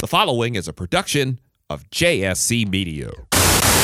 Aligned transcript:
The 0.00 0.06
following 0.06 0.54
is 0.54 0.66
a 0.66 0.72
production 0.72 1.40
of 1.68 1.88
JSC 1.90 2.66
Media. 2.66 3.10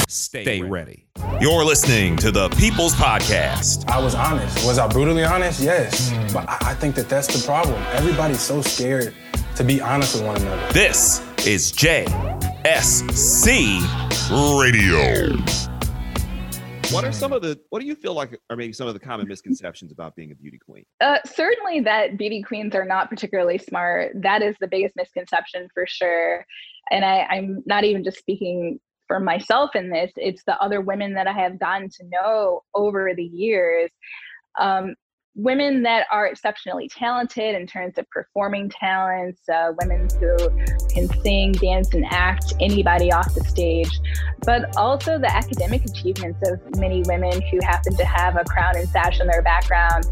Stay, 0.09 0.45
Stay 0.45 0.63
ready. 0.63 1.05
ready. 1.21 1.39
You're 1.45 1.63
listening 1.63 2.17
to 2.19 2.31
the 2.31 2.49
People's 2.51 2.95
Podcast. 2.95 3.87
I 3.91 3.99
was 4.03 4.15
honest. 4.15 4.65
Was 4.67 4.79
I 4.79 4.89
brutally 4.89 5.25
honest? 5.25 5.61
Yes. 5.61 6.11
Mm. 6.11 6.33
But 6.33 6.47
I 6.49 6.73
think 6.75 6.95
that 6.95 7.11
that's 7.11 7.27
the 7.27 7.45
problem. 7.47 7.75
Everybody's 7.93 8.41
so 8.41 8.63
scared 8.63 9.15
to 9.57 9.65
be 9.65 9.83
honest 9.83 10.15
with 10.15 10.25
one 10.25 10.41
another. 10.41 10.73
This 10.73 11.21
is 11.47 11.71
JSC 11.73 12.17
Radio. 14.59 15.76
What 16.91 17.05
are 17.05 17.13
some 17.13 17.33
of 17.33 17.43
the 17.43 17.61
what 17.71 17.81
do 17.81 17.87
you 17.87 17.95
feel 17.97 18.15
like 18.15 18.39
are 18.49 18.57
maybe 18.57 18.73
some 18.73 18.87
of 18.87 18.95
the 18.95 19.01
common 19.01 19.27
misconceptions 19.27 19.91
about 19.91 20.15
being 20.15 20.31
a 20.31 20.35
beauty 20.35 20.59
queen? 20.59 20.85
Uh, 21.01 21.19
certainly 21.27 21.81
that 21.81 22.17
beauty 22.17 22.43
queens 22.43 22.75
are 22.75 22.85
not 22.85 23.11
particularly 23.11 23.59
smart. 23.59 24.13
That 24.15 24.41
is 24.43 24.55
the 24.61 24.69
biggest 24.69 24.95
misconception 24.97 25.69
for 25.75 25.87
sure. 25.87 26.47
And 26.91 27.05
I, 27.05 27.23
I'm 27.23 27.63
not 27.67 27.85
even 27.85 28.05
just 28.05 28.19
speaking 28.19 28.79
for 29.09 29.21
myself 29.21 29.75
in 29.75 29.91
this, 29.91 30.13
it's 30.17 30.43
the 30.45 30.61
other 30.61 30.81
women 30.81 31.15
that 31.15 31.27
I 31.27 31.33
have 31.33 31.59
gotten 31.59 31.89
to 31.89 32.05
know 32.09 32.63
over 32.75 33.13
the 33.15 33.25
years. 33.25 33.91
Um, 34.59 34.95
women 35.35 35.83
that 35.83 36.07
are 36.11 36.27
exceptionally 36.27 36.89
talented 36.89 37.55
in 37.55 37.67
terms 37.67 37.99
of 37.99 38.09
performing 38.11 38.69
talents, 38.71 39.43
uh, 39.53 39.73
women 39.81 40.09
who 40.19 40.37
can 40.97 41.09
sing, 41.23 41.53
dance, 41.53 41.93
and 41.95 42.05
act 42.11 42.55
anybody 42.61 43.13
off 43.13 43.33
the 43.35 43.45
stage, 43.45 44.01
but 44.45 44.75
also 44.77 45.19
the 45.19 45.31
academic 45.31 45.85
achievements 45.85 46.41
of 46.49 46.59
many 46.79 47.03
women 47.07 47.41
who 47.51 47.59
happen 47.63 47.95
to 47.97 48.05
have 48.05 48.37
a 48.37 48.45
crown 48.45 48.77
and 48.77 48.89
sash 48.89 49.21
in 49.21 49.27
their 49.27 49.43
background. 49.43 50.05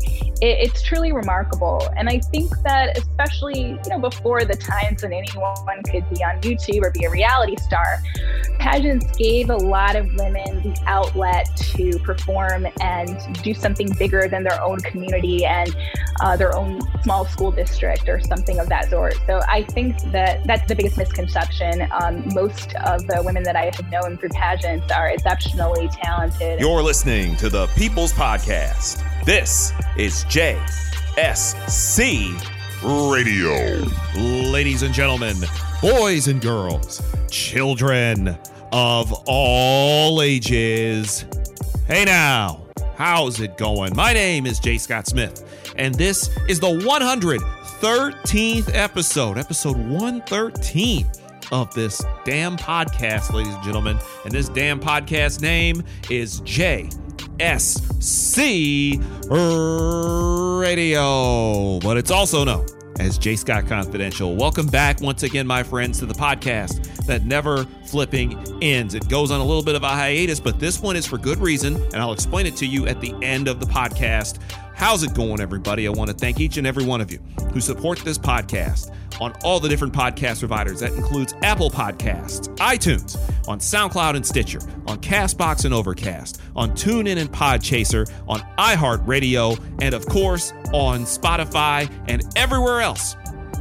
It, 0.42 0.68
it's 0.68 0.82
truly 0.82 1.12
remarkable. 1.12 1.88
And 1.96 2.08
I 2.08 2.18
think 2.18 2.50
that 2.64 2.98
especially, 2.98 3.78
you 3.82 3.88
know, 3.88 3.98
before 3.98 4.44
the 4.44 4.56
times 4.56 5.02
when 5.02 5.12
anyone 5.12 5.82
could 5.90 6.08
be 6.10 6.22
on 6.22 6.40
YouTube 6.42 6.84
or 6.84 6.90
be 6.90 7.04
a 7.04 7.10
reality 7.10 7.56
star, 7.56 7.98
pageants 8.58 9.06
gave 9.16 9.50
a 9.50 9.56
lot 9.56 9.96
of 9.96 10.06
women 10.14 10.62
the 10.62 10.76
outlet 10.86 11.48
to 11.56 11.98
perform 12.00 12.66
and 12.80 13.18
do 13.42 13.54
something 13.54 13.88
bigger 13.98 14.28
than 14.28 14.42
their 14.42 14.60
own 14.62 14.78
community 14.80 15.44
and 15.44 15.74
uh, 16.20 16.36
their 16.36 16.54
own 16.56 16.80
small 17.02 17.24
school 17.24 17.50
district 17.50 18.08
or 18.08 18.20
something 18.20 18.58
of 18.58 18.68
that 18.68 18.90
sort. 18.90 19.14
So 19.26 19.40
I 19.48 19.62
think 19.62 19.98
that 20.12 20.44
that's 20.46 20.66
the 20.74 20.82
biggest 20.82 20.98
misconception. 20.98 21.86
Um, 21.92 22.24
most 22.34 22.74
of 22.76 23.06
the 23.06 23.22
women 23.24 23.44
that 23.44 23.54
I 23.54 23.66
have 23.66 23.90
known 23.90 24.16
through 24.18 24.30
pageants 24.30 24.90
are 24.90 25.08
exceptionally 25.08 25.88
talented. 25.88 26.58
You're 26.60 26.82
listening 26.82 27.36
to 27.36 27.48
the 27.48 27.68
People's 27.68 28.12
Podcast. 28.12 29.04
This 29.24 29.72
is 29.96 30.24
JSC 30.24 30.66
Radio. 32.82 33.86
Ladies 34.50 34.82
and 34.82 34.92
gentlemen, 34.92 35.36
boys 35.80 36.26
and 36.26 36.40
girls, 36.40 37.00
children 37.30 38.36
of 38.72 39.12
all 39.26 40.22
ages. 40.22 41.24
Hey 41.86 42.04
now. 42.04 42.62
How's 42.96 43.40
it 43.40 43.56
going? 43.56 43.94
My 43.96 44.12
name 44.12 44.46
is 44.46 44.60
Jay 44.60 44.78
Scott 44.78 45.08
Smith, 45.08 45.72
and 45.76 45.96
this 45.96 46.30
is 46.48 46.60
the 46.60 46.70
113th 47.80 48.70
episode, 48.72 49.36
episode 49.36 49.76
113 49.76 51.06
of 51.52 51.74
this 51.74 52.02
damn 52.24 52.56
podcast, 52.56 53.32
ladies 53.32 53.52
and 53.52 53.62
gentlemen. 53.64 53.98
And 54.24 54.32
this 54.32 54.48
damn 54.48 54.80
podcast 54.80 55.42
name 55.42 55.82
is 56.08 56.40
JSC 56.42 56.90
Radio, 60.60 61.80
but 61.80 61.96
it's 61.96 62.10
also 62.10 62.44
known 62.44 62.66
as 63.00 63.18
J 63.18 63.34
Scott 63.36 63.66
Confidential. 63.66 64.36
Welcome 64.36 64.66
back 64.68 65.00
once 65.00 65.24
again, 65.24 65.46
my 65.46 65.62
friends, 65.62 65.98
to 65.98 66.06
the 66.06 66.14
podcast 66.14 67.06
that 67.06 67.24
never 67.24 67.64
flipping 67.84 68.42
ends. 68.62 68.94
It 68.94 69.08
goes 69.08 69.30
on 69.30 69.40
a 69.40 69.44
little 69.44 69.64
bit 69.64 69.74
of 69.74 69.82
a 69.82 69.88
hiatus, 69.88 70.40
but 70.40 70.58
this 70.60 70.80
one 70.80 70.96
is 70.96 71.04
for 71.06 71.18
good 71.18 71.38
reason, 71.38 71.74
and 71.74 71.96
I'll 71.96 72.12
explain 72.12 72.46
it 72.46 72.56
to 72.56 72.66
you 72.66 72.86
at 72.86 73.00
the 73.00 73.12
end 73.20 73.48
of 73.48 73.60
the 73.60 73.66
podcast. 73.66 74.38
How's 74.76 75.04
it 75.04 75.14
going, 75.14 75.40
everybody? 75.40 75.86
I 75.86 75.90
want 75.90 76.10
to 76.10 76.16
thank 76.16 76.40
each 76.40 76.56
and 76.56 76.66
every 76.66 76.84
one 76.84 77.00
of 77.00 77.12
you 77.12 77.20
who 77.52 77.60
support 77.60 78.00
this 78.00 78.18
podcast 78.18 78.94
on 79.20 79.32
all 79.44 79.60
the 79.60 79.68
different 79.68 79.94
podcast 79.94 80.40
providers. 80.40 80.80
That 80.80 80.92
includes 80.94 81.32
Apple 81.42 81.70
Podcasts, 81.70 82.48
iTunes, 82.56 83.16
on 83.48 83.60
SoundCloud 83.60 84.16
and 84.16 84.26
Stitcher, 84.26 84.58
on 84.88 85.00
Castbox 85.00 85.64
and 85.64 85.72
Overcast, 85.72 86.40
on 86.56 86.72
TuneIn 86.72 87.18
and 87.18 87.30
Podchaser, 87.30 88.10
on 88.26 88.40
iHeartRadio, 88.58 89.62
and 89.80 89.94
of 89.94 90.06
course 90.06 90.52
on 90.72 91.02
Spotify 91.02 91.88
and 92.08 92.24
everywhere 92.36 92.80
else 92.80 93.14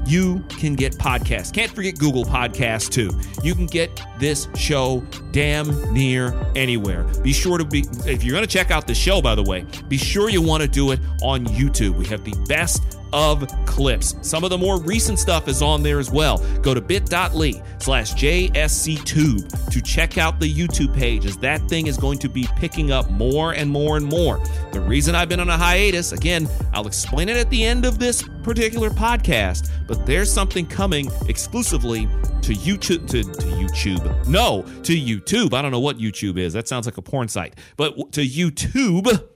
you 0.05 0.39
can 0.49 0.75
get 0.75 0.93
podcasts. 0.97 1.53
Can't 1.53 1.71
forget 1.71 1.97
Google 1.97 2.25
Podcasts 2.25 2.89
too. 2.89 3.11
You 3.43 3.55
can 3.55 3.65
get 3.65 4.01
this 4.19 4.47
show 4.55 5.03
damn 5.31 5.93
near 5.93 6.33
anywhere. 6.55 7.03
Be 7.21 7.33
sure 7.33 7.57
to 7.57 7.65
be, 7.65 7.85
if 8.05 8.23
you're 8.23 8.33
going 8.33 8.45
to 8.45 8.51
check 8.51 8.71
out 8.71 8.87
the 8.87 8.95
show, 8.95 9.21
by 9.21 9.35
the 9.35 9.43
way, 9.43 9.65
be 9.87 9.97
sure 9.97 10.29
you 10.29 10.41
want 10.41 10.61
to 10.61 10.67
do 10.67 10.91
it 10.91 10.99
on 11.21 11.45
YouTube. 11.45 11.95
We 11.95 12.05
have 12.07 12.23
the 12.23 12.35
best 12.47 12.81
of 13.13 13.47
clips. 13.65 14.15
Some 14.21 14.43
of 14.43 14.49
the 14.49 14.57
more 14.57 14.81
recent 14.81 15.19
stuff 15.19 15.47
is 15.47 15.61
on 15.61 15.83
there 15.83 15.99
as 15.99 16.11
well. 16.11 16.39
Go 16.61 16.73
to 16.73 16.81
bit.ly 16.81 17.61
slash 17.77 18.13
JSCTube 18.15 19.71
to 19.71 19.81
check 19.81 20.17
out 20.17 20.39
the 20.39 20.51
YouTube 20.51 20.93
page 20.93 21.25
as 21.25 21.37
that 21.37 21.61
thing 21.69 21.87
is 21.87 21.97
going 21.97 22.19
to 22.19 22.27
be 22.27 22.47
picking 22.57 22.91
up 22.91 23.09
more 23.11 23.53
and 23.53 23.69
more 23.69 23.97
and 23.97 24.05
more. 24.05 24.43
The 24.71 24.81
reason 24.81 25.15
I've 25.15 25.29
been 25.29 25.39
on 25.39 25.49
a 25.49 25.57
hiatus, 25.57 26.11
again, 26.11 26.49
I'll 26.73 26.87
explain 26.87 27.29
it 27.29 27.37
at 27.37 27.49
the 27.49 27.63
end 27.63 27.85
of 27.85 27.99
this 27.99 28.23
particular 28.43 28.89
podcast, 28.89 29.69
but 29.87 30.05
there's 30.05 30.31
something 30.31 30.65
coming 30.65 31.09
exclusively 31.29 32.07
to 32.41 32.53
YouTube 32.53 33.07
to, 33.09 33.23
to 33.23 33.47
YouTube. 33.47 34.27
No, 34.27 34.63
to 34.83 34.93
YouTube. 34.93 35.53
I 35.53 35.61
don't 35.61 35.71
know 35.71 35.79
what 35.79 35.97
YouTube 35.97 36.37
is. 36.37 36.53
That 36.53 36.67
sounds 36.67 36.85
like 36.85 36.97
a 36.97 37.01
porn 37.01 37.27
site. 37.27 37.55
But 37.77 38.11
to 38.13 38.21
YouTube 38.21 39.29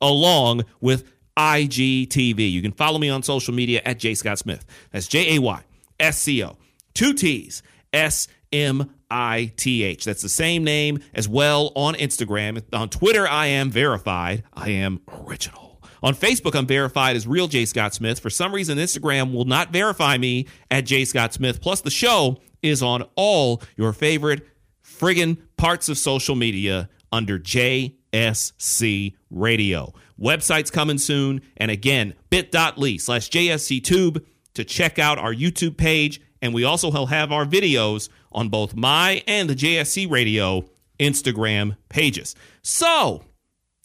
along 0.00 0.64
with 0.80 1.04
IGTV. 1.36 2.50
You 2.50 2.62
can 2.62 2.72
follow 2.72 2.98
me 2.98 3.10
on 3.10 3.22
social 3.22 3.54
media 3.54 3.82
at 3.84 3.98
J 3.98 4.14
Scott 4.14 4.38
Smith. 4.38 4.64
That's 4.92 5.08
J 5.08 5.36
A 5.36 5.40
Y 5.40 5.62
S 6.00 6.18
C 6.18 6.44
O. 6.44 6.56
Two 6.94 7.12
T's 7.12 7.62
S 7.92 8.28
M 8.52 8.90
I 9.10 9.52
T 9.56 9.82
H. 9.82 10.04
That's 10.04 10.22
the 10.22 10.28
same 10.28 10.64
name 10.64 11.00
as 11.14 11.28
well 11.28 11.72
on 11.74 11.94
Instagram. 11.94 12.62
On 12.72 12.88
Twitter, 12.88 13.26
I 13.26 13.46
am 13.46 13.70
verified. 13.70 14.44
I 14.52 14.70
am 14.70 15.00
original. 15.08 15.82
On 16.02 16.14
Facebook, 16.14 16.54
I'm 16.54 16.66
verified 16.66 17.16
as 17.16 17.26
real 17.26 17.48
J 17.48 17.64
Scott 17.64 17.94
Smith. 17.94 18.20
For 18.20 18.28
some 18.28 18.54
reason, 18.54 18.78
Instagram 18.78 19.32
will 19.32 19.46
not 19.46 19.72
verify 19.72 20.18
me 20.18 20.46
at 20.70 20.84
J 20.84 21.04
Scott 21.04 21.32
Smith. 21.32 21.60
Plus, 21.60 21.80
the 21.80 21.90
show 21.90 22.38
is 22.62 22.82
on 22.82 23.04
all 23.16 23.62
your 23.76 23.92
favorite 23.92 24.46
friggin' 24.84 25.38
parts 25.56 25.88
of 25.88 25.96
social 25.96 26.34
media 26.34 26.88
under 27.10 27.38
JSC 27.38 29.14
Radio. 29.30 29.94
Website's 30.20 30.70
coming 30.70 30.98
soon. 30.98 31.42
And 31.56 31.70
again, 31.70 32.14
bit.ly 32.30 32.96
slash 32.98 33.30
JSCTube 33.30 34.24
to 34.54 34.64
check 34.64 34.98
out 34.98 35.18
our 35.18 35.34
YouTube 35.34 35.76
page. 35.76 36.20
And 36.40 36.54
we 36.54 36.64
also 36.64 36.90
will 36.90 37.06
have 37.06 37.32
our 37.32 37.44
videos 37.44 38.08
on 38.32 38.48
both 38.48 38.74
my 38.76 39.22
and 39.26 39.48
the 39.48 39.54
JSC 39.54 40.10
Radio 40.10 40.64
Instagram 40.98 41.76
pages. 41.88 42.34
So, 42.62 43.24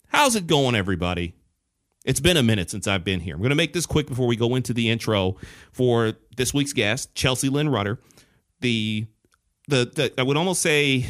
how's 0.08 0.36
it 0.36 0.48
going, 0.48 0.76
everybody? 0.76 1.36
It's 2.06 2.20
been 2.20 2.38
a 2.38 2.44
minute 2.44 2.70
since 2.70 2.88
I've 2.88 3.04
been 3.04 3.20
here. 3.20 3.36
I'm 3.36 3.42
going 3.42 3.50
to 3.50 3.56
make 3.56 3.74
this 3.74 3.86
quick 3.86 4.08
before 4.08 4.28
we 4.28 4.36
go 4.36 4.56
into 4.56 4.74
the 4.74 4.90
intro 4.90 5.38
for 5.72 6.14
this 6.38 6.54
week's 6.54 6.74
guest, 6.74 7.14
Chelsea 7.14 7.50
Lynn 7.50 7.70
Rutter. 7.70 8.00
The, 8.62 9.06
the, 9.68 9.92
the 9.94 10.14
I 10.18 10.24
would 10.24 10.38
almost 10.38 10.62
say 10.62 11.06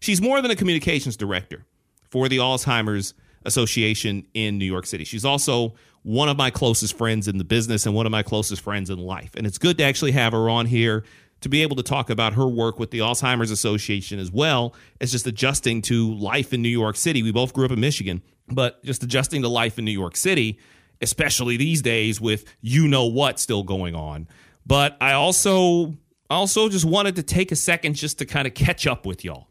she's 0.00 0.20
more 0.20 0.40
than 0.42 0.50
a 0.50 0.56
communications 0.56 1.16
director 1.16 1.66
for 2.10 2.28
the 2.28 2.38
Alzheimer's 2.38 3.14
Association 3.44 4.26
in 4.34 4.58
New 4.58 4.64
York 4.64 4.86
City. 4.86 5.04
She's 5.04 5.24
also 5.24 5.74
one 6.02 6.28
of 6.28 6.36
my 6.36 6.50
closest 6.50 6.96
friends 6.96 7.28
in 7.28 7.38
the 7.38 7.44
business 7.44 7.86
and 7.86 7.94
one 7.94 8.06
of 8.06 8.12
my 8.12 8.22
closest 8.22 8.62
friends 8.62 8.90
in 8.90 8.98
life. 8.98 9.32
And 9.36 9.46
it's 9.46 9.58
good 9.58 9.78
to 9.78 9.84
actually 9.84 10.12
have 10.12 10.32
her 10.32 10.50
on 10.50 10.66
here 10.66 11.04
to 11.42 11.48
be 11.48 11.62
able 11.62 11.76
to 11.76 11.82
talk 11.82 12.10
about 12.10 12.34
her 12.34 12.46
work 12.46 12.78
with 12.78 12.90
the 12.90 13.00
Alzheimer's 13.00 13.50
Association 13.50 14.18
as 14.18 14.30
well 14.30 14.74
as 15.00 15.12
just 15.12 15.26
adjusting 15.26 15.82
to 15.82 16.14
life 16.14 16.52
in 16.52 16.62
New 16.62 16.68
York 16.68 16.96
City. 16.96 17.22
We 17.22 17.32
both 17.32 17.52
grew 17.52 17.64
up 17.64 17.72
in 17.72 17.80
Michigan, 17.80 18.22
but 18.48 18.82
just 18.84 19.02
adjusting 19.02 19.42
to 19.42 19.48
life 19.48 19.78
in 19.78 19.84
New 19.84 19.92
York 19.92 20.16
City, 20.16 20.58
especially 21.00 21.56
these 21.56 21.82
days 21.82 22.20
with 22.20 22.44
you 22.60 22.88
know 22.88 23.06
what 23.06 23.40
still 23.40 23.62
going 23.62 23.94
on. 23.94 24.28
But 24.64 24.96
I 25.00 25.12
also 25.12 25.96
also 26.30 26.68
just 26.68 26.84
wanted 26.84 27.16
to 27.16 27.22
take 27.22 27.52
a 27.52 27.56
second 27.56 27.94
just 27.94 28.18
to 28.18 28.24
kind 28.24 28.46
of 28.46 28.54
catch 28.54 28.86
up 28.86 29.04
with 29.04 29.24
y'all. 29.24 29.48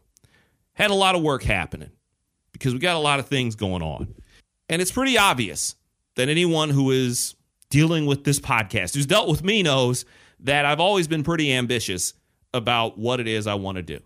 Had 0.74 0.90
a 0.90 0.94
lot 0.94 1.14
of 1.14 1.22
work 1.22 1.42
happening 1.42 1.90
because 2.52 2.72
we 2.72 2.78
got 2.78 2.96
a 2.96 3.00
lot 3.00 3.18
of 3.18 3.26
things 3.26 3.54
going 3.54 3.82
on. 3.82 4.14
And 4.68 4.80
it's 4.80 4.92
pretty 4.92 5.18
obvious 5.18 5.76
that 6.16 6.28
anyone 6.28 6.70
who 6.70 6.90
is 6.90 7.34
dealing 7.70 8.06
with 8.06 8.24
this 8.24 8.38
podcast, 8.38 8.94
who's 8.94 9.06
dealt 9.06 9.28
with 9.28 9.42
me, 9.42 9.62
knows 9.62 10.04
that 10.40 10.64
I've 10.64 10.80
always 10.80 11.08
been 11.08 11.22
pretty 11.22 11.52
ambitious 11.52 12.14
about 12.52 12.98
what 12.98 13.20
it 13.20 13.26
is 13.26 13.46
I 13.46 13.54
want 13.54 13.76
to 13.76 13.82
do. 13.82 14.00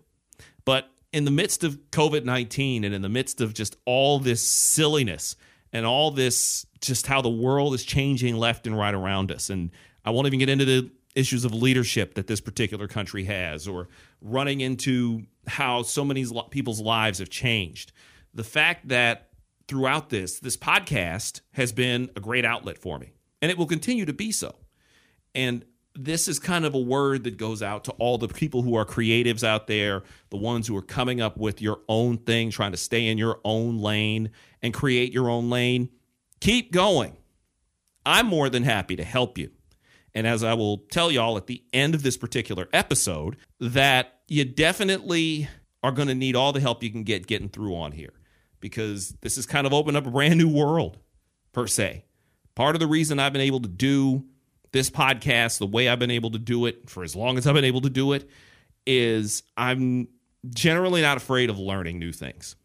But 0.65 0.89
in 1.11 1.25
the 1.25 1.31
midst 1.31 1.63
of 1.63 1.77
COVID 1.91 2.23
19 2.23 2.83
and 2.83 2.93
in 2.93 3.01
the 3.01 3.09
midst 3.09 3.41
of 3.41 3.53
just 3.53 3.77
all 3.85 4.19
this 4.19 4.45
silliness 4.45 5.35
and 5.73 5.85
all 5.85 6.11
this, 6.11 6.65
just 6.81 7.07
how 7.07 7.21
the 7.21 7.29
world 7.29 7.73
is 7.73 7.83
changing 7.83 8.35
left 8.35 8.67
and 8.67 8.77
right 8.77 8.93
around 8.93 9.31
us, 9.31 9.49
and 9.49 9.71
I 10.05 10.11
won't 10.11 10.27
even 10.27 10.39
get 10.39 10.49
into 10.49 10.65
the 10.65 10.89
issues 11.15 11.43
of 11.43 11.53
leadership 11.53 12.13
that 12.13 12.27
this 12.27 12.39
particular 12.39 12.87
country 12.87 13.23
has, 13.25 13.67
or 13.67 13.89
running 14.21 14.61
into 14.61 15.23
how 15.47 15.81
so 15.81 16.05
many 16.05 16.25
people's 16.51 16.79
lives 16.79 17.19
have 17.19 17.29
changed. 17.29 17.91
The 18.37 18.43
fact 18.43 18.89
that 18.89 19.29
throughout 19.67 20.11
this, 20.11 20.39
this 20.39 20.55
podcast 20.55 21.41
has 21.53 21.71
been 21.71 22.11
a 22.15 22.19
great 22.19 22.45
outlet 22.45 22.77
for 22.77 22.99
me, 22.99 23.13
and 23.41 23.49
it 23.49 23.57
will 23.57 23.65
continue 23.65 24.05
to 24.05 24.13
be 24.13 24.31
so. 24.31 24.53
And 25.33 25.65
this 25.95 26.27
is 26.27 26.37
kind 26.37 26.63
of 26.63 26.75
a 26.75 26.79
word 26.79 27.23
that 27.23 27.37
goes 27.37 27.63
out 27.63 27.85
to 27.85 27.91
all 27.93 28.19
the 28.19 28.27
people 28.27 28.61
who 28.61 28.75
are 28.75 28.85
creatives 28.85 29.43
out 29.43 29.65
there, 29.65 30.03
the 30.29 30.37
ones 30.37 30.67
who 30.67 30.77
are 30.77 30.83
coming 30.83 31.19
up 31.19 31.35
with 31.35 31.63
your 31.63 31.79
own 31.89 32.19
thing, 32.19 32.51
trying 32.51 32.73
to 32.73 32.77
stay 32.77 33.07
in 33.07 33.17
your 33.17 33.39
own 33.43 33.79
lane 33.79 34.29
and 34.61 34.71
create 34.71 35.11
your 35.11 35.31
own 35.31 35.49
lane. 35.49 35.89
Keep 36.39 36.71
going. 36.71 37.17
I'm 38.05 38.27
more 38.27 38.51
than 38.51 38.61
happy 38.61 38.95
to 38.97 39.03
help 39.03 39.39
you. 39.39 39.49
And 40.13 40.27
as 40.27 40.43
I 40.43 40.53
will 40.53 40.77
tell 40.91 41.11
y'all 41.11 41.37
at 41.37 41.47
the 41.47 41.63
end 41.73 41.95
of 41.95 42.03
this 42.03 42.17
particular 42.17 42.69
episode, 42.71 43.35
that 43.59 44.19
you 44.27 44.45
definitely 44.45 45.49
are 45.81 45.91
going 45.91 46.07
to 46.07 46.13
need 46.13 46.35
all 46.35 46.53
the 46.53 46.59
help 46.59 46.83
you 46.83 46.91
can 46.91 47.03
get 47.03 47.25
getting 47.25 47.49
through 47.49 47.75
on 47.75 47.93
here 47.93 48.13
because 48.59 49.15
this 49.21 49.35
has 49.35 49.45
kind 49.45 49.67
of 49.67 49.73
opened 49.73 49.97
up 49.97 50.05
a 50.05 50.11
brand 50.11 50.37
new 50.37 50.49
world, 50.49 50.97
per 51.53 51.67
se. 51.67 52.05
Part 52.55 52.75
of 52.75 52.79
the 52.79 52.87
reason 52.87 53.19
I've 53.19 53.33
been 53.33 53.41
able 53.41 53.61
to 53.61 53.67
do 53.67 54.25
this 54.71 54.89
podcast 54.89 55.59
the 55.59 55.67
way 55.67 55.87
I've 55.87 55.99
been 55.99 56.11
able 56.11 56.31
to 56.31 56.39
do 56.39 56.65
it 56.65 56.89
for 56.89 57.03
as 57.03 57.15
long 57.15 57.37
as 57.37 57.47
I've 57.47 57.53
been 57.53 57.65
able 57.65 57.81
to 57.81 57.89
do 57.89 58.13
it 58.13 58.29
is 58.85 59.43
I'm 59.55 60.07
generally 60.49 61.01
not 61.01 61.17
afraid 61.17 61.49
of 61.49 61.57
learning 61.57 61.99
new 61.99 62.11
things 62.11 62.55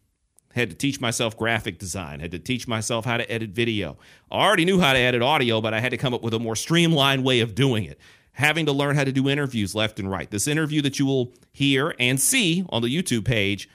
had 0.54 0.70
to 0.70 0.76
teach 0.76 1.00
myself 1.00 1.36
graphic 1.36 1.78
design, 1.78 2.20
had 2.20 2.30
to 2.32 2.38
teach 2.38 2.68
myself 2.68 3.04
how 3.04 3.16
to 3.16 3.30
edit 3.30 3.50
video. 3.50 3.96
I 4.30 4.44
already 4.44 4.64
knew 4.64 4.80
how 4.80 4.92
to 4.92 4.98
edit 4.98 5.22
audio, 5.22 5.60
but 5.60 5.74
I 5.74 5.80
had 5.80 5.90
to 5.90 5.96
come 5.96 6.14
up 6.14 6.22
with 6.22 6.34
a 6.34 6.38
more 6.38 6.56
streamlined 6.56 7.24
way 7.24 7.40
of 7.40 7.54
doing 7.54 7.84
it. 7.84 7.98
Having 8.34 8.66
to 8.66 8.72
learn 8.72 8.96
how 8.96 9.04
to 9.04 9.12
do 9.12 9.28
interviews 9.28 9.74
left 9.74 9.98
and 9.98 10.10
right. 10.10 10.30
This 10.30 10.48
interview 10.48 10.80
that 10.82 10.98
you 10.98 11.04
will 11.04 11.34
hear 11.52 11.94
and 11.98 12.18
see 12.18 12.64
on 12.70 12.82
the 12.82 12.88
YouTube 12.88 13.26
page 13.26 13.68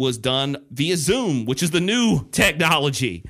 was 0.00 0.16
done 0.16 0.56
via 0.70 0.96
Zoom, 0.96 1.44
which 1.44 1.62
is 1.62 1.72
the 1.72 1.80
new 1.80 2.26
technology 2.32 3.22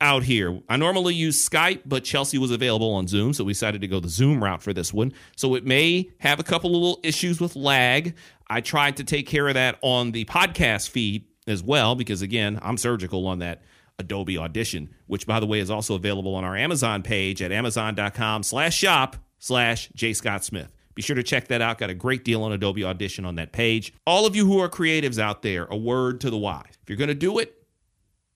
out 0.00 0.24
here. 0.24 0.60
I 0.68 0.76
normally 0.76 1.14
use 1.14 1.48
Skype, 1.48 1.82
but 1.86 2.02
Chelsea 2.02 2.36
was 2.36 2.50
available 2.50 2.92
on 2.94 3.06
Zoom, 3.06 3.32
so 3.32 3.44
we 3.44 3.52
decided 3.52 3.80
to 3.82 3.86
go 3.86 4.00
the 4.00 4.08
Zoom 4.08 4.42
route 4.42 4.60
for 4.60 4.72
this 4.72 4.92
one. 4.92 5.12
So 5.36 5.54
it 5.54 5.64
may 5.64 6.10
have 6.18 6.40
a 6.40 6.42
couple 6.42 6.72
little 6.72 6.98
issues 7.04 7.40
with 7.40 7.54
lag. 7.54 8.16
I 8.48 8.60
tried 8.60 8.96
to 8.96 9.04
take 9.04 9.28
care 9.28 9.46
of 9.46 9.54
that 9.54 9.78
on 9.82 10.10
the 10.10 10.24
podcast 10.24 10.88
feed 10.88 11.26
as 11.46 11.62
well, 11.62 11.94
because 11.94 12.22
again, 12.22 12.58
I'm 12.60 12.76
surgical 12.76 13.28
on 13.28 13.38
that 13.38 13.62
Adobe 14.00 14.36
Audition, 14.36 14.90
which 15.06 15.28
by 15.28 15.38
the 15.38 15.46
way 15.46 15.60
is 15.60 15.70
also 15.70 15.94
available 15.94 16.34
on 16.34 16.42
our 16.42 16.56
Amazon 16.56 17.04
page 17.04 17.40
at 17.40 17.52
amazon.com 17.52 18.42
slash 18.42 18.76
shop 18.76 19.16
slash 19.38 19.88
J. 19.94 20.12
Scott 20.12 20.44
Smith. 20.44 20.75
Be 20.96 21.02
sure 21.02 21.14
to 21.14 21.22
check 21.22 21.48
that 21.48 21.60
out. 21.60 21.76
Got 21.76 21.90
a 21.90 21.94
great 21.94 22.24
deal 22.24 22.42
on 22.42 22.52
Adobe 22.52 22.82
Audition 22.82 23.26
on 23.26 23.34
that 23.34 23.52
page. 23.52 23.92
All 24.06 24.24
of 24.24 24.34
you 24.34 24.46
who 24.46 24.58
are 24.60 24.68
creatives 24.68 25.18
out 25.18 25.42
there, 25.42 25.66
a 25.66 25.76
word 25.76 26.22
to 26.22 26.30
the 26.30 26.38
wise. 26.38 26.72
If 26.82 26.88
you're 26.88 26.96
going 26.96 27.08
to 27.08 27.14
do 27.14 27.38
it, 27.38 27.54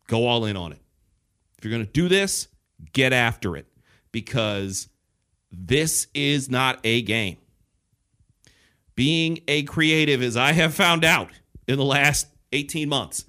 go 0.07 0.27
all 0.27 0.45
in 0.45 0.59
on 0.59 0.73
it. 0.73 0.81
If 1.57 1.65
you're 1.65 1.73
going 1.73 1.87
to 1.87 1.91
do 1.91 2.07
this, 2.07 2.49
get 2.93 3.15
after 3.15 3.57
it 3.57 3.67
because 4.13 4.91
this 5.51 6.09
is 6.13 6.51
not 6.51 6.79
a 6.85 7.01
game. 7.01 7.39
Being 8.95 9.41
a 9.49 9.63
creative, 9.63 10.23
as 10.23 10.37
I 10.37 10.53
have 10.53 10.75
found 10.75 11.03
out 11.03 11.31
in 11.67 11.79
the 11.79 11.85
last 11.85 12.27
18 12.53 12.91
months 12.91 13.25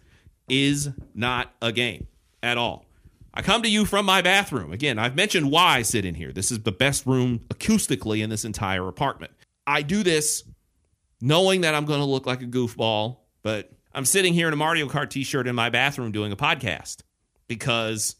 is 0.49 0.89
not 1.15 1.53
a 1.61 1.71
game 1.71 2.07
at 2.43 2.57
all. 2.57 2.85
I 3.33 3.41
come 3.41 3.61
to 3.63 3.69
you 3.69 3.85
from 3.85 4.05
my 4.05 4.21
bathroom. 4.21 4.73
Again, 4.73 4.99
I've 4.99 5.15
mentioned 5.15 5.51
why 5.51 5.77
I 5.77 5.81
sit 5.83 6.03
in 6.03 6.15
here. 6.15 6.31
This 6.31 6.51
is 6.51 6.63
the 6.63 6.71
best 6.71 7.05
room 7.05 7.39
acoustically 7.49 8.23
in 8.23 8.29
this 8.29 8.43
entire 8.43 8.87
apartment. 8.87 9.31
I 9.65 9.83
do 9.83 10.03
this 10.03 10.43
knowing 11.21 11.61
that 11.61 11.73
I'm 11.73 11.85
going 11.85 11.99
to 11.99 12.05
look 12.05 12.25
like 12.25 12.41
a 12.41 12.45
goofball, 12.45 13.17
but 13.41 13.71
I'm 13.93 14.05
sitting 14.05 14.33
here 14.33 14.47
in 14.47 14.53
a 14.53 14.57
Mario 14.57 14.87
Kart 14.87 15.09
t 15.09 15.23
shirt 15.23 15.47
in 15.47 15.55
my 15.55 15.69
bathroom 15.69 16.11
doing 16.11 16.31
a 16.31 16.35
podcast 16.35 17.03
because 17.47 18.15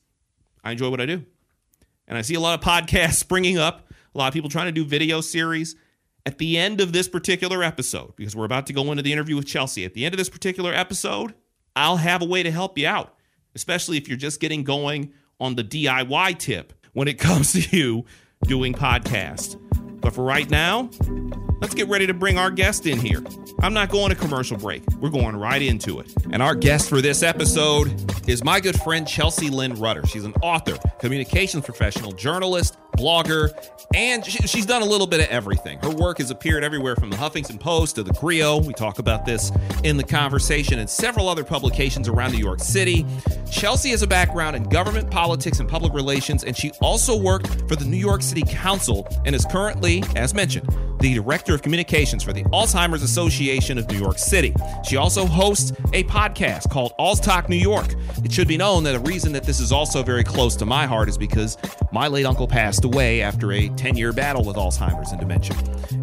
I 0.63 0.71
enjoy 0.71 0.89
what 0.89 1.01
I 1.01 1.05
do. 1.05 1.25
And 2.07 2.17
I 2.17 2.21
see 2.21 2.35
a 2.35 2.39
lot 2.39 2.57
of 2.57 2.65
podcasts 2.65 3.13
springing 3.15 3.57
up, 3.57 3.91
a 4.13 4.17
lot 4.17 4.27
of 4.27 4.33
people 4.33 4.49
trying 4.49 4.67
to 4.67 4.71
do 4.71 4.85
video 4.85 5.21
series 5.21 5.75
at 6.25 6.37
the 6.37 6.57
end 6.57 6.81
of 6.81 6.93
this 6.93 7.07
particular 7.07 7.63
episode, 7.63 8.15
because 8.15 8.35
we're 8.35 8.45
about 8.45 8.67
to 8.67 8.73
go 8.73 8.91
into 8.91 9.03
the 9.03 9.11
interview 9.11 9.35
with 9.35 9.47
Chelsea, 9.47 9.85
at 9.85 9.93
the 9.93 10.05
end 10.05 10.13
of 10.13 10.17
this 10.17 10.29
particular 10.29 10.73
episode, 10.73 11.33
I'll 11.75 11.97
have 11.97 12.21
a 12.21 12.25
way 12.25 12.43
to 12.43 12.51
help 12.51 12.77
you 12.77 12.87
out, 12.87 13.15
especially 13.55 13.97
if 13.97 14.07
you're 14.07 14.17
just 14.17 14.39
getting 14.39 14.63
going 14.63 15.13
on 15.39 15.55
the 15.55 15.63
DIY 15.63 16.37
tip 16.37 16.73
when 16.93 17.07
it 17.07 17.13
comes 17.19 17.53
to 17.53 17.77
you 17.77 18.05
doing 18.43 18.73
podcasts. 18.73 19.59
But 20.01 20.13
for 20.13 20.23
right 20.23 20.49
now, 20.49 20.89
let's 21.61 21.75
get 21.75 21.87
ready 21.87 22.07
to 22.07 22.13
bring 22.13 22.37
our 22.37 22.51
guest 22.51 22.85
in 22.85 22.99
here. 22.99 23.23
I'm 23.61 23.73
not 23.73 23.89
going 23.89 24.09
to 24.09 24.15
commercial 24.15 24.57
break. 24.57 24.83
We're 24.99 25.09
going 25.11 25.35
right 25.37 25.61
into 25.61 25.99
it. 25.99 26.11
And 26.31 26.41
our 26.41 26.55
guest 26.55 26.89
for 26.89 27.01
this 27.01 27.21
episode 27.21 27.93
is 28.27 28.43
my 28.43 28.59
good 28.59 28.79
friend 28.81 29.07
Chelsea 29.07 29.49
Lynn 29.49 29.75
Rutter. 29.75 30.05
She's 30.07 30.25
an 30.25 30.33
author, 30.41 30.77
communications 30.99 31.63
professional, 31.63 32.11
journalist, 32.11 32.77
blogger, 32.97 33.51
and 33.93 34.25
she's 34.25 34.65
done 34.65 34.81
a 34.81 34.85
little 34.85 35.07
bit 35.07 35.19
of 35.19 35.27
everything. 35.27 35.79
Her 35.79 35.89
work 35.89 36.19
has 36.19 36.31
appeared 36.31 36.63
everywhere 36.63 36.95
from 36.95 37.09
the 37.09 37.17
Huffington 37.17 37.59
Post 37.59 37.95
to 37.95 38.03
the 38.03 38.13
Grio. 38.13 38.57
We 38.59 38.73
talk 38.73 38.99
about 38.99 39.25
this 39.25 39.51
in 39.83 39.97
the 39.97 40.03
conversation 40.03 40.79
and 40.79 40.89
several 40.89 41.27
other 41.27 41.43
publications 41.43 42.07
around 42.07 42.31
New 42.31 42.39
York 42.39 42.59
City. 42.59 43.05
Chelsea 43.51 43.89
has 43.89 44.01
a 44.01 44.07
background 44.07 44.55
in 44.55 44.63
government, 44.63 45.11
politics, 45.11 45.59
and 45.59 45.69
public 45.69 45.93
relations, 45.93 46.43
and 46.43 46.55
she 46.55 46.71
also 46.81 47.17
worked 47.17 47.67
for 47.67 47.75
the 47.75 47.85
New 47.85 47.97
York 47.97 48.21
City 48.21 48.43
Council 48.47 49.07
and 49.25 49.35
is 49.35 49.45
currently, 49.45 50.03
as 50.15 50.33
mentioned, 50.33 50.67
the 50.99 51.15
Director 51.15 51.50
of 51.53 51.61
Communications 51.61 52.23
for 52.23 52.33
the 52.33 52.43
Alzheimer's 52.45 53.03
Association 53.03 53.77
of 53.77 53.89
New 53.89 53.97
York 53.97 54.17
City. 54.17 54.53
She 54.87 54.97
also 54.97 55.25
hosts 55.25 55.71
a 55.93 56.03
podcast 56.05 56.69
called 56.69 56.93
Alz 56.99 57.21
Talk 57.21 57.49
New 57.49 57.55
York. 57.55 57.95
It 58.23 58.31
should 58.31 58.47
be 58.47 58.57
known 58.57 58.83
that 58.83 58.95
a 58.95 58.99
reason 58.99 59.31
that 59.33 59.43
this 59.43 59.59
is 59.59 59.71
also 59.71 60.03
very 60.03 60.23
close 60.23 60.55
to 60.57 60.65
my 60.65 60.85
heart 60.85 61.09
is 61.09 61.17
because 61.17 61.57
my 61.91 62.07
late 62.07 62.25
uncle 62.25 62.47
passed 62.47 62.85
away 62.85 63.21
after 63.21 63.51
a 63.51 63.69
10 63.69 63.97
year 63.97 64.13
battle 64.13 64.43
with 64.43 64.55
Alzheimer's 64.55 65.11
and 65.11 65.19
dementia. 65.19 65.55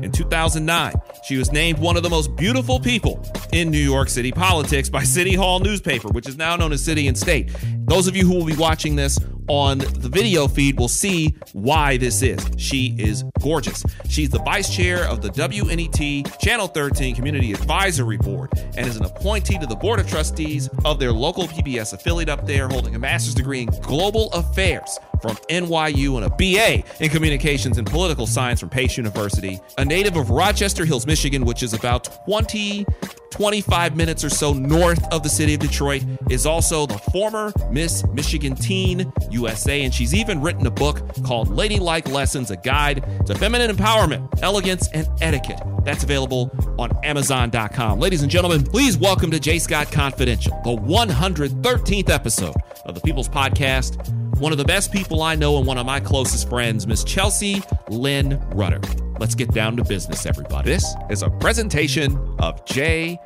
In 0.02 0.12
2009, 0.12 0.94
she 1.24 1.36
was 1.36 1.52
named 1.52 1.78
one 1.78 1.96
of 1.96 2.02
the 2.02 2.10
most 2.10 2.34
beautiful 2.36 2.78
people 2.78 3.22
in 3.52 3.70
New 3.70 3.78
York 3.78 4.08
City 4.08 4.32
politics 4.32 4.88
by 4.88 5.02
City 5.02 5.34
Hall 5.34 5.60
newspaper, 5.60 6.08
which 6.08 6.28
is 6.28 6.36
now 6.36 6.56
known 6.56 6.72
as 6.72 6.84
City 6.84 7.08
and 7.08 7.16
State. 7.16 7.50
Those 7.88 8.06
of 8.06 8.14
you 8.14 8.26
who 8.26 8.34
will 8.34 8.44
be 8.44 8.54
watching 8.54 8.96
this 8.96 9.18
on 9.48 9.78
the 9.78 10.10
video 10.10 10.46
feed 10.46 10.78
will 10.78 10.88
see 10.88 11.34
why 11.54 11.96
this 11.96 12.20
is. 12.20 12.38
She 12.58 12.94
is 12.98 13.24
gorgeous. 13.40 13.82
She's 14.10 14.28
the 14.28 14.40
vice 14.40 14.74
chair 14.74 15.04
of 15.04 15.22
the 15.22 15.30
WNET 15.30 16.38
Channel 16.38 16.68
13 16.68 17.14
Community 17.14 17.52
Advisory 17.52 18.18
Board 18.18 18.50
and 18.76 18.86
is 18.86 18.98
an 18.98 19.06
appointee 19.06 19.58
to 19.58 19.66
the 19.66 19.74
Board 19.74 20.00
of 20.00 20.06
Trustees 20.06 20.68
of 20.84 21.00
their 21.00 21.12
local 21.12 21.48
PBS 21.48 21.94
affiliate 21.94 22.28
up 22.28 22.46
there, 22.46 22.68
holding 22.68 22.94
a 22.94 22.98
master's 22.98 23.34
degree 23.34 23.62
in 23.62 23.68
global 23.80 24.30
affairs 24.32 24.98
from 25.20 25.36
NYU 25.48 26.16
and 26.16 26.24
a 26.24 26.30
BA 26.30 26.84
in 27.02 27.10
communications 27.10 27.78
and 27.78 27.86
political 27.86 28.26
science 28.26 28.60
from 28.60 28.68
Pace 28.68 28.96
University. 28.96 29.60
A 29.78 29.84
native 29.84 30.16
of 30.16 30.30
Rochester 30.30 30.84
Hills, 30.84 31.06
Michigan, 31.06 31.44
which 31.44 31.62
is 31.62 31.74
about 31.74 32.24
20 32.24 32.86
25 33.30 33.96
minutes 33.96 34.24
or 34.24 34.30
so 34.30 34.52
north 34.52 35.06
of 35.12 35.22
the 35.22 35.28
city 35.28 35.54
of 35.54 35.60
Detroit, 35.60 36.04
is 36.30 36.46
also 36.46 36.86
the 36.86 36.98
former 36.98 37.52
Miss 37.70 38.04
Michigan 38.08 38.54
Teen 38.54 39.12
USA. 39.30 39.84
And 39.84 39.92
she's 39.92 40.14
even 40.14 40.40
written 40.40 40.66
a 40.66 40.70
book 40.70 41.02
called 41.24 41.48
Ladylike 41.48 42.08
Lessons, 42.08 42.50
a 42.50 42.56
guide 42.56 43.04
to 43.26 43.34
feminine 43.34 43.74
empowerment, 43.74 44.28
elegance, 44.42 44.88
and 44.92 45.08
etiquette. 45.20 45.60
That's 45.84 46.04
available 46.04 46.50
on 46.78 46.90
Amazon.com. 47.04 48.00
Ladies 48.00 48.22
and 48.22 48.30
gentlemen, 48.30 48.62
please 48.62 48.96
welcome 48.96 49.30
to 49.30 49.40
J. 49.40 49.58
Scott 49.58 49.92
Confidential, 49.92 50.58
the 50.64 50.76
113th 50.76 52.10
episode 52.10 52.56
of 52.84 52.94
the 52.94 53.00
People's 53.00 53.28
Podcast. 53.28 54.17
One 54.38 54.52
of 54.52 54.58
the 54.58 54.64
best 54.64 54.92
people 54.92 55.22
I 55.24 55.34
know 55.34 55.56
and 55.58 55.66
one 55.66 55.78
of 55.78 55.86
my 55.86 55.98
closest 55.98 56.48
friends, 56.48 56.86
Miss 56.86 57.02
Chelsea 57.02 57.60
Lynn 57.88 58.40
Rutter. 58.50 58.80
Let's 59.18 59.34
get 59.34 59.52
down 59.52 59.76
to 59.78 59.84
business, 59.84 60.26
everybody. 60.26 60.70
This 60.70 60.94
is 61.10 61.22
a 61.22 61.30
presentation 61.30 62.16
of 62.38 62.64
JSC 62.64 63.18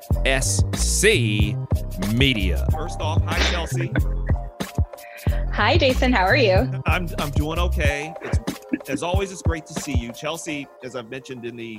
Media. 2.15 2.67
First 2.73 3.03
off, 3.03 3.23
hi, 3.25 3.39
Chelsea. 3.51 3.93
Hi, 5.53 5.77
Jason. 5.77 6.15
How 6.15 6.25
are 6.25 6.35
you? 6.35 6.67
I'm, 6.87 7.07
I'm 7.19 7.31
doing 7.33 7.59
okay. 7.59 8.15
It's, 8.73 8.89
as 8.89 9.03
always, 9.03 9.31
it's 9.33 9.43
great 9.43 9.67
to 9.67 9.75
see 9.75 9.93
you. 9.93 10.13
Chelsea, 10.13 10.67
as 10.83 10.97
I've 10.97 11.11
mentioned 11.11 11.45
in 11.45 11.57
the 11.57 11.79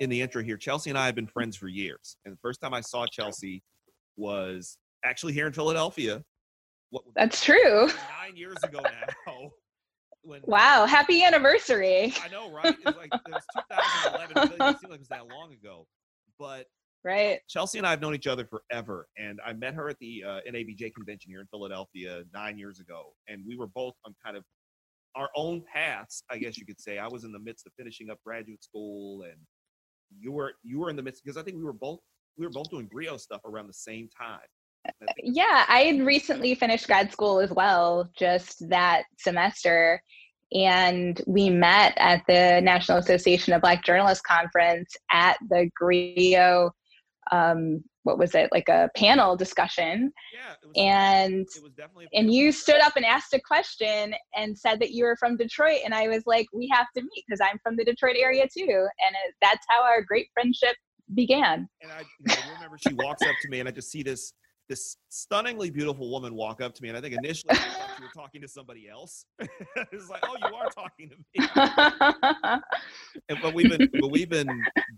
in 0.00 0.10
the 0.10 0.20
intro 0.20 0.42
here, 0.42 0.56
Chelsea 0.56 0.90
and 0.90 0.98
I 0.98 1.06
have 1.06 1.14
been 1.14 1.28
friends 1.28 1.56
for 1.56 1.68
years. 1.68 2.16
And 2.24 2.34
the 2.34 2.38
first 2.42 2.60
time 2.60 2.74
I 2.74 2.80
saw 2.80 3.06
Chelsea 3.06 3.62
was 4.16 4.76
actually 5.04 5.34
here 5.34 5.46
in 5.46 5.52
Philadelphia. 5.52 6.24
What, 6.92 7.04
That's 7.16 7.42
true. 7.42 7.86
Nine 8.20 8.36
years 8.36 8.58
ago 8.62 8.80
now. 8.80 9.50
when 10.24 10.42
wow, 10.44 10.84
happy 10.84 11.24
anniversary. 11.24 12.12
I 12.22 12.28
know, 12.28 12.52
right? 12.52 12.66
It 12.66 12.84
was 12.84 12.96
like 12.96 13.10
it 13.14 13.32
was 13.32 13.42
2011. 13.56 14.30
It 14.30 14.60
really 14.60 14.78
seemed 14.78 14.82
like 14.82 14.84
it 14.84 14.98
was 14.98 15.08
that 15.08 15.26
long 15.26 15.54
ago. 15.54 15.86
But 16.38 16.66
right. 17.02 17.40
Chelsea 17.48 17.78
and 17.78 17.86
I 17.86 17.90
have 17.90 18.02
known 18.02 18.14
each 18.14 18.26
other 18.26 18.44
forever, 18.44 19.08
and 19.16 19.40
I 19.44 19.54
met 19.54 19.72
her 19.72 19.88
at 19.88 19.98
the 20.00 20.22
uh, 20.22 20.40
NABJ 20.46 20.94
convention 20.94 21.30
here 21.30 21.40
in 21.40 21.46
Philadelphia 21.46 22.24
nine 22.34 22.58
years 22.58 22.78
ago, 22.78 23.14
and 23.26 23.42
we 23.48 23.56
were 23.56 23.68
both 23.68 23.94
on 24.04 24.14
kind 24.22 24.36
of 24.36 24.44
our 25.16 25.30
own 25.34 25.62
paths, 25.72 26.22
I 26.30 26.36
guess 26.36 26.58
you 26.58 26.66
could 26.66 26.80
say. 26.80 26.98
I 26.98 27.08
was 27.08 27.24
in 27.24 27.32
the 27.32 27.38
midst 27.38 27.66
of 27.66 27.72
finishing 27.78 28.10
up 28.10 28.18
graduate 28.22 28.62
school, 28.62 29.22
and 29.22 29.40
you 30.20 30.30
were 30.30 30.52
you 30.62 30.78
were 30.78 30.90
in 30.90 30.96
the 30.96 31.02
midst 31.02 31.24
because 31.24 31.38
I 31.38 31.42
think 31.42 31.56
we 31.56 31.64
were 31.64 31.72
both 31.72 32.00
we 32.36 32.44
were 32.44 32.52
both 32.52 32.68
doing 32.68 32.86
Grio 32.92 33.16
stuff 33.16 33.40
around 33.46 33.66
the 33.66 33.72
same 33.72 34.10
time. 34.20 34.40
Yeah, 35.18 35.64
I 35.68 35.80
had 35.80 36.04
recently 36.04 36.54
finished 36.54 36.86
grad 36.86 37.12
school 37.12 37.40
as 37.40 37.50
well, 37.50 38.10
just 38.18 38.68
that 38.68 39.04
semester. 39.18 40.02
And 40.52 41.20
we 41.26 41.48
met 41.48 41.94
at 41.96 42.22
the 42.26 42.60
National 42.62 42.98
Association 42.98 43.52
of 43.52 43.62
Black 43.62 43.84
Journalists 43.84 44.22
Conference 44.22 44.94
at 45.10 45.38
the 45.48 45.70
Grio 45.74 46.72
um, 47.30 47.82
what 48.04 48.18
was 48.18 48.34
it 48.34 48.50
like 48.50 48.68
a 48.68 48.90
panel 48.96 49.36
discussion. 49.36 50.12
Yeah, 50.34 50.82
and 50.82 51.46
it 51.54 51.62
was 51.62 51.72
definitely 51.76 52.08
and 52.12 52.32
you 52.32 52.50
stood 52.50 52.80
up 52.80 52.96
and 52.96 53.04
asked 53.04 53.32
a 53.32 53.40
question 53.40 54.14
and 54.34 54.58
said 54.58 54.80
that 54.80 54.90
you 54.90 55.04
were 55.04 55.16
from 55.16 55.36
detroit. 55.36 55.78
And 55.84 55.94
i 55.94 56.08
was 56.08 56.24
like 56.26 56.46
we 56.52 56.68
have 56.72 56.86
to 56.96 57.02
meet 57.02 57.24
because 57.26 57.40
i'm 57.40 57.58
from 57.62 57.76
the 57.76 57.84
detroit 57.84 58.16
area 58.18 58.46
too. 58.46 58.64
And 58.66 59.16
it, 59.26 59.34
that's 59.40 59.64
how 59.68 59.82
our 59.82 60.02
great 60.02 60.28
friendship 60.34 60.74
began. 61.14 61.68
And 61.80 61.92
i 61.92 62.02
know, 62.20 62.34
remember 62.54 62.78
she 62.78 62.94
walks 62.94 63.22
up 63.22 63.34
to 63.42 63.48
me 63.48 63.60
and 63.60 63.68
i 63.68 63.72
just 63.72 63.90
see 63.90 64.02
this 64.02 64.32
this 64.72 64.96
stunningly 65.10 65.68
beautiful 65.68 66.10
woman 66.10 66.34
walk 66.34 66.62
up 66.62 66.74
to 66.74 66.82
me 66.82 66.88
and 66.88 66.96
i 66.96 67.00
think 67.00 67.14
initially 67.14 67.54
i 67.54 67.96
you 67.98 68.04
were 68.04 68.22
talking 68.22 68.40
to 68.40 68.48
somebody 68.48 68.88
else 68.88 69.26
it's 69.92 70.08
like 70.08 70.24
oh 70.24 70.36
you 70.48 70.54
are 70.54 70.70
talking 70.70 71.10
to 71.10 71.16
me 71.16 72.60
and, 73.28 73.38
but 73.42 73.52
we've 73.52 73.68
been 73.68 73.86
but 74.00 74.10
we've 74.10 74.30
been 74.30 74.48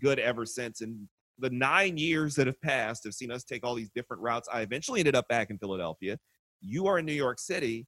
good 0.01 0.17
ever 0.17 0.45
since 0.45 0.79
and 0.79 1.07
the 1.39 1.49
nine 1.49 1.97
years 1.97 2.35
that 2.35 2.47
have 2.47 2.61
passed 2.61 3.03
have 3.03 3.13
seen 3.13 3.31
us 3.31 3.43
take 3.43 3.65
all 3.65 3.75
these 3.75 3.89
different 3.89 4.21
routes. 4.23 4.47
I 4.51 4.61
eventually 4.61 4.99
ended 4.99 5.15
up 5.15 5.27
back 5.27 5.49
in 5.49 5.57
Philadelphia. 5.57 6.17
You 6.61 6.87
are 6.87 6.99
in 6.99 7.05
New 7.05 7.13
York 7.13 7.39
City, 7.39 7.85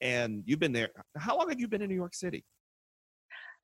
and 0.00 0.42
you've 0.46 0.60
been 0.60 0.72
there. 0.72 0.88
How 1.18 1.36
long 1.36 1.48
have 1.48 1.60
you 1.60 1.68
been 1.68 1.82
in 1.82 1.88
New 1.88 1.94
York 1.94 2.14
City? 2.14 2.44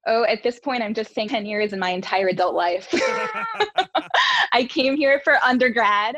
Oh, 0.06 0.24
at 0.24 0.42
this 0.42 0.58
point, 0.58 0.82
I'm 0.82 0.94
just 0.94 1.14
saying 1.14 1.28
10 1.28 1.46
years 1.46 1.72
in 1.72 1.78
my 1.78 1.90
entire 1.90 2.28
adult 2.28 2.54
life. 2.54 2.88
I 4.52 4.64
came 4.64 4.96
here 4.96 5.20
for 5.22 5.36
undergrad. 5.44 6.16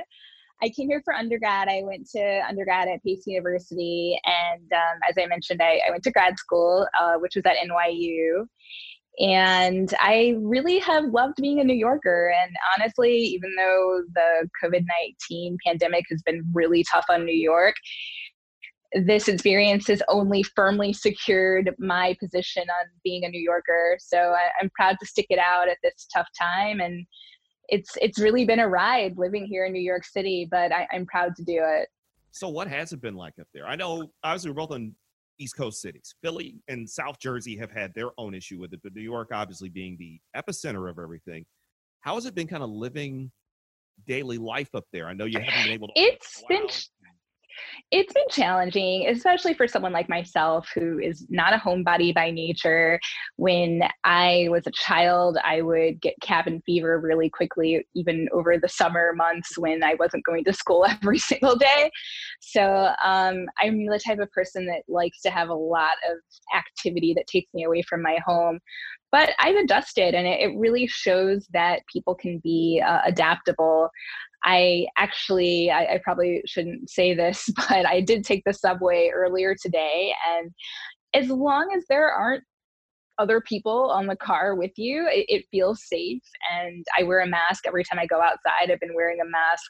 I 0.62 0.68
came 0.70 0.88
here 0.88 1.02
for 1.04 1.14
undergrad. 1.14 1.68
I 1.68 1.82
went 1.84 2.08
to 2.10 2.40
undergrad 2.48 2.88
at 2.88 3.02
Pace 3.02 3.24
University. 3.26 4.18
And 4.24 4.72
um, 4.72 4.98
as 5.08 5.16
I 5.20 5.26
mentioned, 5.26 5.60
I, 5.62 5.80
I, 5.86 5.90
went 5.90 6.02
to 6.04 6.10
grad 6.10 6.38
school, 6.38 6.86
uh, 6.98 7.14
which 7.14 7.34
was 7.34 7.44
at 7.44 7.56
NYU. 7.56 8.46
And 9.18 9.92
I 10.00 10.34
really 10.38 10.78
have 10.80 11.04
loved 11.04 11.36
being 11.36 11.60
a 11.60 11.64
New 11.64 11.74
Yorker. 11.74 12.32
And 12.40 12.50
honestly, 12.76 13.12
even 13.12 13.54
though 13.56 14.02
the 14.14 14.48
COVID 14.62 14.84
19 15.30 15.58
pandemic 15.64 16.04
has 16.10 16.22
been 16.22 16.42
really 16.52 16.84
tough 16.90 17.04
on 17.08 17.24
New 17.24 17.32
York, 17.32 17.74
this 18.94 19.28
experience 19.28 19.88
has 19.88 20.02
only 20.08 20.42
firmly 20.42 20.92
secured 20.92 21.74
my 21.78 22.16
position 22.20 22.62
on 22.62 22.86
being 23.02 23.24
a 23.24 23.28
New 23.28 23.40
Yorker. 23.40 23.96
So 24.00 24.18
I, 24.18 24.48
am 24.62 24.70
proud 24.74 24.96
to 25.00 25.06
stick 25.06 25.26
it 25.30 25.38
out 25.38 25.68
at 25.68 25.78
this 25.82 26.06
tough 26.14 26.28
time. 26.40 26.80
And 26.80 27.06
it's 27.68 27.90
it's 28.00 28.18
really 28.18 28.44
been 28.44 28.60
a 28.60 28.68
ride 28.68 29.16
living 29.16 29.46
here 29.46 29.64
in 29.64 29.72
New 29.72 29.82
York 29.82 30.04
City, 30.04 30.46
but 30.50 30.72
I, 30.72 30.86
I'm 30.92 31.06
proud 31.06 31.34
to 31.36 31.44
do 31.44 31.62
it. 31.64 31.88
So 32.30 32.48
what 32.48 32.68
has 32.68 32.92
it 32.92 33.00
been 33.00 33.14
like 33.14 33.34
up 33.40 33.46
there? 33.54 33.66
I 33.66 33.76
know 33.76 34.10
obviously 34.22 34.50
we're 34.50 34.66
both 34.66 34.72
in 34.72 34.94
East 35.38 35.56
Coast 35.56 35.80
cities. 35.80 36.14
Philly 36.22 36.56
and 36.68 36.88
South 36.88 37.18
Jersey 37.18 37.56
have 37.56 37.70
had 37.70 37.94
their 37.94 38.10
own 38.18 38.34
issue 38.34 38.58
with 38.58 38.72
it, 38.72 38.80
but 38.82 38.94
New 38.94 39.02
York 39.02 39.28
obviously 39.32 39.68
being 39.68 39.96
the 39.98 40.20
epicenter 40.36 40.90
of 40.90 40.98
everything. 40.98 41.44
How 42.00 42.16
has 42.16 42.26
it 42.26 42.34
been 42.34 42.46
kind 42.46 42.62
of 42.62 42.70
living 42.70 43.30
daily 44.06 44.38
life 44.38 44.74
up 44.74 44.84
there? 44.92 45.06
I 45.06 45.14
know 45.14 45.24
you 45.24 45.38
haven't 45.38 45.64
been 45.64 45.72
able 45.72 45.88
to. 45.88 45.94
It's 45.96 46.42
been 46.48 46.66
it's 47.90 48.12
been 48.12 48.28
challenging, 48.30 49.08
especially 49.08 49.54
for 49.54 49.68
someone 49.68 49.92
like 49.92 50.08
myself 50.08 50.68
who 50.74 50.98
is 50.98 51.26
not 51.28 51.52
a 51.52 51.58
homebody 51.58 52.14
by 52.14 52.30
nature. 52.30 53.00
When 53.36 53.82
I 54.04 54.48
was 54.50 54.66
a 54.66 54.72
child, 54.72 55.38
I 55.44 55.62
would 55.62 56.00
get 56.00 56.14
cabin 56.20 56.62
fever 56.66 57.00
really 57.00 57.30
quickly, 57.30 57.86
even 57.94 58.28
over 58.32 58.58
the 58.58 58.68
summer 58.68 59.12
months 59.14 59.58
when 59.58 59.82
I 59.82 59.94
wasn't 59.94 60.24
going 60.24 60.44
to 60.44 60.52
school 60.52 60.86
every 60.88 61.18
single 61.18 61.56
day. 61.56 61.90
So 62.40 62.92
um, 63.02 63.46
I'm 63.58 63.86
the 63.86 64.00
type 64.04 64.18
of 64.18 64.30
person 64.32 64.66
that 64.66 64.82
likes 64.88 65.20
to 65.22 65.30
have 65.30 65.48
a 65.48 65.54
lot 65.54 65.94
of 66.10 66.18
activity 66.56 67.14
that 67.14 67.26
takes 67.26 67.52
me 67.54 67.64
away 67.64 67.82
from 67.82 68.02
my 68.02 68.18
home 68.24 68.60
but 69.14 69.30
I've 69.38 69.54
adjusted 69.54 70.12
and 70.12 70.26
it, 70.26 70.58
really 70.58 70.88
shows 70.88 71.46
that 71.52 71.82
people 71.86 72.16
can 72.16 72.40
be 72.42 72.82
uh, 72.84 72.98
adaptable. 73.06 73.88
I 74.44 74.86
actually, 74.98 75.70
I, 75.70 75.94
I, 75.94 76.00
probably 76.04 76.42
shouldn't 76.46 76.90
say 76.90 77.14
this, 77.14 77.50
but 77.68 77.86
I 77.86 78.00
did 78.00 78.24
take 78.24 78.42
the 78.44 78.52
subway 78.52 79.10
earlier 79.14 79.54
today. 79.60 80.12
And 80.28 80.50
as 81.14 81.30
long 81.30 81.70
as 81.76 81.84
there 81.88 82.08
aren't 82.10 82.44
other 83.18 83.40
people 83.40 83.90
on 83.90 84.06
the 84.06 84.16
car 84.16 84.54
with 84.54 84.72
you, 84.76 85.06
it, 85.08 85.26
it 85.28 85.44
feels 85.50 85.86
safe. 85.88 86.22
And 86.52 86.84
I 86.98 87.04
wear 87.04 87.20
a 87.20 87.26
mask 87.26 87.66
every 87.66 87.84
time 87.84 87.98
I 87.98 88.06
go 88.06 88.20
outside. 88.20 88.70
I've 88.70 88.80
been 88.80 88.94
wearing 88.94 89.20
a 89.20 89.30
mask 89.30 89.64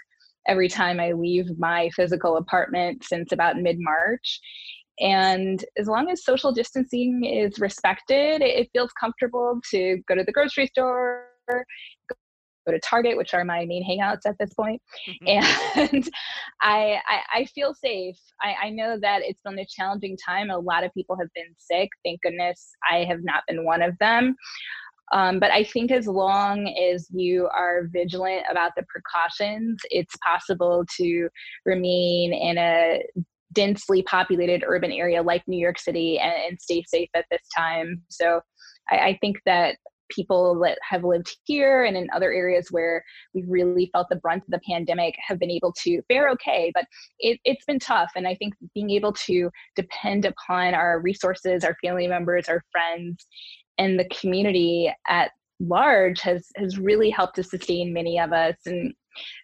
every 0.48 0.68
time 0.68 1.00
I 1.00 1.12
leave 1.12 1.46
my 1.58 1.90
physical 1.94 2.36
apartment 2.36 3.04
since 3.04 3.32
about 3.32 3.56
mid 3.56 3.76
March. 3.78 4.40
And 5.00 5.64
as 5.76 5.88
long 5.88 6.10
as 6.10 6.24
social 6.24 6.52
distancing 6.52 7.24
is 7.24 7.58
respected, 7.58 8.42
it 8.42 8.68
feels 8.72 8.92
comfortable 8.92 9.60
to 9.70 10.00
go 10.08 10.14
to 10.14 10.22
the 10.24 10.32
grocery 10.32 10.66
store, 10.68 11.26
go 12.66 12.72
to 12.72 12.80
Target, 12.80 13.16
which 13.16 13.34
are 13.34 13.44
my 13.44 13.64
main 13.66 13.84
hangouts 13.84 14.26
at 14.26 14.36
this 14.38 14.52
point. 14.54 14.80
Mm-hmm. 15.08 15.78
And 15.80 16.08
I, 16.62 16.98
I, 17.06 17.20
I, 17.34 17.44
feel 17.46 17.74
safe. 17.74 18.16
I, 18.42 18.66
I 18.66 18.70
know 18.70 18.98
that 19.00 19.22
it's 19.22 19.40
been 19.44 19.58
a 19.58 19.66
challenging 19.66 20.16
time. 20.24 20.50
A 20.50 20.58
lot 20.58 20.84
of 20.84 20.92
people 20.94 21.16
have 21.18 21.28
been 21.34 21.54
sick. 21.58 21.88
Thank 22.04 22.22
goodness 22.22 22.70
I 22.90 23.04
have 23.04 23.22
not 23.22 23.42
been 23.46 23.64
one 23.64 23.82
of 23.82 23.96
them. 23.98 24.36
Um, 25.12 25.38
but 25.38 25.50
I 25.50 25.64
think 25.64 25.90
as 25.92 26.06
long 26.06 26.66
as 26.68 27.08
you 27.10 27.48
are 27.54 27.88
vigilant 27.92 28.44
about 28.50 28.72
the 28.76 28.84
precautions, 28.88 29.78
it's 29.90 30.14
possible 30.26 30.84
to 30.96 31.28
remain 31.66 32.32
in 32.32 32.58
a 32.58 33.02
densely 33.52 34.02
populated 34.02 34.64
urban 34.66 34.90
area 34.90 35.22
like 35.22 35.42
New 35.46 35.58
York 35.58 35.78
City 35.78 36.18
and, 36.18 36.32
and 36.32 36.60
stay 36.60 36.82
safe 36.86 37.10
at 37.14 37.26
this 37.30 37.42
time. 37.56 38.02
So 38.08 38.40
I, 38.90 38.96
I 38.96 39.18
think 39.20 39.36
that 39.46 39.76
people 40.14 40.58
that 40.60 40.78
have 40.88 41.04
lived 41.04 41.36
here 41.44 41.84
and 41.84 41.96
in 41.96 42.08
other 42.14 42.32
areas 42.32 42.68
where 42.70 43.04
we 43.34 43.44
really 43.46 43.90
felt 43.92 44.08
the 44.08 44.16
brunt 44.16 44.42
of 44.42 44.50
the 44.50 44.60
pandemic 44.68 45.14
have 45.26 45.38
been 45.38 45.50
able 45.50 45.72
to 45.72 46.00
fare 46.08 46.28
okay. 46.30 46.70
But 46.74 46.84
it, 47.18 47.40
it's 47.44 47.64
been 47.64 47.78
tough 47.78 48.12
and 48.16 48.26
i 48.26 48.34
think 48.34 48.54
being 48.74 48.90
able 48.90 49.12
to 49.12 49.50
depend 49.76 50.24
upon 50.24 50.74
our 50.74 51.00
resources 51.00 51.64
our 51.64 51.76
family 51.82 52.06
members 52.06 52.48
our 52.48 52.62
friends 52.72 53.26
and 53.78 53.98
the 53.98 54.08
community 54.08 54.92
at 55.08 55.30
large 55.60 56.20
has 56.20 56.48
has 56.56 56.78
really 56.78 57.10
helped 57.10 57.36
to 57.36 57.42
sustain 57.42 57.92
many 57.92 58.18
of 58.18 58.32
us. 58.32 58.56
And 58.66 58.92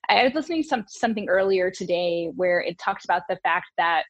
i 0.09 0.25
was 0.25 0.35
listening 0.35 0.63
to 0.63 0.69
some, 0.69 0.85
something 0.89 1.29
earlier 1.29 1.71
today 1.71 2.31
where 2.35 2.61
it 2.61 2.79
talked 2.79 3.05
about 3.05 3.23
the 3.29 3.39
fact 3.43 3.67
that 3.79 4.05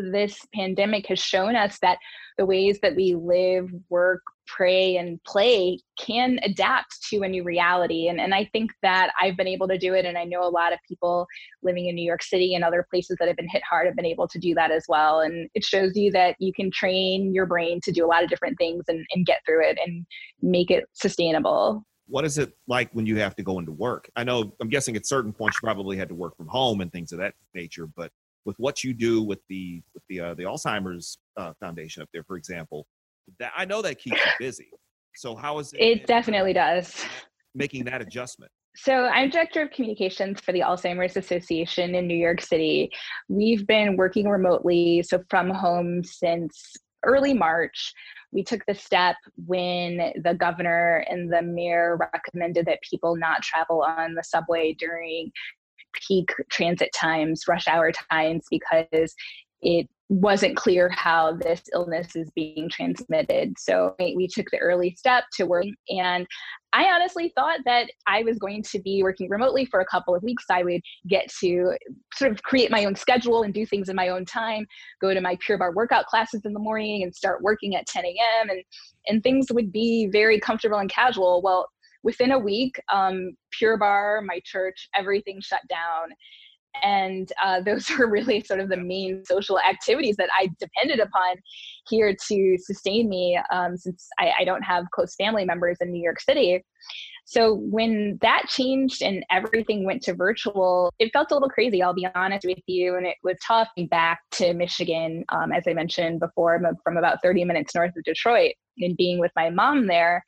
this 0.00 0.46
pandemic 0.54 1.06
has 1.06 1.18
shown 1.18 1.56
us 1.56 1.78
that 1.80 1.98
the 2.38 2.46
ways 2.46 2.78
that 2.82 2.94
we 2.94 3.14
live, 3.14 3.70
work, 3.88 4.22
pray, 4.46 4.96
and 4.96 5.22
play 5.24 5.78
can 5.98 6.38
adapt 6.42 7.02
to 7.10 7.22
a 7.22 7.28
new 7.28 7.42
reality. 7.42 8.08
And, 8.08 8.20
and 8.20 8.34
I 8.34 8.48
think 8.52 8.70
that 8.82 9.10
I've 9.20 9.36
been 9.36 9.48
able 9.48 9.68
to 9.68 9.78
do 9.78 9.94
it. 9.94 10.04
And 10.04 10.16
I 10.16 10.24
know 10.24 10.42
a 10.42 10.48
lot 10.48 10.72
of 10.72 10.78
people 10.86 11.26
living 11.62 11.86
in 11.86 11.94
New 11.94 12.04
York 12.04 12.22
City 12.22 12.54
and 12.54 12.62
other 12.62 12.86
places 12.88 13.16
that 13.18 13.28
have 13.28 13.36
been 13.36 13.48
hit 13.48 13.62
hard 13.68 13.86
have 13.86 13.96
been 13.96 14.04
able 14.04 14.28
to 14.28 14.38
do 14.38 14.54
that 14.54 14.70
as 14.70 14.84
well. 14.88 15.20
And 15.20 15.48
it 15.54 15.64
shows 15.64 15.96
you 15.96 16.12
that 16.12 16.36
you 16.38 16.52
can 16.52 16.70
train 16.70 17.34
your 17.34 17.46
brain 17.46 17.80
to 17.82 17.92
do 17.92 18.04
a 18.04 18.08
lot 18.08 18.22
of 18.22 18.30
different 18.30 18.58
things 18.58 18.84
and, 18.88 19.04
and 19.14 19.26
get 19.26 19.40
through 19.46 19.64
it 19.64 19.78
and 19.84 20.06
make 20.42 20.70
it 20.70 20.84
sustainable 20.92 21.84
what 22.08 22.24
is 22.24 22.38
it 22.38 22.52
like 22.68 22.88
when 22.92 23.06
you 23.06 23.18
have 23.18 23.34
to 23.36 23.42
go 23.42 23.58
into 23.58 23.72
work? 23.72 24.08
I 24.14 24.24
know 24.24 24.54
I'm 24.60 24.68
guessing 24.68 24.96
at 24.96 25.06
certain 25.06 25.32
points 25.32 25.58
you 25.60 25.66
probably 25.66 25.96
had 25.96 26.08
to 26.08 26.14
work 26.14 26.36
from 26.36 26.46
home 26.46 26.80
and 26.80 26.92
things 26.92 27.12
of 27.12 27.18
that 27.18 27.34
nature, 27.54 27.86
but 27.86 28.12
with 28.46 28.56
what 28.58 28.82
you 28.82 28.94
do 28.94 29.22
with 29.22 29.40
the 29.50 29.82
with 29.92 30.04
the 30.08 30.20
uh, 30.20 30.34
the 30.34 30.44
Alzheimer's 30.44 31.18
uh, 31.36 31.52
Foundation 31.60 32.02
up 32.02 32.08
there, 32.14 32.22
for 32.22 32.38
example, 32.38 32.86
that 33.38 33.52
I 33.54 33.66
know 33.66 33.82
that 33.82 33.98
keeps 33.98 34.16
you 34.16 34.32
busy. 34.38 34.70
So 35.16 35.34
how 35.34 35.58
is 35.58 35.72
it? 35.74 35.80
It 35.80 36.06
definitely 36.06 36.54
does. 36.54 37.04
Making 37.54 37.84
that 37.84 38.00
adjustment. 38.00 38.50
So, 38.78 39.06
I'm 39.06 39.30
director 39.30 39.62
of 39.62 39.70
communications 39.70 40.38
for 40.38 40.52
the 40.52 40.60
Alzheimer's 40.60 41.16
Association 41.16 41.94
in 41.94 42.06
New 42.06 42.16
York 42.16 42.42
City. 42.42 42.90
We've 43.26 43.66
been 43.66 43.96
working 43.96 44.28
remotely, 44.28 45.02
so 45.02 45.22
from 45.30 45.48
home 45.48 46.04
since 46.04 46.76
early 47.02 47.32
March. 47.32 47.94
We 48.32 48.44
took 48.44 48.66
the 48.66 48.74
step 48.74 49.16
when 49.46 50.12
the 50.22 50.34
governor 50.34 51.06
and 51.08 51.32
the 51.32 51.40
mayor 51.40 51.98
recommended 52.12 52.66
that 52.66 52.82
people 52.82 53.16
not 53.16 53.42
travel 53.42 53.82
on 53.82 54.14
the 54.14 54.24
subway 54.24 54.74
during 54.78 55.32
peak 56.06 56.30
transit 56.50 56.90
times, 56.94 57.42
rush 57.48 57.68
hour 57.68 57.92
times, 58.10 58.46
because 58.50 59.14
it 59.62 59.88
wasn't 60.08 60.56
clear 60.56 60.88
how 60.90 61.32
this 61.32 61.62
illness 61.74 62.14
is 62.14 62.30
being 62.36 62.68
transmitted. 62.70 63.54
So 63.58 63.96
we 63.98 64.28
took 64.28 64.46
the 64.52 64.58
early 64.58 64.94
step 64.96 65.24
to 65.34 65.46
work, 65.46 65.64
and 65.88 66.26
I 66.72 66.84
honestly 66.84 67.32
thought 67.34 67.60
that 67.64 67.88
I 68.06 68.22
was 68.22 68.38
going 68.38 68.62
to 68.64 68.78
be 68.80 69.02
working 69.02 69.28
remotely 69.30 69.64
for 69.64 69.80
a 69.80 69.86
couple 69.86 70.14
of 70.14 70.22
weeks. 70.22 70.44
I 70.50 70.62
would 70.62 70.82
get 71.08 71.32
to 71.40 71.72
sort 72.14 72.30
of 72.30 72.42
create 72.42 72.70
my 72.70 72.84
own 72.84 72.94
schedule 72.94 73.42
and 73.42 73.52
do 73.52 73.66
things 73.66 73.88
in 73.88 73.96
my 73.96 74.08
own 74.08 74.24
time, 74.24 74.66
go 75.00 75.12
to 75.12 75.20
my 75.20 75.38
Pure 75.40 75.58
Barre 75.58 75.72
workout 75.72 76.06
classes 76.06 76.42
in 76.44 76.52
the 76.52 76.60
morning 76.60 77.02
and 77.02 77.14
start 77.14 77.42
working 77.42 77.74
at 77.74 77.86
10 77.86 78.04
a.m. 78.04 78.50
and 78.50 78.62
and 79.08 79.22
things 79.22 79.46
would 79.52 79.72
be 79.72 80.08
very 80.10 80.38
comfortable 80.38 80.78
and 80.78 80.90
casual. 80.90 81.40
Well, 81.40 81.68
within 82.06 82.30
a 82.30 82.38
week, 82.38 82.80
um, 82.90 83.32
Pure 83.50 83.78
Barre, 83.78 84.22
my 84.22 84.40
church, 84.44 84.88
everything 84.94 85.40
shut 85.40 85.60
down 85.68 86.14
and 86.82 87.32
uh, 87.42 87.60
those 87.64 87.90
were 87.90 88.08
really 88.08 88.40
sort 88.42 88.60
of 88.60 88.68
the 88.68 88.76
main 88.76 89.24
social 89.24 89.58
activities 89.60 90.16
that 90.16 90.28
I 90.38 90.48
depended 90.58 91.00
upon 91.00 91.36
here 91.88 92.14
to 92.28 92.58
sustain 92.58 93.08
me 93.08 93.38
um, 93.52 93.76
since 93.76 94.08
I, 94.18 94.32
I, 94.40 94.44
don't 94.44 94.62
have 94.62 94.84
close 94.92 95.14
family 95.14 95.44
members 95.44 95.78
in 95.80 95.92
New 95.92 96.02
York 96.02 96.20
City. 96.20 96.64
So 97.24 97.54
when 97.54 98.18
that 98.22 98.44
changed 98.48 99.02
and 99.02 99.24
everything 99.30 99.84
went 99.84 100.02
to 100.02 100.14
virtual, 100.14 100.92
it 101.00 101.12
felt 101.12 101.32
a 101.32 101.34
little 101.34 101.48
crazy, 101.48 101.82
I'll 101.82 101.94
be 101.94 102.06
honest 102.14 102.46
with 102.46 102.58
you. 102.66 102.96
And 102.96 103.06
it 103.06 103.16
was 103.24 103.36
tough 103.44 103.68
back 103.90 104.20
to 104.32 104.54
Michigan, 104.54 105.24
um, 105.30 105.52
as 105.52 105.64
I 105.66 105.72
mentioned 105.72 106.20
before, 106.20 106.54
I'm 106.54 106.76
from 106.84 106.96
about 106.96 107.18
30 107.22 107.44
minutes 107.44 107.74
north 107.74 107.96
of 107.96 108.04
Detroit 108.04 108.52
and 108.78 108.96
being 108.96 109.18
with 109.18 109.32
my 109.34 109.50
mom 109.50 109.86
there. 109.86 110.24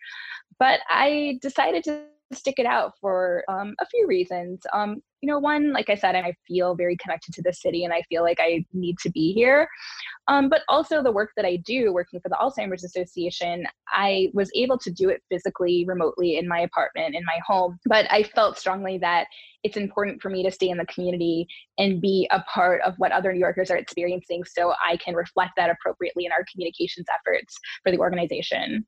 But 0.58 0.80
I 0.88 1.38
decided 1.40 1.84
to 1.84 2.04
stick 2.32 2.58
it 2.58 2.66
out 2.66 2.92
for 3.00 3.44
um, 3.48 3.74
a 3.80 3.86
few 3.86 4.06
reasons. 4.06 4.60
Um, 4.72 5.02
you 5.20 5.26
know, 5.26 5.38
one, 5.38 5.72
like 5.72 5.90
I 5.90 5.94
said, 5.94 6.14
I 6.14 6.34
feel 6.46 6.74
very 6.74 6.96
connected 6.96 7.34
to 7.34 7.42
the 7.42 7.52
city 7.52 7.84
and 7.84 7.92
I 7.92 8.02
feel 8.08 8.22
like 8.22 8.38
I 8.40 8.64
need 8.72 8.98
to 9.00 9.10
be 9.10 9.32
here. 9.32 9.68
Um, 10.28 10.48
but 10.48 10.62
also 10.68 11.02
the 11.02 11.10
work 11.10 11.30
that 11.36 11.44
I 11.44 11.56
do 11.56 11.92
working 11.92 12.20
for 12.20 12.28
the 12.28 12.36
Alzheimer's 12.36 12.84
Association, 12.84 13.66
I 13.88 14.28
was 14.32 14.50
able 14.54 14.78
to 14.78 14.90
do 14.90 15.08
it 15.08 15.22
physically, 15.30 15.84
remotely 15.88 16.36
in 16.36 16.46
my 16.46 16.60
apartment, 16.60 17.14
in 17.14 17.24
my 17.24 17.40
home. 17.46 17.78
But 17.86 18.06
I 18.12 18.22
felt 18.22 18.58
strongly 18.58 18.98
that 18.98 19.26
it's 19.64 19.76
important 19.76 20.22
for 20.22 20.30
me 20.30 20.44
to 20.44 20.52
stay 20.52 20.68
in 20.68 20.78
the 20.78 20.86
community 20.86 21.48
and 21.78 22.00
be 22.00 22.28
a 22.30 22.40
part 22.42 22.80
of 22.82 22.94
what 22.98 23.10
other 23.10 23.32
New 23.32 23.40
Yorkers 23.40 23.70
are 23.70 23.76
experiencing 23.76 24.44
so 24.44 24.72
I 24.86 24.98
can 24.98 25.14
reflect 25.14 25.52
that 25.56 25.70
appropriately 25.70 26.26
in 26.26 26.32
our 26.32 26.44
communications 26.52 27.06
efforts 27.12 27.56
for 27.82 27.90
the 27.90 27.98
organization. 27.98 28.86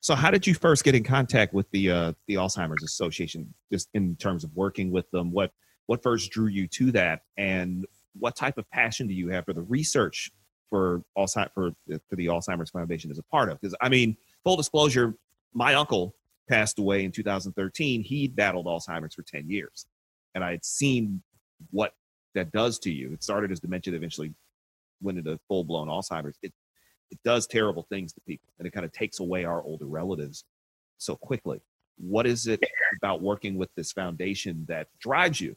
So, 0.00 0.14
how 0.14 0.30
did 0.30 0.46
you 0.46 0.54
first 0.54 0.84
get 0.84 0.94
in 0.94 1.02
contact 1.02 1.52
with 1.52 1.70
the 1.70 1.90
uh, 1.90 2.12
the 2.26 2.34
Alzheimer's 2.34 2.84
Association? 2.84 3.52
Just 3.72 3.88
in 3.94 4.16
terms 4.16 4.44
of 4.44 4.54
working 4.54 4.90
with 4.90 5.10
them, 5.10 5.32
what 5.32 5.52
what 5.86 6.02
first 6.02 6.30
drew 6.30 6.46
you 6.46 6.68
to 6.68 6.92
that, 6.92 7.22
and 7.36 7.86
what 8.18 8.36
type 8.36 8.58
of 8.58 8.70
passion 8.70 9.06
do 9.06 9.14
you 9.14 9.28
have 9.28 9.44
for 9.44 9.52
the 9.52 9.62
research 9.62 10.30
for 10.70 11.02
Alzheimer's 11.16 11.50
for, 11.54 11.70
for 12.08 12.16
the 12.16 12.26
Alzheimer's 12.26 12.70
Foundation 12.70 13.10
as 13.10 13.18
a 13.18 13.22
part 13.24 13.50
of? 13.50 13.60
Because 13.60 13.74
I 13.80 13.88
mean, 13.88 14.16
full 14.44 14.56
disclosure, 14.56 15.14
my 15.52 15.74
uncle 15.74 16.14
passed 16.48 16.78
away 16.78 17.04
in 17.04 17.12
2013. 17.12 18.02
He 18.02 18.28
battled 18.28 18.66
Alzheimer's 18.66 19.14
for 19.14 19.22
10 19.22 19.50
years, 19.50 19.86
and 20.34 20.44
I 20.44 20.52
had 20.52 20.64
seen 20.64 21.22
what 21.70 21.92
that 22.34 22.52
does 22.52 22.78
to 22.80 22.92
you. 22.92 23.12
It 23.12 23.24
started 23.24 23.50
as 23.50 23.58
dementia, 23.58 23.94
eventually 23.94 24.32
went 25.00 25.18
into 25.18 25.38
full 25.48 25.64
blown 25.64 25.88
Alzheimer's. 25.88 26.38
It 26.42 26.52
it 27.10 27.18
does 27.24 27.46
terrible 27.46 27.86
things 27.88 28.12
to 28.12 28.20
people 28.22 28.52
and 28.58 28.66
it 28.66 28.72
kind 28.72 28.84
of 28.84 28.92
takes 28.92 29.20
away 29.20 29.44
our 29.44 29.62
older 29.62 29.86
relatives 29.86 30.44
so 30.98 31.16
quickly. 31.16 31.60
What 31.96 32.26
is 32.26 32.46
it 32.46 32.60
about 32.98 33.22
working 33.22 33.56
with 33.56 33.70
this 33.76 33.92
foundation 33.92 34.64
that 34.68 34.88
drives 35.00 35.40
you 35.40 35.56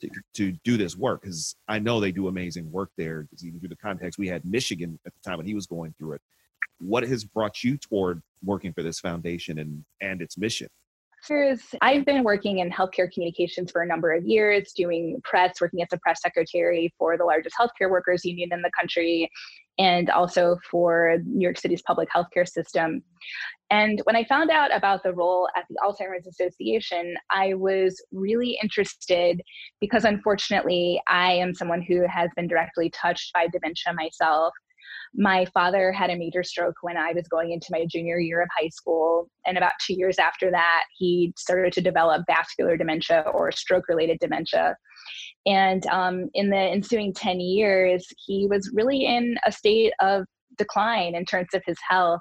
to, 0.00 0.10
to 0.34 0.52
do 0.64 0.76
this 0.76 0.96
work? 0.96 1.22
Because 1.22 1.56
I 1.68 1.78
know 1.78 2.00
they 2.00 2.12
do 2.12 2.28
amazing 2.28 2.70
work 2.70 2.90
there. 2.96 3.22
Because 3.22 3.44
even 3.44 3.60
through 3.60 3.68
the 3.68 3.76
context 3.76 4.18
we 4.18 4.28
had 4.28 4.44
Michigan 4.44 4.98
at 5.06 5.12
the 5.14 5.20
time 5.28 5.38
when 5.38 5.46
he 5.46 5.54
was 5.54 5.66
going 5.66 5.94
through 5.98 6.14
it. 6.14 6.22
What 6.78 7.04
has 7.04 7.24
brought 7.24 7.62
you 7.64 7.78
toward 7.78 8.22
working 8.44 8.72
for 8.72 8.82
this 8.82 9.00
foundation 9.00 9.58
and 9.58 9.84
and 10.00 10.20
its 10.20 10.36
mission? 10.36 10.68
I've 11.80 12.04
been 12.04 12.22
working 12.22 12.58
in 12.58 12.70
healthcare 12.70 13.10
communications 13.10 13.72
for 13.72 13.82
a 13.82 13.86
number 13.86 14.12
of 14.12 14.24
years, 14.24 14.72
doing 14.76 15.20
press, 15.24 15.60
working 15.60 15.82
as 15.82 15.88
a 15.92 15.98
press 15.98 16.20
secretary 16.20 16.94
for 16.98 17.16
the 17.16 17.24
largest 17.24 17.56
healthcare 17.58 17.90
workers 17.90 18.24
union 18.24 18.50
in 18.52 18.62
the 18.62 18.70
country, 18.78 19.28
and 19.78 20.10
also 20.10 20.56
for 20.70 21.18
New 21.26 21.44
York 21.44 21.58
City's 21.58 21.82
public 21.82 22.08
healthcare 22.14 22.48
system. 22.48 23.02
And 23.70 24.00
when 24.04 24.14
I 24.14 24.24
found 24.24 24.50
out 24.50 24.74
about 24.74 25.02
the 25.02 25.12
role 25.12 25.48
at 25.56 25.64
the 25.68 25.76
Alzheimer's 25.84 26.26
Association, 26.26 27.16
I 27.30 27.54
was 27.54 28.00
really 28.12 28.58
interested 28.62 29.40
because 29.80 30.04
unfortunately, 30.04 31.02
I 31.08 31.32
am 31.32 31.52
someone 31.52 31.82
who 31.82 32.06
has 32.08 32.30
been 32.36 32.46
directly 32.46 32.90
touched 32.90 33.32
by 33.32 33.48
dementia 33.48 33.92
myself. 33.94 34.54
My 35.14 35.46
father 35.54 35.92
had 35.92 36.10
a 36.10 36.16
major 36.16 36.42
stroke 36.42 36.76
when 36.82 36.96
I 36.96 37.12
was 37.12 37.26
going 37.28 37.52
into 37.52 37.68
my 37.70 37.86
junior 37.86 38.18
year 38.18 38.42
of 38.42 38.48
high 38.56 38.68
school. 38.68 39.28
And 39.46 39.56
about 39.56 39.72
two 39.84 39.94
years 39.94 40.18
after 40.18 40.50
that, 40.50 40.84
he 40.96 41.32
started 41.36 41.72
to 41.74 41.80
develop 41.80 42.24
vascular 42.26 42.76
dementia 42.76 43.24
or 43.32 43.50
stroke 43.52 43.88
related 43.88 44.18
dementia. 44.20 44.76
And 45.46 45.86
um, 45.86 46.28
in 46.34 46.50
the 46.50 46.56
ensuing 46.56 47.14
10 47.14 47.40
years, 47.40 48.06
he 48.26 48.46
was 48.48 48.70
really 48.74 49.06
in 49.06 49.36
a 49.46 49.52
state 49.52 49.92
of 50.00 50.24
decline 50.58 51.14
in 51.14 51.24
terms 51.24 51.48
of 51.54 51.62
his 51.64 51.78
health. 51.88 52.20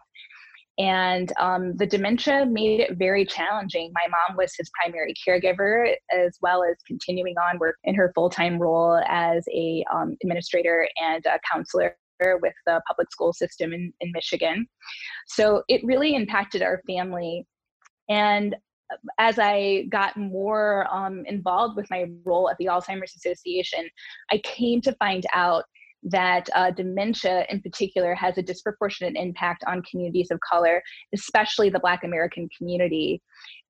And 0.77 1.31
um, 1.39 1.77
the 1.77 1.85
dementia 1.85 2.45
made 2.45 2.81
it 2.81 2.97
very 2.97 3.25
challenging. 3.25 3.91
My 3.93 4.07
mom 4.09 4.37
was 4.37 4.53
his 4.57 4.69
primary 4.81 5.13
caregiver, 5.25 5.93
as 6.11 6.37
well 6.41 6.63
as 6.63 6.75
continuing 6.85 7.35
on 7.37 7.59
work 7.59 7.77
in 7.85 7.95
her 7.95 8.11
full 8.13 8.29
time 8.29 8.59
role 8.59 9.01
as 9.07 9.45
a 9.53 9.85
um, 9.93 10.17
administrator 10.21 10.87
and 11.01 11.25
a 11.25 11.39
counselor 11.49 11.95
with 12.19 12.53
the 12.65 12.81
public 12.87 13.11
school 13.11 13.33
system 13.33 13.73
in, 13.73 13.93
in 14.01 14.11
Michigan. 14.13 14.67
So 15.27 15.63
it 15.67 15.81
really 15.83 16.15
impacted 16.15 16.61
our 16.61 16.81
family. 16.87 17.45
And 18.09 18.55
as 19.19 19.39
I 19.39 19.85
got 19.89 20.15
more 20.15 20.87
um, 20.93 21.23
involved 21.25 21.75
with 21.75 21.89
my 21.89 22.05
role 22.23 22.49
at 22.49 22.57
the 22.57 22.65
Alzheimer's 22.65 23.15
Association, 23.15 23.87
I 24.31 24.39
came 24.43 24.81
to 24.81 24.93
find 24.93 25.25
out 25.33 25.63
that 26.03 26.47
uh, 26.53 26.69
dementia 26.71 27.45
in 27.49 27.61
particular 27.61 28.13
has 28.13 28.37
a 28.37 28.43
disproportionate 28.43 29.15
impact 29.15 29.63
on 29.67 29.81
communities 29.89 30.29
of 30.29 30.39
color, 30.47 30.81
especially 31.13 31.69
the 31.69 31.79
Black 31.79 32.03
American 32.03 32.47
community. 32.55 33.21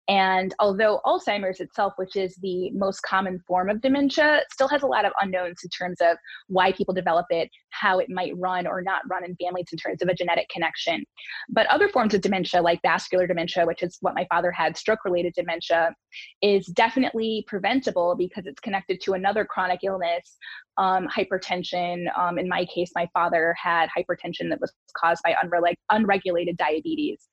And 0.08 0.54
although 0.60 1.02
Alzheimer's 1.06 1.60
itself, 1.60 1.94
which 1.98 2.15
is 2.15 2.36
the 2.36 2.70
most 2.72 3.02
common 3.02 3.39
form 3.48 3.70
of 3.70 3.82
dementia, 3.82 4.41
still 4.52 4.68
has 4.68 4.84
a 4.84 4.88
lot 4.88 5.06
of 5.06 5.12
unknowns 5.22 5.62
in 5.63 5.70
terms 5.70 5.98
of 6.00 6.18
why 6.48 6.72
people 6.72 6.94
develop 6.94 7.26
it, 7.32 7.50
how 7.72 7.98
it 7.98 8.10
might 8.10 8.38
run 8.38 8.68
or 8.68 8.82
not 8.82 9.02
run 9.10 9.26
in 9.26 9.36
families 9.36 9.68
in 9.72 9.78
terms 9.78 10.02
of 10.02 10.08
a 10.08 10.13
genetic 10.13 10.48
connection. 10.50 11.04
But 11.50 11.65
other 11.68 11.89
forms 11.89 12.13
of 12.13 12.22
dementia, 12.22 12.62
like 12.62 12.82
vascular 12.84 13.26
dementia, 13.26 13.65
which 13.65 13.82
is 13.82 13.98
what 14.02 14.13
my 14.15 14.28
father 14.30 14.52
had, 14.52 14.78
stroke 14.78 15.06
related 15.06 15.34
dementia, 15.34 15.96
is 16.41 16.68
definitely 16.68 17.44
preventable 17.48 18.15
because 18.15 18.46
it's 18.46 18.60
connected 18.60 19.02
to 19.02 19.13
another 19.13 19.44
chronic 19.44 19.80
illness, 19.84 20.38
um, 20.78 21.08
hypertension. 21.08 22.06
Um, 22.18 22.38
in 22.38 22.48
my 22.48 22.66
case, 22.66 22.92
my 22.96 23.08
father 23.14 23.56
had 23.62 23.90
hypertension 23.96 24.50
that 24.50 24.60
was 24.60 24.72
caused 24.98 25.22
by 25.24 25.36
unre- 25.44 25.76
unregulated 25.92 26.58
diabetes 26.58 27.28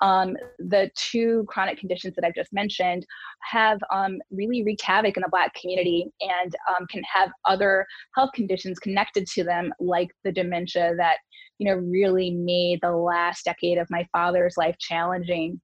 um, 0.00 0.36
the 0.58 0.90
two 0.94 1.44
chronic 1.48 1.78
conditions 1.78 2.14
that 2.14 2.24
I've 2.24 2.34
just 2.34 2.52
mentioned 2.52 3.04
have 3.50 3.78
um, 3.92 4.18
really 4.30 4.62
wreaked 4.64 4.82
havoc 4.82 5.16
in 5.16 5.22
the 5.22 5.28
Black 5.30 5.54
community 5.54 6.06
and 6.20 6.54
um, 6.68 6.86
can 6.88 7.02
have 7.12 7.30
other 7.46 7.86
health 8.16 8.30
conditions 8.34 8.78
connected 8.78 9.26
to 9.28 9.44
them, 9.44 9.72
like 9.80 10.08
the 10.24 10.32
dementia 10.32 10.94
that 10.96 11.18
you 11.58 11.68
know 11.68 11.76
really 11.76 12.30
made 12.30 12.80
the 12.82 12.92
last 12.92 13.44
decade 13.44 13.78
of 13.78 13.86
my 13.90 14.06
father's 14.12 14.54
life 14.56 14.76
challenging 14.78 15.60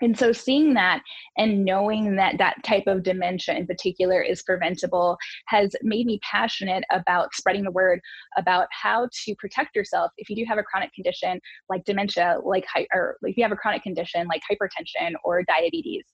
and 0.00 0.18
so 0.18 0.32
seeing 0.32 0.74
that 0.74 1.02
and 1.36 1.64
knowing 1.64 2.16
that 2.16 2.38
that 2.38 2.62
type 2.64 2.84
of 2.86 3.02
dementia 3.02 3.54
in 3.54 3.66
particular 3.66 4.20
is 4.20 4.42
preventable 4.42 5.16
has 5.46 5.74
made 5.82 6.06
me 6.06 6.18
passionate 6.22 6.84
about 6.90 7.34
spreading 7.34 7.64
the 7.64 7.70
word 7.70 8.00
about 8.36 8.66
how 8.70 9.08
to 9.24 9.34
protect 9.36 9.76
yourself 9.76 10.10
if 10.16 10.28
you 10.28 10.36
do 10.36 10.44
have 10.46 10.58
a 10.58 10.62
chronic 10.62 10.92
condition 10.94 11.40
like 11.68 11.84
dementia 11.84 12.38
like 12.44 12.66
or 12.92 13.16
if 13.22 13.36
you 13.36 13.42
have 13.42 13.52
a 13.52 13.56
chronic 13.56 13.82
condition 13.82 14.26
like 14.28 14.42
hypertension 14.50 15.12
or 15.24 15.42
diabetes. 15.44 16.04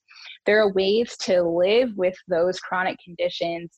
There 0.47 0.61
are 0.61 0.73
ways 0.73 1.17
to 1.23 1.43
live 1.43 1.91
with 1.97 2.17
those 2.29 2.59
chronic 2.61 2.99
conditions 3.05 3.77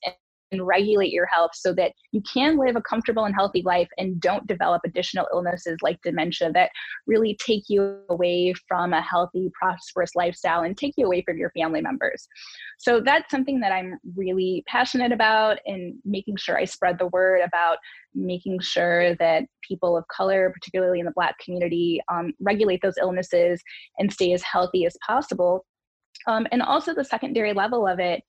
and 0.53 0.67
regulate 0.67 1.13
your 1.13 1.27
health 1.27 1.51
so 1.55 1.73
that 1.75 1.93
you 2.13 2.23
can 2.23 2.59
live 2.59 2.77
a 2.77 2.83
comfortable 2.83 3.25
and 3.25 3.35
healthy 3.35 3.63
life 3.63 3.89
and 3.99 4.21
don't 4.21 4.47
develop 4.47 4.83
additional 4.85 5.27
illnesses 5.33 5.77
like 5.83 6.01
dementia 6.03 6.51
that 6.53 6.71
really 7.07 7.37
take 7.45 7.65
you 7.69 7.99
away 8.09 8.55
from 8.67 8.93
a 8.93 9.03
healthy, 9.03 9.51
prosperous 9.59 10.15
lifestyle 10.15 10.63
and 10.63 10.77
take 10.77 10.95
you 10.97 11.07
away 11.07 11.23
from 11.23 11.39
your 11.39 11.51
family 11.51 11.81
members. 11.81 12.29
So 12.79 13.01
that's 13.01 13.31
something 13.31 13.61
that 13.61 13.73
I'm 13.73 13.99
really 14.17 14.65
passionate 14.67 15.13
about 15.13 15.59
and 15.67 15.95
making 16.05 16.37
sure 16.37 16.59
I 16.59 16.65
spread 16.65 16.99
the 16.99 17.09
word 17.09 17.41
about 17.43 17.79
making 18.15 18.61
sure 18.61 19.15
that 19.17 19.45
people 19.67 19.97
of 19.97 20.07
color, 20.09 20.51
particularly 20.53 21.01
in 21.01 21.07
the 21.07 21.13
Black 21.13 21.37
community, 21.45 22.01
um, 22.11 22.33
regulate 22.41 22.81
those 22.83 22.99
illnesses 22.99 23.63
and 23.99 24.13
stay 24.13 24.33
as 24.33 24.43
healthy 24.43 24.87
as 24.87 24.97
possible 25.07 25.65
um, 26.29 26.47
and 26.53 26.63
also 26.63 26.95
the 26.95 27.05
secondary 27.05 27.53
level 27.53 27.87
of 27.87 27.99
it 27.99 28.23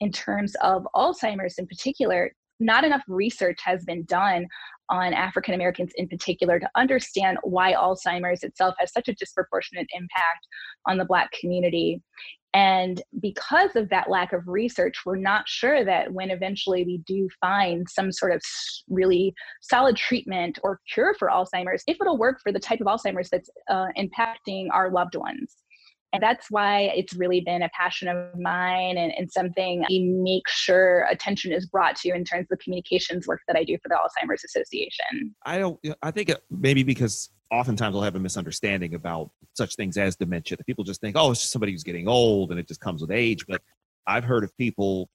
in 0.00 0.10
terms 0.10 0.56
of 0.62 0.86
Alzheimer's 0.96 1.58
in 1.58 1.66
particular, 1.66 2.32
not 2.58 2.84
enough 2.84 3.02
research 3.06 3.58
has 3.62 3.84
been 3.84 4.04
done 4.04 4.46
on 4.88 5.14
African 5.14 5.54
Americans 5.54 5.92
in 5.96 6.08
particular 6.08 6.58
to 6.58 6.68
understand 6.76 7.38
why 7.42 7.74
Alzheimer's 7.74 8.42
itself 8.42 8.74
has 8.78 8.92
such 8.92 9.08
a 9.08 9.14
disproportionate 9.14 9.86
impact 9.94 10.46
on 10.86 10.98
the 10.98 11.04
Black 11.04 11.30
community. 11.38 12.02
And 12.54 13.02
because 13.20 13.76
of 13.76 13.88
that 13.88 14.10
lack 14.10 14.34
of 14.34 14.46
research, 14.46 14.98
we're 15.06 15.16
not 15.16 15.48
sure 15.48 15.84
that 15.84 16.12
when 16.12 16.30
eventually 16.30 16.84
we 16.84 16.98
do 17.06 17.28
find 17.40 17.88
some 17.88 18.12
sort 18.12 18.32
of 18.32 18.42
really 18.88 19.34
solid 19.62 19.96
treatment 19.96 20.58
or 20.62 20.80
cure 20.92 21.14
for 21.18 21.28
Alzheimer's, 21.28 21.82
if 21.86 21.96
it'll 22.00 22.18
work 22.18 22.40
for 22.42 22.52
the 22.52 22.60
type 22.60 22.80
of 22.80 22.86
Alzheimer's 22.86 23.30
that's 23.30 23.48
uh, 23.70 23.86
impacting 23.98 24.66
our 24.70 24.90
loved 24.90 25.14
ones. 25.14 25.56
And 26.12 26.22
that's 26.22 26.50
why 26.50 26.92
it's 26.94 27.14
really 27.14 27.40
been 27.40 27.62
a 27.62 27.70
passion 27.70 28.08
of 28.08 28.38
mine 28.38 28.98
and, 28.98 29.12
and 29.16 29.30
something 29.30 29.84
I 29.84 29.98
make 30.22 30.46
sure 30.48 31.06
attention 31.10 31.52
is 31.52 31.66
brought 31.66 31.96
to 31.96 32.10
in 32.10 32.24
terms 32.24 32.44
of 32.44 32.48
the 32.50 32.56
communications 32.58 33.26
work 33.26 33.40
that 33.46 33.56
I 33.56 33.64
do 33.64 33.78
for 33.82 33.88
the 33.88 33.94
Alzheimer's 33.94 34.44
Association. 34.44 35.34
I 35.46 35.58
don't, 35.58 35.80
I 36.02 36.10
think 36.10 36.30
maybe 36.50 36.82
because 36.82 37.30
oftentimes 37.50 37.94
we'll 37.94 38.02
have 38.02 38.16
a 38.16 38.20
misunderstanding 38.20 38.94
about 38.94 39.30
such 39.54 39.76
things 39.76 39.96
as 39.96 40.16
dementia. 40.16 40.56
That 40.56 40.66
people 40.66 40.84
just 40.84 41.00
think, 41.00 41.16
oh, 41.16 41.30
it's 41.30 41.40
just 41.40 41.52
somebody 41.52 41.72
who's 41.72 41.84
getting 41.84 42.08
old 42.08 42.50
and 42.50 42.60
it 42.60 42.68
just 42.68 42.80
comes 42.80 43.00
with 43.00 43.10
age. 43.10 43.46
But 43.46 43.62
I've 44.06 44.24
heard 44.24 44.44
of 44.44 44.56
people 44.58 45.08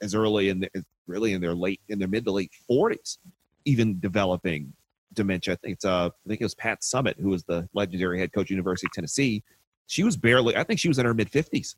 as 0.00 0.14
early 0.14 0.48
in 0.48 0.60
the, 0.60 0.70
really 1.06 1.32
in 1.32 1.40
their 1.40 1.54
late 1.54 1.80
in 1.88 1.98
their 1.98 2.08
mid 2.08 2.24
to 2.24 2.32
late 2.32 2.50
40s, 2.70 3.18
even 3.64 4.00
developing 4.00 4.72
dementia. 5.12 5.54
I 5.54 5.56
think 5.56 5.74
it's 5.74 5.84
uh, 5.84 6.06
I 6.06 6.28
think 6.28 6.40
it 6.40 6.44
was 6.44 6.54
Pat 6.54 6.80
Summitt 6.80 7.18
who 7.20 7.28
was 7.28 7.44
the 7.44 7.68
legendary 7.74 8.18
head 8.18 8.32
coach, 8.32 8.50
University 8.50 8.86
of 8.86 8.92
Tennessee. 8.92 9.42
She 9.86 10.04
was 10.04 10.16
barely, 10.16 10.56
I 10.56 10.64
think 10.64 10.80
she 10.80 10.88
was 10.88 10.98
in 10.98 11.06
her 11.06 11.14
mid 11.14 11.30
50s 11.30 11.74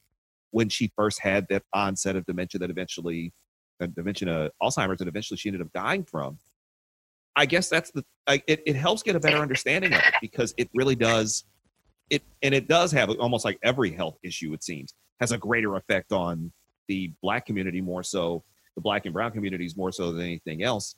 when 0.50 0.68
she 0.68 0.92
first 0.96 1.20
had 1.20 1.46
that 1.48 1.62
onset 1.72 2.16
of 2.16 2.24
dementia 2.26 2.60
that 2.60 2.70
eventually, 2.70 3.32
uh, 3.80 3.86
dementia, 3.86 4.30
uh, 4.30 4.48
Alzheimer's, 4.62 4.98
that 4.98 5.08
eventually 5.08 5.36
she 5.36 5.48
ended 5.48 5.62
up 5.62 5.72
dying 5.72 6.04
from. 6.04 6.38
I 7.36 7.46
guess 7.46 7.68
that's 7.68 7.90
the 7.90 8.04
I, 8.26 8.42
it, 8.46 8.62
it 8.66 8.76
helps 8.76 9.02
get 9.02 9.16
a 9.16 9.20
better 9.20 9.38
understanding 9.38 9.92
of 9.92 9.98
it 9.98 10.14
because 10.20 10.54
it 10.56 10.70
really 10.74 10.94
does 10.94 11.44
it 12.10 12.22
and 12.42 12.54
it 12.54 12.68
does 12.68 12.92
have 12.92 13.10
almost 13.10 13.44
like 13.44 13.58
every 13.62 13.90
health 13.90 14.16
issue 14.22 14.52
it 14.52 14.62
seems 14.62 14.94
has 15.20 15.32
a 15.32 15.38
greater 15.38 15.76
effect 15.76 16.12
on 16.12 16.52
the 16.88 17.12
black 17.22 17.46
community 17.46 17.80
more 17.80 18.02
so 18.02 18.44
the 18.76 18.80
black 18.80 19.04
and 19.06 19.14
brown 19.14 19.30
communities 19.32 19.76
more 19.76 19.90
so 19.90 20.12
than 20.12 20.22
anything 20.22 20.62
else 20.62 20.96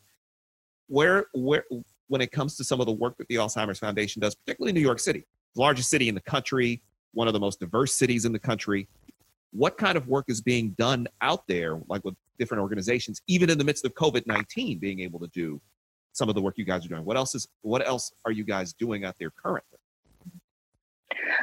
where 0.89 1.27
where 1.33 1.65
when 2.09 2.21
it 2.21 2.31
comes 2.31 2.57
to 2.57 2.65
some 2.65 2.81
of 2.81 2.87
the 2.87 2.93
work 2.93 3.17
that 3.19 3.29
the 3.29 3.37
alzheimer's 3.37 3.79
foundation 3.79 4.21
does 4.21 4.35
particularly 4.35 4.73
new 4.73 4.81
york 4.81 4.99
city 4.99 5.25
the 5.55 5.61
largest 5.61 5.89
city 5.89 6.09
in 6.09 6.15
the 6.15 6.21
country 6.21 6.83
one 7.17 7.27
of 7.27 7.35
the 7.35 7.41
most 7.41 7.61
diverse 7.61 7.95
cities 7.95 8.25
in 8.25 8.33
the 8.33 8.39
country 8.39 8.89
what 9.53 9.79
kind 9.79 9.97
of 9.97 10.07
work 10.07 10.27
is 10.29 10.41
being 10.41 10.71
done 10.79 11.07
out 11.23 11.47
there 11.49 11.81
like 11.89 12.05
with 12.05 12.15
different 12.39 12.61
organizations 12.61 13.21
even 13.27 13.49
in 13.49 13.59
the 13.59 13.65
midst 13.65 13.85
of 13.85 13.95
covid-19 13.95 14.79
being 14.79 15.01
able 15.01 15.19
to 15.19 15.29
do 15.29 15.61
some 16.17 16.29
of 16.31 16.35
the 16.35 16.41
work 16.41 16.57
you 16.57 16.65
guys 16.65 16.85
are 16.85 16.89
doing. 16.89 17.05
What 17.05 17.17
else 17.17 17.35
is 17.35 17.47
what 17.63 17.87
else 17.87 18.13
are 18.25 18.33
you 18.33 18.45
guys 18.45 18.73
doing 18.73 19.05
out 19.05 19.17
there 19.21 19.31
currently? 19.31 19.79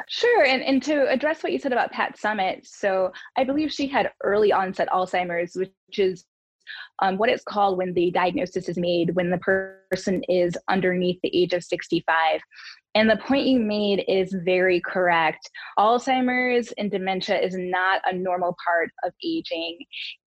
Sure. 0.08 0.44
And, 0.44 0.62
and 0.62 0.82
to 0.82 1.08
address 1.08 1.42
what 1.42 1.52
you 1.52 1.58
said 1.58 1.72
about 1.72 1.92
Pat 1.92 2.18
Summitt, 2.18 2.66
so 2.66 3.12
I 3.36 3.44
believe 3.44 3.72
she 3.72 3.86
had 3.86 4.10
early 4.22 4.52
onset 4.52 4.88
Alzheimer's, 4.88 5.54
which 5.54 5.98
is 5.98 6.24
um, 7.00 7.16
what 7.16 7.28
it's 7.28 7.44
called 7.44 7.78
when 7.78 7.94
the 7.94 8.10
diagnosis 8.10 8.68
is 8.68 8.76
made 8.76 9.14
when 9.14 9.30
the 9.30 9.38
person 9.38 10.22
is 10.28 10.56
underneath 10.68 11.20
the 11.22 11.36
age 11.36 11.52
of 11.52 11.62
65. 11.62 12.40
And 12.94 13.10
the 13.10 13.16
point 13.16 13.46
you 13.46 13.58
made 13.58 14.04
is 14.06 14.34
very 14.44 14.80
correct. 14.80 15.50
Alzheimer's 15.78 16.72
and 16.78 16.90
dementia 16.90 17.40
is 17.40 17.56
not 17.56 18.00
a 18.04 18.14
normal 18.14 18.56
part 18.64 18.90
of 19.04 19.12
aging. 19.24 19.78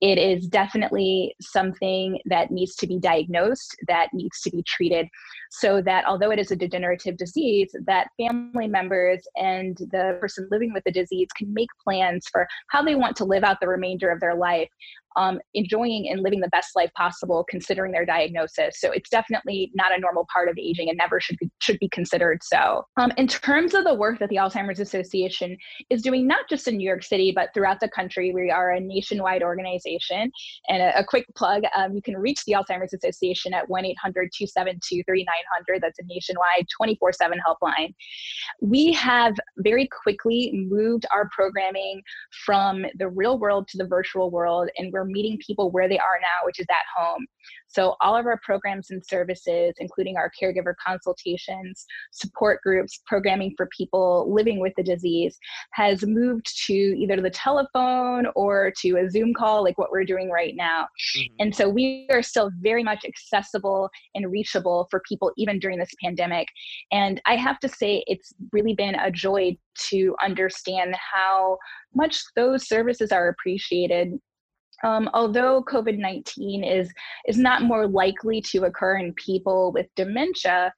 It 0.02 0.18
is 0.18 0.48
definitely 0.48 1.34
something 1.40 2.20
that 2.26 2.52
needs 2.52 2.76
to 2.76 2.88
be 2.88 3.00
diagnosed, 3.00 3.76
that 3.88 4.10
needs 4.14 4.42
to 4.42 4.52
be 4.52 4.64
treated, 4.64 5.08
so 5.50 5.82
that 5.84 6.06
although 6.06 6.32
it 6.32 6.40
is 6.40 6.52
a 6.52 6.58
degenerative 6.58 7.16
disease, 7.16 7.74
that 7.86 8.10
family 8.18 8.68
members 8.68 9.22
and 9.38 9.78
the 9.92 10.18
person 10.20 10.48
living 10.52 10.74
with 10.74 10.84
the 10.84 10.92
disease 10.92 11.30
can 11.38 11.54
make 11.54 11.70
plans 11.82 12.28
for 12.30 12.48
how 12.70 12.84
they 12.84 12.96
want 12.96 13.16
to 13.16 13.26
live 13.26 13.44
out 13.44 13.60
the 13.62 13.68
remainder 13.68 14.10
of 14.10 14.20
their 14.20 14.36
life 14.36 14.70
um, 15.18 15.40
enjoying 15.56 16.10
and 16.10 16.22
living 16.22 16.40
the 16.40 16.48
best 16.50 16.76
life 16.76 16.92
possible 16.96 17.44
considering 17.50 17.92
their 17.92 18.06
diagnosis. 18.06 18.80
So 18.80 18.92
it's 18.92 19.10
definitely 19.10 19.72
not 19.74 19.96
a 19.96 20.00
normal 20.00 20.28
part 20.32 20.48
of 20.48 20.58
aging 20.58 20.90
and 20.90 20.98
never 20.98 21.20
should 21.20 21.38
be, 21.40 21.50
should 21.60 21.80
be 21.80 21.90
considered 21.90 22.42
so. 22.44 22.57
Um, 22.98 23.12
in 23.18 23.28
terms 23.28 23.74
of 23.74 23.84
the 23.84 23.94
work 23.94 24.20
that 24.20 24.30
the 24.30 24.38
Alzheimer's 24.38 24.80
Association 24.80 25.58
is 25.90 26.02
doing, 26.02 26.28
not 26.28 26.50
just 26.50 26.68
in 26.68 26.78
New 26.78 26.88
York 26.88 27.04
City, 27.04 27.32
but 27.34 27.50
throughout 27.54 27.80
the 27.80 27.90
country, 27.90 28.32
we 28.34 28.52
are 28.52 28.72
a 28.72 28.80
nationwide 28.80 29.44
organization. 29.44 30.32
And 30.68 30.82
a, 30.82 31.00
a 31.00 31.04
quick 31.04 31.26
plug 31.36 31.64
um, 31.76 31.94
you 31.94 32.02
can 32.02 32.18
reach 32.18 32.44
the 32.46 32.54
Alzheimer's 32.54 32.94
Association 32.94 33.54
at 33.54 33.68
1 33.70 33.86
800 33.86 34.30
272 34.36 35.04
3900. 35.04 35.82
That's 35.82 36.00
a 36.00 36.04
nationwide 36.06 36.68
24 36.76 37.14
7 37.14 37.40
helpline. 37.48 37.94
We 38.62 38.92
have 38.94 39.36
very 39.58 39.88
quickly 40.04 40.52
moved 40.70 41.06
our 41.14 41.30
programming 41.36 42.02
from 42.46 42.86
the 42.98 43.10
real 43.10 43.38
world 43.40 43.68
to 43.70 43.78
the 43.78 43.86
virtual 43.88 44.32
world, 44.32 44.70
and 44.78 44.92
we're 44.92 45.06
meeting 45.06 45.38
people 45.46 45.72
where 45.72 45.88
they 45.88 46.00
are 46.00 46.20
now, 46.22 46.46
which 46.46 46.60
is 46.60 46.66
at 46.70 46.86
home. 46.96 47.26
So, 47.68 47.96
all 48.02 48.16
of 48.16 48.26
our 48.26 48.40
programs 48.44 48.92
and 48.92 49.06
services, 49.06 49.76
including 49.80 50.18
our 50.18 50.32
caregiver 50.42 50.74
consultations, 50.86 51.86
support 52.12 52.62
groups, 52.64 53.02
programming 53.06 53.54
for 53.58 53.68
people 53.76 54.32
living 54.34 54.60
with 54.60 54.74
the 54.78 54.84
disease, 54.84 55.38
has 55.74 56.06
moved 56.06 56.48
to 56.68 56.74
either 56.74 57.22
the 57.22 57.30
telephone 57.30 58.28
or 58.36 58.72
to 58.82 58.98
a 58.98 59.10
Zoom 59.10 59.34
call, 59.34 59.64
like 59.64 59.78
what 59.78 59.92
we're 59.92 60.06
doing 60.06 60.30
right 60.30 60.56
now. 60.56 60.88
Mm-hmm. 61.18 61.34
And 61.40 61.56
so, 61.56 61.70
we 61.70 62.08
are 62.10 62.24
still 62.24 62.52
very 62.60 62.84
much 62.84 63.04
accessible 63.06 63.90
and 64.16 64.32
reachable 64.32 64.88
for 64.90 65.02
people 65.08 65.32
even 65.38 65.60
during 65.60 65.78
this 65.78 65.92
pandemic. 66.04 66.48
And 66.92 67.22
I 67.26 67.36
have 67.36 67.60
to 67.60 67.70
say, 67.70 68.04
it's 68.08 68.34
really 68.52 68.74
been 68.74 68.96
a 68.96 69.12
joy 69.12 69.58
to 69.90 70.16
understand 70.24 70.96
how 70.96 71.58
much 71.94 72.22
those 72.36 72.68
services 72.68 73.12
are 73.12 73.30
appreciated 73.30 74.14
um, 74.84 75.10
although 75.14 75.64
COVID 75.64 75.98
19 75.98 76.64
is, 76.64 76.94
is 77.28 77.38
not 77.38 77.64
more 77.64 77.88
likely 77.88 78.42
to 78.42 78.66
occur 78.66 78.98
in 78.98 79.14
people 79.14 79.72
with 79.72 79.88
dementia, 79.96 80.74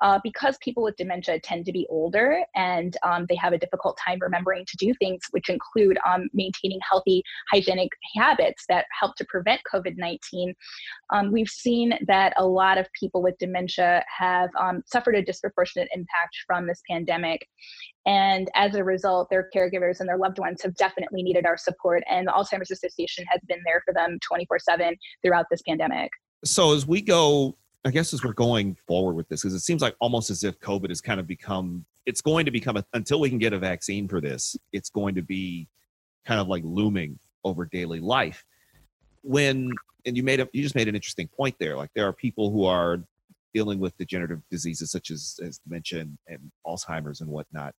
uh, 0.00 0.18
because 0.22 0.56
people 0.62 0.82
with 0.82 0.96
dementia 0.96 1.40
tend 1.40 1.66
to 1.66 1.72
be 1.72 1.86
older 1.88 2.42
and 2.54 2.96
um, 3.02 3.26
they 3.28 3.34
have 3.34 3.52
a 3.52 3.58
difficult 3.58 3.98
time 4.04 4.18
remembering 4.20 4.64
to 4.66 4.76
do 4.76 4.94
things, 4.94 5.20
which 5.30 5.48
include 5.48 5.98
um, 6.06 6.28
maintaining 6.32 6.78
healthy 6.88 7.22
hygienic 7.50 7.90
habits 8.14 8.64
that 8.68 8.86
help 8.98 9.14
to 9.16 9.24
prevent 9.28 9.60
COVID 9.72 9.96
19. 9.96 10.54
Um, 11.10 11.32
we've 11.32 11.48
seen 11.48 11.98
that 12.06 12.32
a 12.36 12.46
lot 12.46 12.78
of 12.78 12.86
people 12.98 13.22
with 13.22 13.36
dementia 13.38 14.04
have 14.16 14.50
um, 14.58 14.82
suffered 14.86 15.14
a 15.14 15.22
disproportionate 15.22 15.88
impact 15.92 16.36
from 16.46 16.66
this 16.66 16.82
pandemic. 16.88 17.46
And 18.06 18.50
as 18.54 18.74
a 18.74 18.84
result, 18.84 19.28
their 19.28 19.50
caregivers 19.54 20.00
and 20.00 20.08
their 20.08 20.16
loved 20.16 20.38
ones 20.38 20.62
have 20.62 20.74
definitely 20.76 21.22
needed 21.22 21.44
our 21.44 21.56
support. 21.56 22.02
And 22.08 22.26
the 22.26 22.32
Alzheimer's 22.32 22.70
Association 22.70 23.24
has 23.28 23.40
been 23.48 23.60
there 23.64 23.82
for 23.84 23.92
them 23.92 24.18
24 24.26 24.58
7 24.60 24.96
throughout 25.22 25.46
this 25.50 25.62
pandemic. 25.62 26.10
So, 26.44 26.72
as 26.72 26.86
we 26.86 27.02
go 27.02 27.56
I 27.84 27.90
guess 27.90 28.12
as 28.12 28.24
we're 28.24 28.32
going 28.32 28.76
forward 28.86 29.14
with 29.14 29.28
this, 29.28 29.42
because 29.42 29.54
it 29.54 29.60
seems 29.60 29.82
like 29.82 29.94
almost 30.00 30.30
as 30.30 30.44
if 30.44 30.58
COVID 30.60 30.88
has 30.88 31.00
kind 31.00 31.20
of 31.20 31.26
become, 31.26 31.84
it's 32.06 32.20
going 32.20 32.44
to 32.44 32.50
become 32.50 32.76
a, 32.76 32.84
until 32.92 33.20
we 33.20 33.28
can 33.28 33.38
get 33.38 33.52
a 33.52 33.58
vaccine 33.58 34.08
for 34.08 34.20
this, 34.20 34.56
it's 34.72 34.90
going 34.90 35.14
to 35.14 35.22
be 35.22 35.68
kind 36.26 36.40
of 36.40 36.48
like 36.48 36.62
looming 36.64 37.18
over 37.44 37.64
daily 37.66 38.00
life. 38.00 38.44
When 39.22 39.72
and 40.04 40.16
you 40.16 40.22
made 40.22 40.40
a, 40.40 40.48
you 40.52 40.62
just 40.62 40.74
made 40.74 40.88
an 40.88 40.94
interesting 40.94 41.28
point 41.28 41.56
there. 41.58 41.76
Like 41.76 41.90
there 41.94 42.06
are 42.06 42.12
people 42.12 42.50
who 42.50 42.64
are 42.64 43.02
dealing 43.54 43.78
with 43.78 43.96
degenerative 43.96 44.40
diseases 44.50 44.90
such 44.90 45.10
as 45.10 45.38
as 45.42 45.58
dementia 45.58 46.00
and, 46.00 46.18
and 46.28 46.50
Alzheimer's 46.66 47.20
and 47.20 47.30
whatnot. 47.30 47.74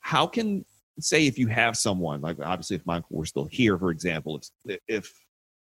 How 0.00 0.26
can 0.26 0.64
say 1.00 1.26
if 1.26 1.38
you 1.38 1.46
have 1.46 1.76
someone 1.76 2.20
like 2.20 2.38
obviously 2.42 2.76
if 2.76 2.86
Michael 2.86 3.16
were 3.16 3.26
still 3.26 3.46
here, 3.46 3.78
for 3.78 3.90
example, 3.90 4.40
if 4.64 4.78
if 4.88 5.12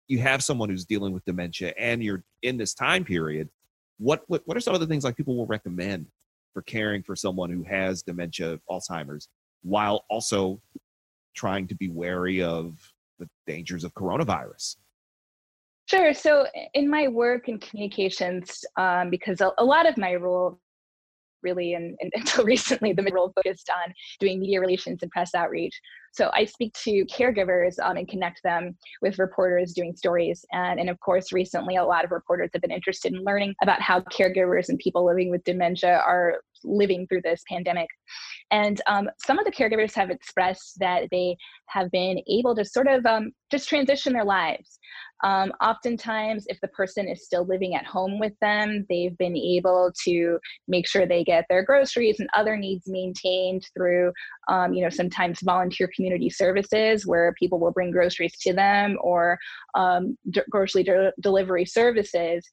you 0.08 0.18
have 0.18 0.44
someone 0.44 0.68
who's 0.68 0.84
dealing 0.84 1.12
with 1.12 1.24
dementia 1.24 1.72
and 1.78 2.02
you're 2.02 2.22
in 2.42 2.56
this 2.56 2.74
time 2.74 3.04
period, 3.04 3.48
what, 3.98 4.22
what 4.26 4.42
what 4.44 4.56
are 4.56 4.60
some 4.60 4.74
of 4.74 4.80
the 4.80 4.86
things 4.86 5.04
like 5.04 5.16
people 5.16 5.36
will 5.36 5.46
recommend 5.46 6.06
for 6.52 6.62
caring 6.62 7.02
for 7.02 7.16
someone 7.16 7.50
who 7.50 7.62
has 7.64 8.02
dementia, 8.02 8.58
Alzheimer's, 8.70 9.28
while 9.62 10.04
also 10.08 10.60
trying 11.34 11.66
to 11.68 11.74
be 11.74 11.88
wary 11.88 12.42
of 12.42 12.78
the 13.18 13.28
dangers 13.46 13.84
of 13.84 13.92
coronavirus? 13.94 14.76
Sure. 15.86 16.14
So, 16.14 16.46
in 16.72 16.88
my 16.88 17.08
work 17.08 17.48
in 17.48 17.58
communications, 17.58 18.64
um, 18.78 19.10
because 19.10 19.40
a, 19.40 19.52
a, 19.58 19.64
lot 19.64 19.86
of 19.86 19.98
my 19.98 20.14
role 20.14 20.58
really, 21.44 21.74
and, 21.74 21.96
and 22.00 22.12
until 22.16 22.44
recently, 22.44 22.92
the 22.92 23.04
role 23.12 23.32
focused 23.34 23.70
on 23.70 23.92
doing 24.18 24.40
media 24.40 24.60
relations 24.60 25.00
and 25.02 25.10
press 25.10 25.34
outreach. 25.34 25.78
So 26.12 26.30
I 26.32 26.44
speak 26.44 26.72
to 26.84 27.04
caregivers 27.06 27.74
um, 27.82 27.96
and 27.96 28.08
connect 28.08 28.42
them 28.44 28.76
with 29.02 29.18
reporters 29.18 29.72
doing 29.72 29.96
stories. 29.96 30.44
And, 30.52 30.78
and 30.78 30.88
of 30.88 30.98
course, 31.00 31.32
recently, 31.32 31.76
a 31.76 31.84
lot 31.84 32.04
of 32.04 32.12
reporters 32.12 32.50
have 32.52 32.62
been 32.62 32.70
interested 32.70 33.12
in 33.12 33.24
learning 33.24 33.54
about 33.62 33.82
how 33.82 34.00
caregivers 34.00 34.68
and 34.68 34.78
people 34.78 35.04
living 35.04 35.30
with 35.30 35.42
dementia 35.44 36.02
are 36.06 36.40
living 36.64 37.06
through 37.06 37.22
this 37.22 37.42
pandemic. 37.48 37.88
And 38.50 38.80
um, 38.86 39.08
some 39.24 39.38
of 39.38 39.44
the 39.44 39.52
caregivers 39.52 39.94
have 39.94 40.10
expressed 40.10 40.78
that 40.78 41.08
they 41.10 41.36
have 41.68 41.90
been 41.90 42.20
able 42.28 42.54
to 42.56 42.64
sort 42.64 42.88
of 42.88 43.04
um, 43.06 43.32
just 43.50 43.68
transition 43.68 44.12
their 44.12 44.24
lives. 44.24 44.78
Um, 45.22 45.52
oftentimes, 45.62 46.44
if 46.48 46.60
the 46.60 46.68
person 46.68 47.08
is 47.08 47.24
still 47.24 47.46
living 47.46 47.74
at 47.74 47.86
home 47.86 48.18
with 48.18 48.34
them, 48.40 48.84
they've 48.90 49.16
been 49.16 49.36
able 49.36 49.90
to 50.04 50.38
make 50.68 50.86
sure 50.86 51.06
they 51.06 51.24
get 51.24 51.46
their 51.48 51.64
groceries 51.64 52.20
and 52.20 52.28
other 52.36 52.56
needs 52.56 52.84
maintained 52.86 53.66
through, 53.74 54.12
um, 54.48 54.74
you 54.74 54.82
know, 54.82 54.90
sometimes 54.90 55.40
volunteer 55.40 55.88
community 55.96 56.28
services 56.28 57.06
where 57.06 57.32
people 57.38 57.58
will 57.58 57.70
bring 57.70 57.90
groceries 57.90 58.36
to 58.40 58.52
them 58.52 58.98
or 59.00 59.38
um, 59.74 60.18
d- 60.30 60.42
grocery 60.50 60.82
de- 60.82 61.12
delivery 61.20 61.64
services 61.64 62.52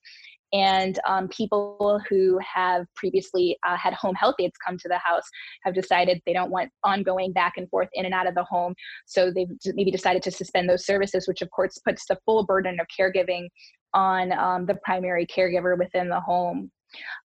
and 0.54 1.00
um, 1.08 1.28
people 1.30 2.02
who 2.10 2.40
have 2.40 2.86
previously 2.96 3.58
uh, 3.66 3.78
had 3.78 3.94
home 3.94 4.16
health 4.16 4.36
aides 4.40 4.58
come 4.66 4.78
to 4.78 4.88
the 4.88 4.98
house 4.98 5.24
have 5.64 5.74
decided 5.74 6.22
they 6.26 6.34
don't 6.34 6.52
want 6.52 6.70
ongoing 6.84 7.32
back 7.32 7.54
and 7.58 7.70
forth 7.70 7.90
in 7.94 8.06
and 8.06 8.14
out 8.14 8.28
of 8.28 8.36
the 8.36 8.44
home. 8.44 8.74
So 9.06 9.32
they've 9.32 9.50
maybe 9.68 9.92
decided 9.92 10.22
to 10.24 10.32
suspend 10.32 10.70
those 10.70 10.86
services 10.86 11.28
which 11.28 11.42
of 11.42 11.50
course 11.52 11.78
puts 11.78 12.06
the 12.08 12.18
full 12.26 12.46
burden 12.46 12.80
of 12.80 12.88
caregiving 13.00 13.48
on 13.94 14.32
um, 14.34 14.66
the 14.66 14.76
primary 14.84 15.26
caregiver 15.26 15.78
within 15.78 16.10
the 16.10 16.20
home 16.20 16.72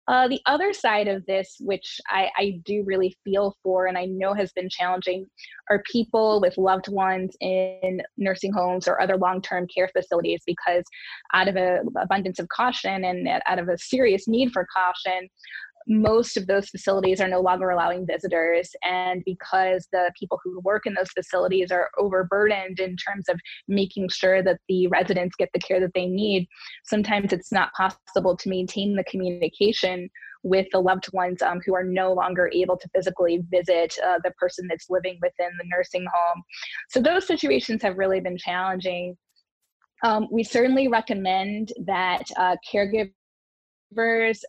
uh, 0.07 0.27
the 0.27 0.41
other 0.45 0.73
side 0.73 1.07
of 1.07 1.25
this, 1.25 1.57
which 1.59 1.99
I, 2.09 2.29
I, 2.37 2.61
do 2.63 2.83
really 2.85 3.17
feel 3.23 3.55
for 3.61 3.87
and 3.87 3.97
I 3.97 4.05
know 4.05 4.33
has 4.33 4.53
been 4.53 4.69
challenging, 4.69 5.25
are 5.69 5.83
people 5.91 6.39
with 6.39 6.57
loved 6.57 6.87
ones 6.87 7.35
in 7.41 8.01
nursing 8.17 8.53
homes 8.53 8.87
or 8.87 9.01
other 9.01 9.17
long 9.17 9.41
term 9.41 9.67
care 9.67 9.89
facilities 9.89 10.41
because, 10.45 10.83
out 11.33 11.47
of 11.47 11.57
an 11.57 11.87
abundance 12.01 12.39
of 12.39 12.47
caution 12.47 13.03
and 13.03 13.27
out 13.47 13.59
of 13.59 13.67
a 13.67 13.77
serious 13.77 14.27
need 14.27 14.51
for 14.51 14.65
caution, 14.73 15.27
most 15.87 16.37
of 16.37 16.47
those 16.47 16.69
facilities 16.69 17.21
are 17.21 17.27
no 17.27 17.39
longer 17.39 17.69
allowing 17.69 18.05
visitors. 18.05 18.69
And 18.83 19.23
because 19.25 19.87
the 19.91 20.11
people 20.19 20.39
who 20.43 20.59
work 20.61 20.85
in 20.85 20.93
those 20.93 21.11
facilities 21.11 21.71
are 21.71 21.89
overburdened 21.97 22.79
in 22.79 22.97
terms 22.97 23.29
of 23.29 23.39
making 23.67 24.09
sure 24.09 24.43
that 24.43 24.59
the 24.67 24.87
residents 24.87 25.35
get 25.37 25.49
the 25.53 25.59
care 25.59 25.79
that 25.79 25.93
they 25.95 26.05
need, 26.05 26.47
sometimes 26.85 27.31
it's 27.31 27.51
not 27.51 27.71
possible 27.73 28.35
to 28.35 28.49
maintain 28.49 28.95
the 28.95 29.03
communication 29.05 30.09
with 30.43 30.67
the 30.71 30.79
loved 30.79 31.11
ones 31.13 31.41
um, 31.41 31.59
who 31.65 31.75
are 31.75 31.83
no 31.83 32.13
longer 32.13 32.49
able 32.53 32.77
to 32.77 32.87
physically 32.95 33.43
visit 33.49 33.97
uh, 34.05 34.19
the 34.23 34.31
person 34.31 34.67
that's 34.69 34.89
living 34.89 35.17
within 35.21 35.49
the 35.57 35.65
nursing 35.67 36.05
home. 36.13 36.43
So 36.89 37.01
those 37.01 37.25
situations 37.25 37.81
have 37.81 37.97
really 37.97 38.19
been 38.19 38.37
challenging. 38.37 39.17
Um, 40.03 40.27
we 40.31 40.43
certainly 40.43 40.87
recommend 40.87 41.73
that 41.85 42.23
uh, 42.37 42.55
caregivers 42.71 43.11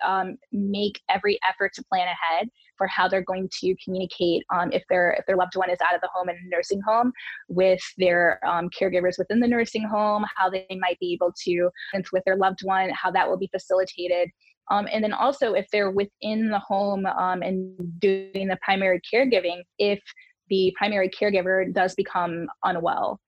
um, 0.04 0.36
make 0.52 1.00
every 1.08 1.38
effort 1.48 1.72
to 1.74 1.84
plan 1.84 2.06
ahead 2.08 2.48
for 2.76 2.86
how 2.86 3.08
they're 3.08 3.22
going 3.22 3.48
to 3.60 3.74
communicate 3.82 4.44
um, 4.54 4.70
if 4.72 4.82
their 4.88 5.16
if 5.18 5.26
their 5.26 5.36
loved 5.36 5.56
one 5.56 5.70
is 5.70 5.78
out 5.86 5.94
of 5.94 6.00
the 6.00 6.08
home 6.12 6.28
in 6.28 6.36
a 6.36 6.48
nursing 6.48 6.80
home 6.86 7.12
with 7.48 7.80
their 7.98 8.40
um, 8.46 8.70
caregivers 8.70 9.18
within 9.18 9.40
the 9.40 9.48
nursing 9.48 9.82
home, 9.82 10.24
how 10.36 10.48
they 10.48 10.66
might 10.80 10.98
be 11.00 11.12
able 11.12 11.32
to 11.44 11.70
with 12.12 12.22
their 12.24 12.36
loved 12.36 12.60
one, 12.62 12.90
how 12.90 13.10
that 13.10 13.28
will 13.28 13.36
be 13.36 13.48
facilitated. 13.52 14.30
Um, 14.70 14.86
and 14.92 15.02
then 15.02 15.12
also 15.12 15.54
if 15.54 15.66
they're 15.72 15.90
within 15.90 16.50
the 16.50 16.58
home 16.58 17.06
um, 17.06 17.42
and 17.42 17.74
doing 18.00 18.48
the 18.48 18.58
primary 18.62 19.00
caregiving, 19.12 19.62
if 19.78 20.00
the 20.50 20.74
primary 20.76 21.08
caregiver 21.08 21.72
does 21.72 21.94
become 21.94 22.46
unwell 22.64 23.20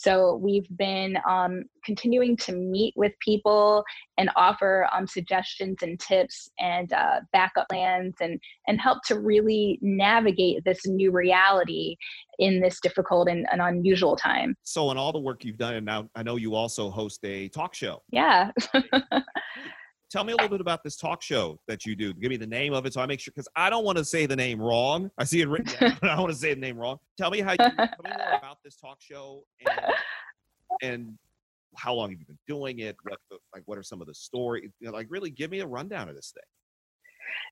so 0.00 0.36
we've 0.36 0.68
been 0.76 1.18
um, 1.28 1.64
continuing 1.84 2.36
to 2.36 2.52
meet 2.52 2.94
with 2.96 3.12
people 3.18 3.82
and 4.16 4.30
offer 4.36 4.88
um, 4.92 5.08
suggestions 5.08 5.78
and 5.82 5.98
tips 5.98 6.48
and 6.60 6.92
uh, 6.92 7.20
backup 7.32 7.68
plans 7.68 8.14
and 8.20 8.40
and 8.68 8.80
help 8.80 8.98
to 9.06 9.18
really 9.18 9.76
navigate 9.82 10.64
this 10.64 10.86
new 10.86 11.10
reality 11.10 11.96
in 12.38 12.60
this 12.60 12.78
difficult 12.80 13.28
and, 13.28 13.44
and 13.50 13.60
unusual 13.60 14.14
time. 14.14 14.54
So, 14.62 14.92
in 14.92 14.96
all 14.96 15.10
the 15.10 15.18
work 15.18 15.44
you've 15.44 15.58
done, 15.58 15.74
and 15.74 15.86
now 15.86 16.08
I 16.14 16.22
know 16.22 16.36
you 16.36 16.54
also 16.54 16.90
host 16.90 17.18
a 17.24 17.48
talk 17.48 17.74
show. 17.74 18.02
Yeah. 18.12 18.52
tell 20.10 20.24
me 20.24 20.32
a 20.32 20.36
little 20.36 20.50
bit 20.50 20.60
about 20.60 20.82
this 20.82 20.96
talk 20.96 21.22
show 21.22 21.58
that 21.68 21.84
you 21.84 21.94
do. 21.94 22.12
Give 22.14 22.30
me 22.30 22.36
the 22.36 22.46
name 22.46 22.72
of 22.72 22.86
it 22.86 22.94
so 22.94 23.00
I 23.00 23.06
make 23.06 23.20
sure 23.20 23.32
because 23.34 23.48
I 23.56 23.70
don't 23.70 23.84
want 23.84 23.98
to 23.98 24.04
say 24.04 24.26
the 24.26 24.36
name 24.36 24.60
wrong. 24.60 25.10
I 25.18 25.24
see 25.24 25.40
it 25.40 25.48
written 25.48 25.74
down, 25.78 25.98
but 26.00 26.10
I 26.10 26.14
don't 26.14 26.24
want 26.24 26.32
to 26.32 26.38
say 26.38 26.54
the 26.54 26.60
name 26.60 26.76
wrong. 26.76 26.98
Tell 27.16 27.30
me 27.30 27.40
how 27.40 27.52
you 27.52 27.58
tell 27.58 27.76
me 27.76 28.10
more 28.16 28.38
about 28.38 28.58
this 28.64 28.76
talk 28.76 28.98
show 29.00 29.42
and 29.60 29.92
and 30.82 31.18
how 31.76 31.94
long 31.94 32.10
have 32.10 32.18
you 32.18 32.26
been 32.26 32.38
doing 32.46 32.80
it? 32.80 32.96
What 33.04 33.18
like 33.54 33.62
what 33.66 33.78
are 33.78 33.82
some 33.82 34.00
of 34.00 34.06
the 34.06 34.14
stories? 34.14 34.70
You 34.80 34.88
know, 34.88 34.92
like 34.92 35.06
really 35.10 35.30
give 35.30 35.50
me 35.50 35.60
a 35.60 35.66
rundown 35.66 36.08
of 36.08 36.14
this 36.14 36.32
thing. 36.34 36.42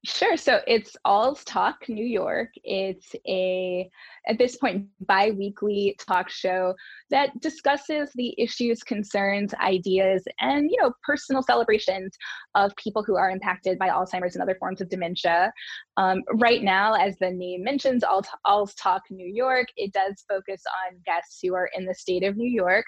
Sure. 0.04 0.36
So 0.36 0.60
it's 0.66 0.96
Alz 1.06 1.42
Talk 1.44 1.88
New 1.88 2.04
York. 2.04 2.50
It's 2.62 3.14
a, 3.26 3.90
at 4.28 4.38
this 4.38 4.56
point, 4.56 4.86
bi 5.06 5.30
weekly 5.32 5.98
talk 5.98 6.28
show 6.30 6.74
that 7.10 7.30
discusses 7.40 8.10
the 8.14 8.34
issues, 8.38 8.82
concerns, 8.82 9.52
ideas, 9.54 10.22
and, 10.40 10.70
you 10.70 10.80
know, 10.80 10.92
personal 11.04 11.42
celebrations 11.42 12.16
of 12.54 12.72
people 12.76 13.02
who 13.04 13.16
are 13.16 13.30
impacted 13.30 13.78
by 13.78 13.88
Alzheimer's 13.88 14.34
and 14.34 14.42
other 14.42 14.56
forms 14.60 14.80
of 14.80 14.88
dementia. 14.88 15.52
Um, 15.96 16.22
right 16.34 16.62
now, 16.62 16.94
as 16.94 17.16
the 17.18 17.30
name 17.30 17.64
mentions, 17.64 18.04
Alz 18.04 18.72
Talk 18.76 19.02
New 19.10 19.26
York, 19.26 19.66
it 19.76 19.92
does 19.92 20.24
focus 20.28 20.62
on 20.88 20.98
guests 21.04 21.40
who 21.42 21.54
are 21.54 21.70
in 21.76 21.84
the 21.84 21.94
state 21.94 22.22
of 22.22 22.36
New 22.36 22.50
York. 22.50 22.84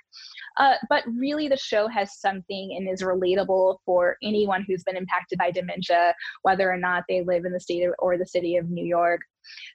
Uh, 0.59 0.75
but 0.89 1.05
really, 1.07 1.49
the 1.49 1.57
show 1.57 1.89
has 1.89 2.21
something 2.21 2.77
and 2.77 2.89
is 2.89 3.03
relatable 3.03 3.79
for 3.85 4.17
anyone 4.23 4.65
who's 4.67 4.85
been 4.85 4.97
impacted 4.97 5.39
by 5.39 5.51
dementia, 5.51 6.15
whether 6.43 6.71
or 6.71 6.77
not 6.79 7.05
they 7.09 7.23
live 7.23 7.45
in 7.45 7.53
the 7.53 7.61
state 7.61 7.85
of, 7.85 7.95
or 7.99 8.17
the 8.17 8.27
city 8.27 8.57
of 8.57 8.69
New 8.71 8.85
York. 8.85 9.21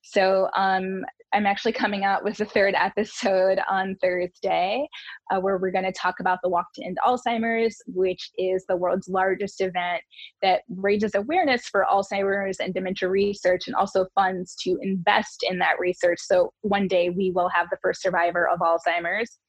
So 0.04 0.50
um, 0.56 1.04
I'm 1.34 1.46
actually 1.46 1.72
coming 1.72 2.04
out 2.04 2.24
with 2.24 2.38
the 2.38 2.46
third 2.46 2.76
episode 2.78 3.60
on 3.70 3.96
Thursday, 4.02 4.88
uh, 5.32 5.40
where 5.40 5.58
we're 5.58 5.72
going 5.72 5.86
to 5.86 5.92
talk 5.92 6.16
about 6.20 6.40
the 6.44 6.50
Walk 6.50 6.68
to 6.76 6.84
End 6.84 6.98
Alzheimer's, 7.06 7.82
which 7.88 8.30
is 8.38 8.66
the 8.68 8.78
world's 8.78 9.08
largest 9.08 9.62
event 9.62 10.04
that 10.42 10.62
raises 10.70 11.16
awareness 11.16 11.68
for 11.68 11.86
Alzheimer's 11.92 12.60
and 12.60 12.74
dementia 12.74 13.10
research 13.10 13.68
and 13.68 13.76
also 13.76 14.06
funds 14.16 14.56
to 14.62 14.78
invest 14.82 15.46
in 15.50 15.58
that 15.60 15.80
research. 15.80 16.20
So 16.22 16.54
one 16.62 16.88
day 16.88 17.10
we 17.10 17.32
will 17.32 17.50
have 17.50 17.68
the 17.70 17.78
first 17.82 18.02
survivor 18.02 18.48
of 18.48 18.60
Alzheimer's. 18.60 19.40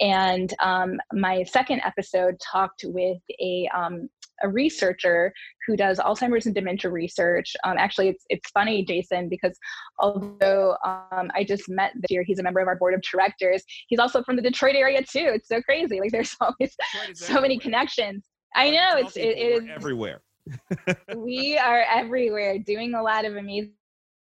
And 0.00 0.52
um, 0.60 0.98
my 1.12 1.42
second 1.44 1.80
episode 1.84 2.36
talked 2.40 2.84
with 2.86 3.18
a 3.40 3.68
um, 3.74 4.08
a 4.42 4.48
researcher 4.48 5.32
who 5.66 5.76
does 5.76 5.98
Alzheimer's 5.98 6.46
and 6.46 6.54
dementia 6.54 6.90
research. 6.90 7.54
Um, 7.64 7.76
actually, 7.78 8.08
it's 8.08 8.24
it's 8.28 8.50
funny, 8.50 8.84
Jason, 8.84 9.28
because 9.28 9.58
although 9.98 10.76
um, 10.84 11.30
I 11.34 11.44
just 11.44 11.68
met 11.68 11.92
this 11.94 12.10
year, 12.10 12.22
he's 12.22 12.38
a 12.38 12.42
member 12.42 12.60
of 12.60 12.68
our 12.68 12.76
board 12.76 12.94
of 12.94 13.02
directors. 13.02 13.62
He's 13.88 13.98
also 13.98 14.22
from 14.22 14.36
the 14.36 14.42
Detroit 14.42 14.74
area 14.74 15.00
too. 15.02 15.30
It's 15.34 15.48
so 15.48 15.62
crazy. 15.62 16.00
Like 16.00 16.12
there's 16.12 16.36
always 16.40 16.76
so 17.14 17.40
many 17.40 17.58
connections. 17.58 18.24
I 18.54 18.70
know 18.70 18.96
it's 18.96 19.16
it, 19.16 19.38
it 19.38 19.62
is 19.62 19.64
everywhere. 19.74 20.22
we 21.16 21.58
are 21.58 21.84
everywhere 21.92 22.58
doing 22.58 22.94
a 22.94 23.02
lot 23.02 23.24
of 23.24 23.36
amazing 23.36 23.72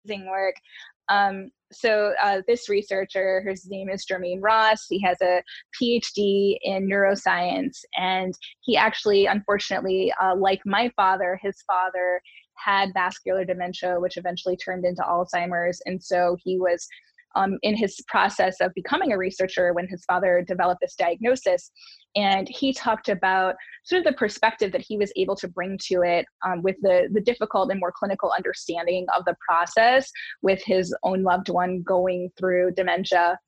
work. 0.07 0.55
Um, 1.09 1.51
so 1.73 2.15
uh, 2.23 2.43
this 2.47 2.69
researcher, 2.69 3.43
his 3.47 3.67
name 3.69 3.89
is 3.89 4.07
Jermaine 4.07 4.41
Ross. 4.41 4.87
He 4.89 5.01
has 5.03 5.17
a 5.21 5.43
PhD 5.81 6.57
in 6.63 6.89
neuroscience, 6.89 7.79
and 7.97 8.33
he 8.61 8.77
actually, 8.77 9.27
unfortunately, 9.27 10.13
uh, 10.23 10.37
like 10.37 10.61
my 10.65 10.91
father, 10.97 11.39
his 11.43 11.63
father 11.67 12.21
had 12.57 12.93
vascular 12.95 13.45
dementia, 13.45 13.99
which 13.99 14.17
eventually 14.17 14.57
turned 14.57 14.85
into 14.85 15.03
Alzheimer's, 15.03 15.81
and 15.87 16.03
so 16.03 16.37
he 16.43 16.59
was 16.59 16.87
um, 17.37 17.59
in 17.63 17.77
his 17.77 18.01
process 18.09 18.57
of 18.61 18.73
becoming 18.75 19.13
a 19.13 19.19
researcher 19.19 19.73
when 19.73 19.87
his 19.89 20.05
father 20.05 20.45
developed 20.47 20.81
this 20.81 20.97
diagnosis. 20.97 21.71
And 22.17 22.49
he 22.49 22.73
talked 22.73 23.09
about 23.09 23.55
sort 23.85 24.01
of 24.01 24.07
the 24.07 24.19
perspective 24.19 24.73
that 24.73 24.85
he 24.87 24.97
was 24.97 25.13
able 25.17 25.37
to 25.37 25.49
bring 25.49 25.79
to 25.89 26.03
it 26.03 26.27
um, 26.45 26.63
with 26.63 26.77
the, 26.81 27.09
the 27.13 27.21
difficult 27.21 27.71
and 27.71 27.79
more 27.79 27.93
clinical 27.95 28.33
understanding 28.37 29.07
of 29.17 29.25
the 29.27 29.37
process 29.47 30.11
with 30.43 30.63
his 30.65 30.95
own 31.05 31.23
loved 31.23 31.51
one 31.51 31.83
going 31.83 32.31
through 32.39 32.73
dementia 32.73 33.39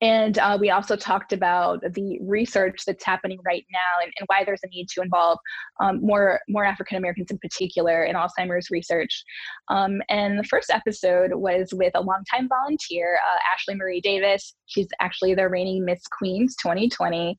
and 0.00 0.38
uh, 0.38 0.56
we 0.60 0.70
also 0.70 0.96
talked 0.96 1.32
about 1.32 1.80
the 1.92 2.18
research 2.22 2.82
that's 2.86 3.04
happening 3.04 3.38
right 3.44 3.64
now 3.72 4.02
and, 4.02 4.12
and 4.18 4.26
why 4.26 4.44
there's 4.44 4.60
a 4.64 4.68
need 4.68 4.88
to 4.90 5.02
involve 5.02 5.38
um, 5.80 6.00
more, 6.02 6.40
more 6.48 6.64
African 6.64 6.96
Americans 6.98 7.30
in 7.30 7.38
particular 7.38 8.04
in 8.04 8.16
Alzheimer's 8.16 8.70
research. 8.70 9.24
Um, 9.68 10.02
and 10.08 10.38
the 10.38 10.44
first 10.44 10.70
episode 10.70 11.32
was 11.34 11.72
with 11.72 11.92
a 11.94 12.00
longtime 12.00 12.48
volunteer, 12.48 13.18
uh, 13.26 13.38
Ashley 13.52 13.74
Marie 13.74 14.00
Davis. 14.00 14.54
She's 14.66 14.88
actually 15.00 15.34
the 15.34 15.48
reigning 15.48 15.84
Miss 15.84 16.02
Queens 16.06 16.56
2020. 16.56 17.36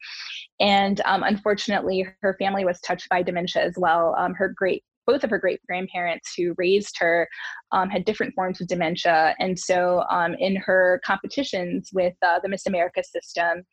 And 0.59 1.01
um, 1.05 1.23
unfortunately, 1.23 2.07
her 2.21 2.35
family 2.39 2.65
was 2.65 2.79
touched 2.81 3.09
by 3.09 3.21
dementia 3.21 3.63
as 3.63 3.75
well. 3.77 4.15
Um, 4.17 4.33
her 4.33 4.49
great 4.49 4.83
both 5.07 5.23
of 5.23 5.29
her 5.29 5.39
great 5.39 5.61
grandparents 5.65 6.33
who 6.37 6.53
raised 6.57 6.97
her 6.99 7.27
um, 7.71 7.89
had 7.89 8.05
different 8.05 8.35
forms 8.35 8.61
of 8.61 8.67
dementia. 8.67 9.33
And 9.39 9.57
so, 9.57 10.03
um, 10.11 10.35
in 10.37 10.57
her 10.57 11.01
competitions 11.05 11.89
with 11.93 12.13
uh, 12.21 12.39
the 12.43 12.49
Miss 12.49 12.67
America 12.67 13.01
system, 13.03 13.63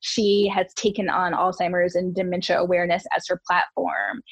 she 0.00 0.46
has 0.54 0.72
taken 0.74 1.08
on 1.08 1.32
Alzheimer's 1.32 1.94
and 1.94 2.14
dementia 2.14 2.58
awareness 2.58 3.04
as 3.16 3.24
her 3.28 3.40
platform. 3.46 4.22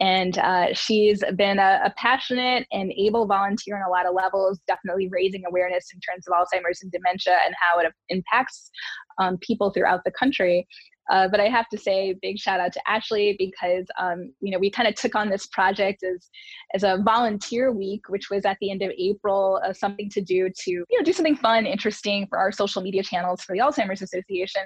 And 0.00 0.38
uh, 0.38 0.72
she's 0.72 1.22
been 1.36 1.58
a, 1.58 1.82
a, 1.84 1.94
passionate 1.98 2.66
and 2.72 2.90
able 2.96 3.26
volunteer 3.26 3.76
on 3.76 3.86
a 3.86 3.90
lot 3.90 4.06
of 4.06 4.14
levels, 4.14 4.58
definitely 4.66 5.08
raising 5.12 5.42
awareness 5.46 5.88
in 5.92 6.00
terms 6.00 6.26
of 6.26 6.32
Alzheimer's 6.32 6.82
and 6.82 6.90
dementia 6.90 7.36
and 7.44 7.54
how 7.60 7.78
it 7.80 7.92
impacts 8.08 8.70
um, 9.18 9.36
people 9.42 9.70
throughout 9.70 10.00
the 10.06 10.10
country. 10.10 10.66
Uh, 11.10 11.28
but 11.28 11.40
I 11.40 11.48
have 11.48 11.68
to 11.70 11.78
say, 11.78 12.16
big 12.22 12.38
shout 12.38 12.60
out 12.60 12.72
to 12.72 12.80
Ashley 12.88 13.34
because 13.38 13.86
um, 13.98 14.32
you 14.40 14.52
know 14.52 14.58
we 14.58 14.70
kind 14.70 14.88
of 14.88 14.94
took 14.94 15.14
on 15.14 15.28
this 15.28 15.46
project 15.46 16.02
as 16.04 16.28
as 16.74 16.82
a 16.84 17.02
volunteer 17.04 17.72
week, 17.72 18.08
which 18.08 18.30
was 18.30 18.44
at 18.44 18.56
the 18.60 18.70
end 18.70 18.82
of 18.82 18.92
April, 18.96 19.60
uh, 19.64 19.72
something 19.72 20.08
to 20.10 20.20
do 20.20 20.48
to 20.48 20.70
you 20.70 20.98
know 20.98 21.04
do 21.04 21.12
something 21.12 21.36
fun, 21.36 21.66
interesting 21.66 22.26
for 22.28 22.38
our 22.38 22.52
social 22.52 22.82
media 22.82 23.02
channels 23.02 23.42
for 23.42 23.54
the 23.54 23.60
Alzheimer's 23.60 24.02
Association. 24.02 24.62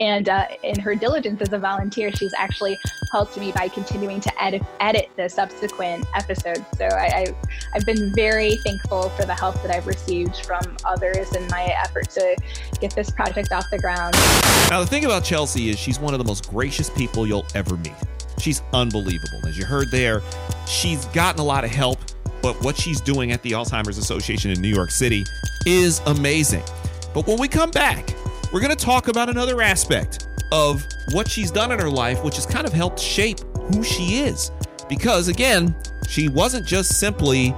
And 0.00 0.28
uh, 0.28 0.46
in 0.62 0.80
her 0.80 0.94
diligence 0.94 1.40
as 1.42 1.52
a 1.52 1.58
volunteer, 1.58 2.10
she's 2.12 2.34
actually 2.34 2.78
helped 3.12 3.36
me 3.36 3.52
by 3.52 3.68
continuing 3.68 4.20
to 4.20 4.42
edit, 4.42 4.62
edit 4.80 5.10
the 5.16 5.28
subsequent 5.28 6.06
episodes. 6.14 6.62
So 6.76 6.86
I, 6.86 7.06
I, 7.06 7.26
I've 7.74 7.86
been 7.86 8.12
very 8.14 8.56
thankful 8.56 9.10
for 9.10 9.24
the 9.24 9.34
help 9.34 9.62
that 9.62 9.70
I've 9.70 9.86
received 9.86 10.44
from 10.44 10.76
others 10.84 11.34
in 11.36 11.46
my 11.48 11.64
effort 11.84 12.10
to 12.10 12.36
get 12.80 12.94
this 12.96 13.10
project 13.10 13.52
off 13.52 13.68
the 13.70 13.78
ground. 13.78 14.14
Now, 14.70 14.80
the 14.80 14.86
thing 14.86 15.04
about 15.04 15.24
Chelsea 15.24 15.68
is 15.68 15.78
she's 15.78 16.00
one 16.00 16.14
of 16.14 16.18
the 16.18 16.24
most 16.24 16.50
gracious 16.50 16.90
people 16.90 17.26
you'll 17.26 17.46
ever 17.54 17.76
meet. 17.76 17.92
She's 18.38 18.62
unbelievable. 18.72 19.46
As 19.46 19.56
you 19.56 19.64
heard 19.64 19.90
there, 19.90 20.22
she's 20.66 21.04
gotten 21.06 21.40
a 21.40 21.44
lot 21.44 21.64
of 21.64 21.70
help, 21.70 21.98
but 22.42 22.60
what 22.64 22.76
she's 22.76 23.00
doing 23.00 23.30
at 23.30 23.42
the 23.42 23.52
Alzheimer's 23.52 23.98
Association 23.98 24.50
in 24.50 24.60
New 24.60 24.74
York 24.74 24.90
City 24.90 25.24
is 25.64 26.00
amazing. 26.06 26.64
But 27.14 27.26
when 27.26 27.38
we 27.38 27.46
come 27.46 27.70
back, 27.70 28.14
we're 28.52 28.60
going 28.60 28.76
to 28.76 28.84
talk 28.84 29.08
about 29.08 29.30
another 29.30 29.62
aspect 29.62 30.28
of 30.52 30.86
what 31.12 31.28
she's 31.28 31.50
done 31.50 31.72
in 31.72 31.78
her 31.78 31.88
life, 31.88 32.22
which 32.22 32.36
has 32.36 32.44
kind 32.44 32.66
of 32.66 32.72
helped 32.72 33.00
shape 33.00 33.40
who 33.54 33.82
she 33.82 34.18
is. 34.18 34.50
Because 34.88 35.28
again, 35.28 35.74
she 36.06 36.28
wasn't 36.28 36.66
just 36.66 36.98
simply 36.98 37.54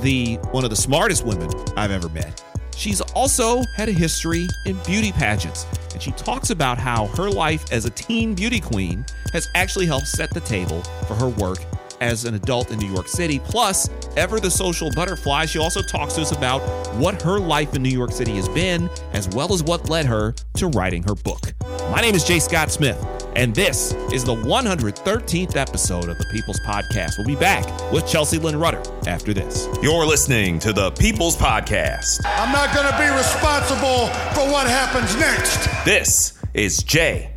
the 0.00 0.38
one 0.52 0.62
of 0.62 0.70
the 0.70 0.76
smartest 0.76 1.26
women 1.26 1.50
I've 1.76 1.90
ever 1.90 2.08
met. 2.08 2.44
She's 2.76 3.00
also 3.00 3.64
had 3.74 3.88
a 3.88 3.92
history 3.92 4.46
in 4.66 4.76
beauty 4.86 5.10
pageants, 5.10 5.66
and 5.92 6.00
she 6.00 6.12
talks 6.12 6.50
about 6.50 6.78
how 6.78 7.06
her 7.08 7.28
life 7.28 7.64
as 7.72 7.84
a 7.84 7.90
teen 7.90 8.34
beauty 8.34 8.60
queen 8.60 9.04
has 9.32 9.48
actually 9.56 9.86
helped 9.86 10.06
set 10.06 10.30
the 10.30 10.40
table 10.40 10.82
for 11.08 11.14
her 11.14 11.28
work 11.28 11.58
as 12.00 12.24
an 12.24 12.34
adult 12.34 12.70
in 12.70 12.78
New 12.78 12.92
York 12.92 13.08
City. 13.08 13.38
Plus, 13.38 13.88
ever 14.16 14.40
the 14.40 14.50
social 14.50 14.90
butterfly, 14.94 15.46
she 15.46 15.58
also 15.58 15.82
talks 15.82 16.14
to 16.14 16.22
us 16.22 16.32
about 16.32 16.60
what 16.96 17.20
her 17.22 17.38
life 17.38 17.74
in 17.74 17.82
New 17.82 17.90
York 17.90 18.12
City 18.12 18.34
has 18.36 18.48
been, 18.48 18.88
as 19.12 19.28
well 19.30 19.52
as 19.52 19.62
what 19.62 19.88
led 19.88 20.06
her 20.06 20.34
to 20.54 20.68
writing 20.68 21.02
her 21.04 21.14
book. 21.14 21.52
My 21.90 22.00
name 22.00 22.14
is 22.14 22.24
Jay 22.24 22.38
Scott 22.38 22.70
Smith, 22.70 23.04
and 23.36 23.54
this 23.54 23.92
is 24.12 24.24
the 24.24 24.34
113th 24.34 25.56
episode 25.56 26.08
of 26.08 26.18
the 26.18 26.26
People's 26.32 26.60
Podcast. 26.60 27.18
We'll 27.18 27.26
be 27.26 27.36
back 27.36 27.64
with 27.92 28.06
Chelsea 28.06 28.38
Lynn 28.38 28.58
Rutter 28.58 28.82
after 29.06 29.32
this. 29.32 29.68
You're 29.82 30.06
listening 30.06 30.58
to 30.60 30.72
the 30.72 30.90
People's 30.92 31.36
Podcast. 31.36 32.20
I'm 32.24 32.52
not 32.52 32.74
going 32.74 32.90
to 32.90 32.98
be 32.98 33.08
responsible 33.16 34.08
for 34.34 34.50
what 34.50 34.66
happens 34.66 35.14
next. 35.16 35.68
This 35.84 36.38
is 36.54 36.80
JSC 36.80 37.30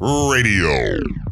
Radio. 0.00 1.25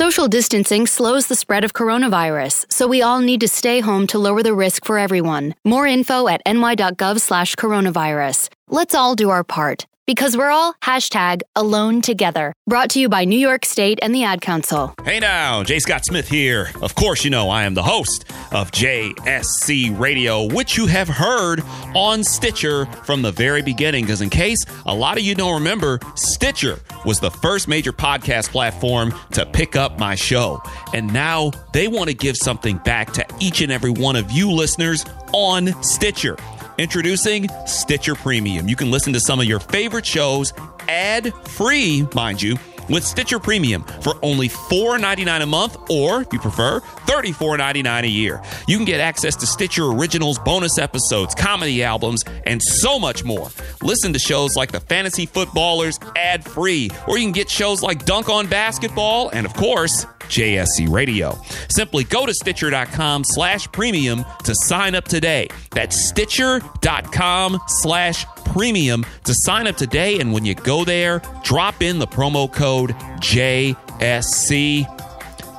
Social 0.00 0.28
distancing 0.28 0.86
slows 0.86 1.26
the 1.26 1.34
spread 1.34 1.62
of 1.62 1.74
coronavirus, 1.74 2.72
so 2.72 2.88
we 2.88 3.02
all 3.02 3.20
need 3.20 3.42
to 3.42 3.48
stay 3.48 3.80
home 3.80 4.06
to 4.06 4.18
lower 4.18 4.42
the 4.42 4.54
risk 4.54 4.86
for 4.86 4.98
everyone. 4.98 5.54
More 5.62 5.86
info 5.86 6.26
at 6.26 6.40
ny.gov/coronavirus. 6.46 8.48
Let's 8.68 8.94
all 8.94 9.14
do 9.14 9.28
our 9.28 9.44
part 9.44 9.86
because 10.10 10.36
we're 10.36 10.50
all 10.50 10.74
hashtag 10.82 11.40
alone 11.54 12.02
together. 12.02 12.52
Brought 12.66 12.90
to 12.90 12.98
you 12.98 13.08
by 13.08 13.24
New 13.24 13.38
York 13.38 13.64
State 13.64 14.00
and 14.02 14.12
the 14.12 14.24
Ad 14.24 14.40
Council. 14.40 14.92
Hey 15.04 15.20
now, 15.20 15.62
Jay 15.62 15.78
Scott 15.78 16.04
Smith 16.04 16.28
here. 16.28 16.72
Of 16.82 16.96
course, 16.96 17.22
you 17.22 17.30
know 17.30 17.48
I 17.48 17.62
am 17.62 17.74
the 17.74 17.84
host 17.84 18.24
of 18.50 18.72
JSC 18.72 19.96
Radio, 19.96 20.52
which 20.52 20.76
you 20.76 20.86
have 20.86 21.06
heard 21.06 21.62
on 21.94 22.24
Stitcher 22.24 22.86
from 23.04 23.22
the 23.22 23.30
very 23.30 23.62
beginning. 23.62 24.04
Because 24.04 24.20
in 24.20 24.30
case 24.30 24.66
a 24.84 24.92
lot 24.92 25.16
of 25.16 25.22
you 25.22 25.36
don't 25.36 25.54
remember, 25.54 26.00
Stitcher 26.16 26.80
was 27.06 27.20
the 27.20 27.30
first 27.30 27.68
major 27.68 27.92
podcast 27.92 28.50
platform 28.50 29.14
to 29.30 29.46
pick 29.46 29.76
up 29.76 30.00
my 30.00 30.16
show. 30.16 30.60
And 30.92 31.12
now 31.12 31.52
they 31.72 31.86
want 31.86 32.08
to 32.08 32.14
give 32.14 32.36
something 32.36 32.78
back 32.78 33.12
to 33.12 33.24
each 33.38 33.60
and 33.60 33.70
every 33.70 33.90
one 33.90 34.16
of 34.16 34.32
you 34.32 34.50
listeners 34.50 35.04
on 35.32 35.80
Stitcher. 35.84 36.36
Introducing 36.80 37.46
Stitcher 37.66 38.14
Premium. 38.14 38.66
You 38.66 38.74
can 38.74 38.90
listen 38.90 39.12
to 39.12 39.20
some 39.20 39.38
of 39.38 39.44
your 39.44 39.60
favorite 39.60 40.06
shows 40.06 40.54
ad 40.88 41.34
free, 41.46 42.08
mind 42.14 42.40
you 42.40 42.56
with 42.88 43.04
Stitcher 43.04 43.38
Premium 43.38 43.82
for 44.00 44.14
only 44.22 44.48
$4.99 44.48 45.42
a 45.42 45.46
month, 45.46 45.76
or 45.90 46.22
if 46.22 46.32
you 46.32 46.38
prefer, 46.38 46.80
$34.99 46.80 48.04
a 48.04 48.08
year. 48.08 48.40
You 48.66 48.78
can 48.78 48.86
get 48.86 48.98
access 48.98 49.36
to 49.36 49.46
Stitcher 49.46 49.88
Originals, 49.88 50.38
bonus 50.38 50.78
episodes, 50.78 51.34
comedy 51.34 51.84
albums, 51.84 52.24
and 52.46 52.62
so 52.62 52.98
much 52.98 53.24
more. 53.24 53.50
Listen 53.82 54.14
to 54.14 54.18
shows 54.18 54.56
like 54.56 54.72
The 54.72 54.80
Fantasy 54.80 55.26
Footballers 55.26 56.00
ad 56.16 56.42
free, 56.44 56.90
or 57.06 57.18
you 57.18 57.24
can 57.24 57.32
get 57.32 57.50
shows 57.50 57.82
like 57.82 58.06
Dunk 58.06 58.30
on 58.30 58.46
Basketball, 58.46 59.28
and 59.34 59.44
of 59.44 59.52
course, 59.52 60.06
JSC 60.30 60.88
Radio. 60.88 61.38
Simply 61.68 62.04
go 62.04 62.24
to 62.24 62.32
Stitcher.com 62.32 63.24
slash 63.24 63.70
premium 63.72 64.24
to 64.44 64.54
sign 64.54 64.94
up 64.94 65.04
today. 65.04 65.48
That's 65.72 65.96
Stitcher.com 65.96 67.60
slash 67.66 68.24
premium 68.46 69.04
to 69.24 69.34
sign 69.34 69.66
up 69.66 69.76
today. 69.76 70.20
And 70.20 70.32
when 70.32 70.44
you 70.44 70.54
go 70.54 70.84
there, 70.84 71.20
drop 71.42 71.82
in 71.82 71.98
the 71.98 72.06
promo 72.06 72.50
code 72.52 72.90
JSC. 73.20 74.86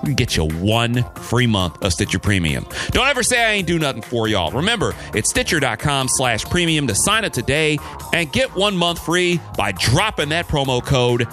We 0.04 0.16
get 0.16 0.36
you 0.36 0.48
one 0.48 1.04
free 1.16 1.48
month 1.48 1.84
of 1.84 1.94
Stitcher 1.94 2.20
Premium. 2.20 2.66
Don't 2.90 3.08
ever 3.08 3.22
say 3.22 3.44
I 3.44 3.52
ain't 3.52 3.68
do 3.68 3.78
nothing 3.78 4.02
for 4.02 4.28
y'all. 4.28 4.52
Remember, 4.52 4.96
it's 5.14 5.30
stitcher.com 5.30 6.08
slash 6.08 6.44
premium 6.46 6.88
to 6.88 6.96
sign 6.96 7.24
up 7.24 7.34
today 7.34 7.78
and 8.14 8.32
get 8.32 8.56
one 8.56 8.76
month 8.76 9.04
free 9.06 9.40
by 9.58 9.72
dropping 9.74 10.30
that 10.30 10.48
promo 10.48 10.84
code 10.84 11.28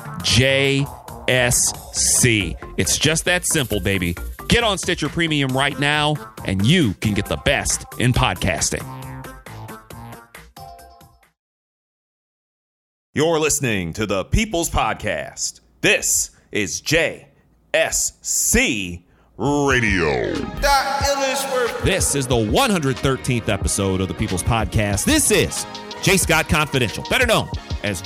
JSC. 1.29 2.57
It's 2.79 2.97
just 2.99 3.27
that 3.27 3.45
simple, 3.45 3.81
baby. 3.81 4.17
Get 4.49 4.65
on 4.65 4.79
Stitcher 4.79 5.11
Premium 5.11 5.55
right 5.57 5.79
now, 5.79 6.15
and 6.47 6.65
you 6.67 6.95
can 6.95 7.13
get 7.13 7.27
the 7.27 7.37
best 7.37 7.85
in 7.99 8.15
podcasting. 8.15 8.83
You're 13.15 13.39
listening 13.39 13.93
to 13.95 14.07
the 14.07 14.25
People's 14.25 14.71
Podcast. 14.71 15.61
This 15.83 16.31
is 16.51 16.81
JSC 16.81 17.27
Radio. 19.37 20.33
This 21.85 22.15
is 22.15 22.27
the 22.27 22.37
113th 22.37 23.49
episode 23.49 24.01
of 24.01 24.09
the 24.09 24.15
People's 24.15 24.43
Podcast. 24.43 25.05
This 25.05 25.31
is 25.31 25.67
Jay 26.03 26.17
Scott 26.17 26.49
Confidential, 26.49 27.05
better 27.11 27.27
known 27.27 27.51
as 27.83 28.01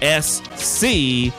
JSC 0.00 1.32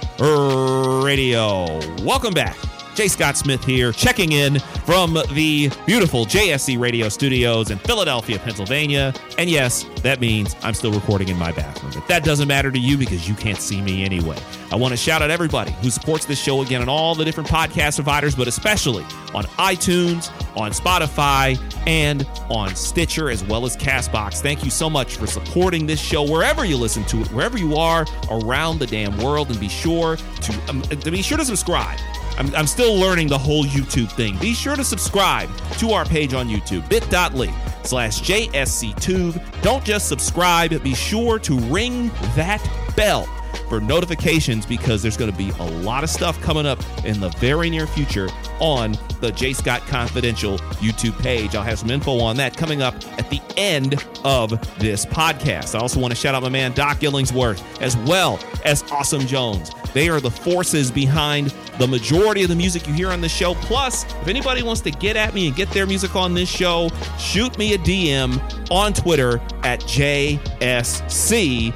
Radio. 1.03 1.65
Welcome 2.05 2.33
back. 2.33 2.57
Jay 2.93 3.07
Scott 3.07 3.37
Smith 3.37 3.63
here, 3.63 3.93
checking 3.93 4.33
in 4.33 4.59
from 4.85 5.13
the 5.31 5.71
beautiful 5.85 6.25
JSC 6.25 6.77
radio 6.77 7.07
studios 7.07 7.71
in 7.71 7.77
Philadelphia, 7.77 8.37
Pennsylvania. 8.39 9.13
And 9.37 9.49
yes, 9.49 9.85
that 10.03 10.19
means 10.19 10.57
I'm 10.61 10.73
still 10.73 10.91
recording 10.91 11.29
in 11.29 11.37
my 11.37 11.53
bathroom. 11.53 11.93
But 11.93 12.05
that 12.09 12.25
doesn't 12.25 12.49
matter 12.49 12.71
to 12.71 12.79
you 12.79 12.97
because 12.97 13.29
you 13.29 13.35
can't 13.35 13.59
see 13.59 13.81
me 13.81 14.03
anyway. 14.03 14.37
I 14.71 14.75
want 14.75 14.91
to 14.91 14.97
shout 14.97 15.21
out 15.21 15.31
everybody 15.31 15.71
who 15.81 15.89
supports 15.89 16.25
this 16.25 16.39
show 16.39 16.61
again 16.61 16.81
on 16.81 16.89
all 16.89 17.15
the 17.15 17.25
different 17.25 17.49
podcast 17.49 17.95
providers, 17.95 18.35
but 18.35 18.47
especially 18.47 19.03
on 19.33 19.45
iTunes, 19.57 20.29
on 20.55 20.71
Spotify, 20.71 21.59
and 21.87 22.27
on 22.49 22.75
Stitcher, 22.75 23.29
as 23.29 23.43
well 23.43 23.65
as 23.65 23.75
Castbox. 23.75 24.41
Thank 24.41 24.63
you 24.63 24.69
so 24.69 24.89
much 24.89 25.17
for 25.17 25.27
supporting 25.27 25.85
this 25.85 25.99
show 25.99 26.23
wherever 26.23 26.65
you 26.65 26.77
listen 26.77 27.03
to 27.05 27.21
it, 27.21 27.27
wherever 27.31 27.57
you 27.57 27.75
are 27.75 28.05
around 28.29 28.79
the 28.79 28.87
damn 28.87 29.17
world. 29.17 29.49
And 29.49 29.59
be 29.59 29.69
sure 29.69 30.17
to, 30.17 30.69
um, 30.69 30.81
to 30.83 31.11
be 31.11 31.21
sure 31.21 31.37
to 31.37 31.45
subscribe 31.45 31.99
I'm, 32.39 32.55
I'm 32.55 32.67
still 32.67 32.95
learning 32.95 33.27
the 33.27 33.37
whole 33.37 33.65
YouTube 33.65 34.09
thing. 34.13 34.37
Be 34.37 34.53
sure 34.53 34.77
to 34.77 34.83
subscribe 34.83 35.49
to 35.77 35.91
our 35.91 36.05
page 36.05 36.33
on 36.33 36.47
YouTube, 36.47 36.87
bit.ly 36.87 37.53
slash 37.83 38.21
JSCTube. 38.21 39.61
Don't 39.61 39.83
just 39.83 40.07
subscribe, 40.07 40.81
be 40.81 40.95
sure 40.95 41.37
to 41.39 41.59
ring 41.59 42.09
that 42.35 42.65
bell 42.95 43.27
for 43.69 43.79
notifications 43.79 44.65
because 44.65 45.01
there's 45.01 45.15
going 45.15 45.31
to 45.31 45.37
be 45.37 45.51
a 45.51 45.63
lot 45.63 46.03
of 46.03 46.09
stuff 46.09 46.41
coming 46.41 46.65
up 46.65 46.79
in 47.05 47.19
the 47.19 47.29
very 47.37 47.69
near 47.69 47.87
future 47.87 48.27
on 48.59 48.97
the 49.21 49.31
J 49.31 49.53
Scott 49.53 49.81
Confidential 49.87 50.57
YouTube 50.79 51.17
page. 51.21 51.55
I'll 51.55 51.63
have 51.63 51.79
some 51.79 51.89
info 51.89 52.19
on 52.19 52.37
that 52.37 52.55
coming 52.55 52.81
up 52.81 52.95
at 53.17 53.29
the 53.29 53.41
end 53.57 54.03
of 54.23 54.49
this 54.79 55.05
podcast. 55.05 55.75
I 55.75 55.79
also 55.79 55.99
want 55.99 56.11
to 56.11 56.19
shout 56.19 56.35
out 56.35 56.43
my 56.43 56.49
man 56.49 56.73
Doc 56.73 56.99
Illingsworth 56.99 57.63
as 57.81 57.97
well 57.97 58.39
as 58.65 58.83
Awesome 58.91 59.25
Jones. 59.25 59.71
They 59.93 60.09
are 60.09 60.19
the 60.19 60.31
forces 60.31 60.91
behind 60.91 61.53
the 61.79 61.87
majority 61.87 62.43
of 62.43 62.49
the 62.49 62.55
music 62.55 62.87
you 62.87 62.93
hear 62.93 63.09
on 63.09 63.21
the 63.21 63.29
show. 63.29 63.55
Plus, 63.55 64.03
if 64.03 64.27
anybody 64.27 64.61
wants 64.61 64.81
to 64.81 64.91
get 64.91 65.15
at 65.15 65.33
me 65.33 65.47
and 65.47 65.55
get 65.55 65.69
their 65.71 65.85
music 65.87 66.15
on 66.15 66.33
this 66.33 66.49
show, 66.49 66.89
shoot 67.17 67.57
me 67.57 67.73
a 67.73 67.77
DM 67.79 68.39
on 68.69 68.93
Twitter 68.93 69.41
at 69.63 69.79
JSC 69.81 71.73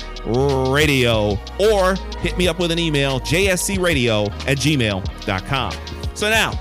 Radio 0.73 1.39
or 1.59 1.95
hit 2.19 2.37
me 2.37 2.47
up 2.47 2.59
with 2.59 2.71
an 2.71 2.79
email, 2.79 3.19
jscradio 3.21 4.31
at 4.47 4.57
gmail.com. 4.57 5.73
So 6.13 6.29
now, 6.29 6.51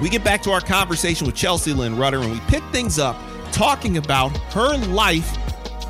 we 0.00 0.08
get 0.08 0.24
back 0.24 0.42
to 0.42 0.50
our 0.50 0.60
conversation 0.60 1.26
with 1.26 1.36
Chelsea 1.36 1.72
Lynn 1.72 1.96
Rutter 1.96 2.20
and 2.20 2.32
we 2.32 2.40
pick 2.48 2.62
things 2.72 2.98
up 2.98 3.16
talking 3.52 3.96
about 3.96 4.36
her 4.52 4.76
life 4.88 5.36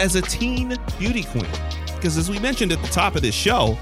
as 0.01 0.17
a 0.17 0.23
teen 0.23 0.77
beauty 0.99 1.25
queen. 1.25 1.47
Because 1.95 2.19
as 2.19 2.29
we 2.29 2.39
mentioned 2.39 2.73
at 2.73 2.83
the 2.83 2.89
top 2.89 3.17
of 3.17 3.23
this 3.23 3.35
show, 3.35 3.79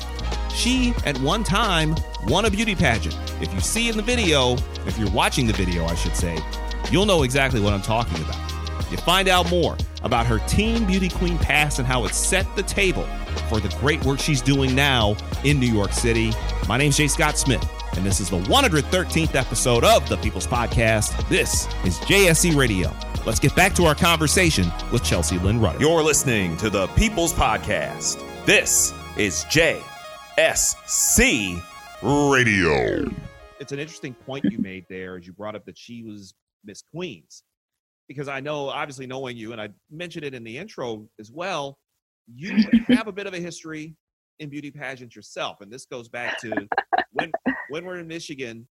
she 0.55 0.95
at 1.05 1.19
one 1.21 1.43
time 1.43 1.97
won 2.27 2.45
a 2.45 2.51
beauty 2.51 2.75
pageant. 2.75 3.19
If 3.41 3.53
you 3.53 3.61
see 3.61 3.89
in 3.89 3.97
the 3.97 4.03
video, 4.03 4.57
if 4.87 4.97
you're 4.99 5.11
watching 5.11 5.47
the 5.47 5.53
video, 5.53 5.85
I 5.87 5.95
should 5.97 6.15
say, 6.15 6.39
you'll 6.91 7.07
know 7.07 7.25
exactly 7.25 7.61
what 7.61 7.73
I'm 7.73 7.83
talking 7.83 8.23
about. 8.23 8.39
You 8.91 8.99
find 8.99 9.27
out 9.27 9.51
more 9.51 9.77
about 10.03 10.27
her 10.27 10.39
teen 10.47 10.85
beauty 10.85 11.09
queen 11.09 11.39
past 11.39 11.79
and 11.79 11.89
how 11.89 12.05
it 12.05 12.15
set 12.15 12.47
the 12.55 12.63
table 12.63 13.05
for 13.49 13.59
the 13.59 13.75
great 13.81 14.05
work 14.05 14.21
she's 14.21 14.43
doing 14.43 14.75
now 14.75 15.17
in 15.43 15.59
New 15.59 15.73
York 15.73 15.93
City. 15.93 16.33
My 16.69 16.77
name's 16.77 16.97
Jay 16.97 17.09
Scott 17.09 17.39
Smith, 17.39 17.67
and 17.97 18.07
this 18.07 18.21
is 18.21 18.31
the 18.31 18.39
113th 18.39 19.35
episode 19.35 19.85
of 19.85 20.09
the 20.09 20.17
People's 20.17 20.47
Podcast. 20.47 21.29
This 21.29 21.67
is 21.85 21.99
JSC 22.01 22.57
Radio. 22.57 22.91
Let's 23.27 23.39
get 23.39 23.55
back 23.55 23.75
to 23.75 23.85
our 23.85 23.95
conversation 23.95 24.71
with 24.91 25.05
Chelsea 25.05 25.39
Lynn 25.39 25.61
Rutter. 25.61 25.79
You're 25.79 26.03
listening 26.03 26.57
to 26.59 26.71
the 26.71 26.87
People's 26.89 27.33
Podcast. 27.33 28.25
This 28.47 28.93
is 29.17 29.45
JSC 29.45 29.83
Radio. 32.03 33.11
It's 33.61 33.73
an 33.73 33.79
interesting 33.79 34.15
point 34.15 34.45
you 34.51 34.59
made 34.59 34.87
there 34.89 35.17
as 35.17 35.27
you 35.27 35.33
brought 35.33 35.55
up 35.55 35.67
that 35.67 35.79
she 35.79 36.03
was 36.03 36.35
Miss 36.65 36.83
Queens. 36.95 37.43
Because 38.09 38.27
I 38.27 38.41
know, 38.41 38.69
obviously, 38.69 39.07
knowing 39.07 39.37
you, 39.37 39.53
and 39.53 39.61
I 39.61 39.69
mentioned 39.91 40.25
it 40.25 40.35
in 40.35 40.43
the 40.45 40.59
intro 40.59 41.07
as 41.21 41.31
well, 41.31 41.79
you 42.27 42.65
have 42.89 43.07
a 43.07 43.13
bit 43.13 43.27
of 43.27 43.35
a 43.35 43.39
history 43.39 43.95
in 44.39 44.49
beauty 44.49 44.71
pageants 44.71 45.15
yourself. 45.15 45.61
And 45.61 45.71
this 45.71 45.87
goes 45.87 46.09
back 46.09 46.39
to 46.41 46.69
when 47.13 47.31
when 47.73 47.87
we're 47.87 47.97
in 47.97 48.07
Michigan, 48.07 48.69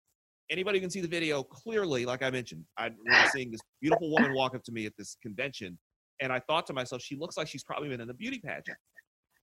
anybody 0.52 0.80
can 0.80 0.92
see 0.92 1.02
the 1.02 1.08
video 1.08 1.42
clearly, 1.42 2.06
like 2.06 2.22
I 2.22 2.30
mentioned. 2.30 2.64
I 2.78 2.92
remember 3.04 3.30
seeing 3.34 3.50
this 3.50 3.62
beautiful 3.82 4.12
woman 4.12 4.36
walk 4.36 4.54
up 4.54 4.64
to 4.66 4.72
me 4.72 4.86
at 4.86 4.94
this 4.96 5.18
convention, 5.24 5.80
and 6.22 6.32
I 6.32 6.40
thought 6.40 6.68
to 6.68 6.74
myself, 6.74 7.02
she 7.02 7.16
looks 7.16 7.36
like 7.36 7.48
she's 7.48 7.64
probably 7.64 7.90
been 7.90 8.00
in 8.00 8.12
a 8.12 8.14
beauty 8.14 8.40
pageant. 8.46 8.78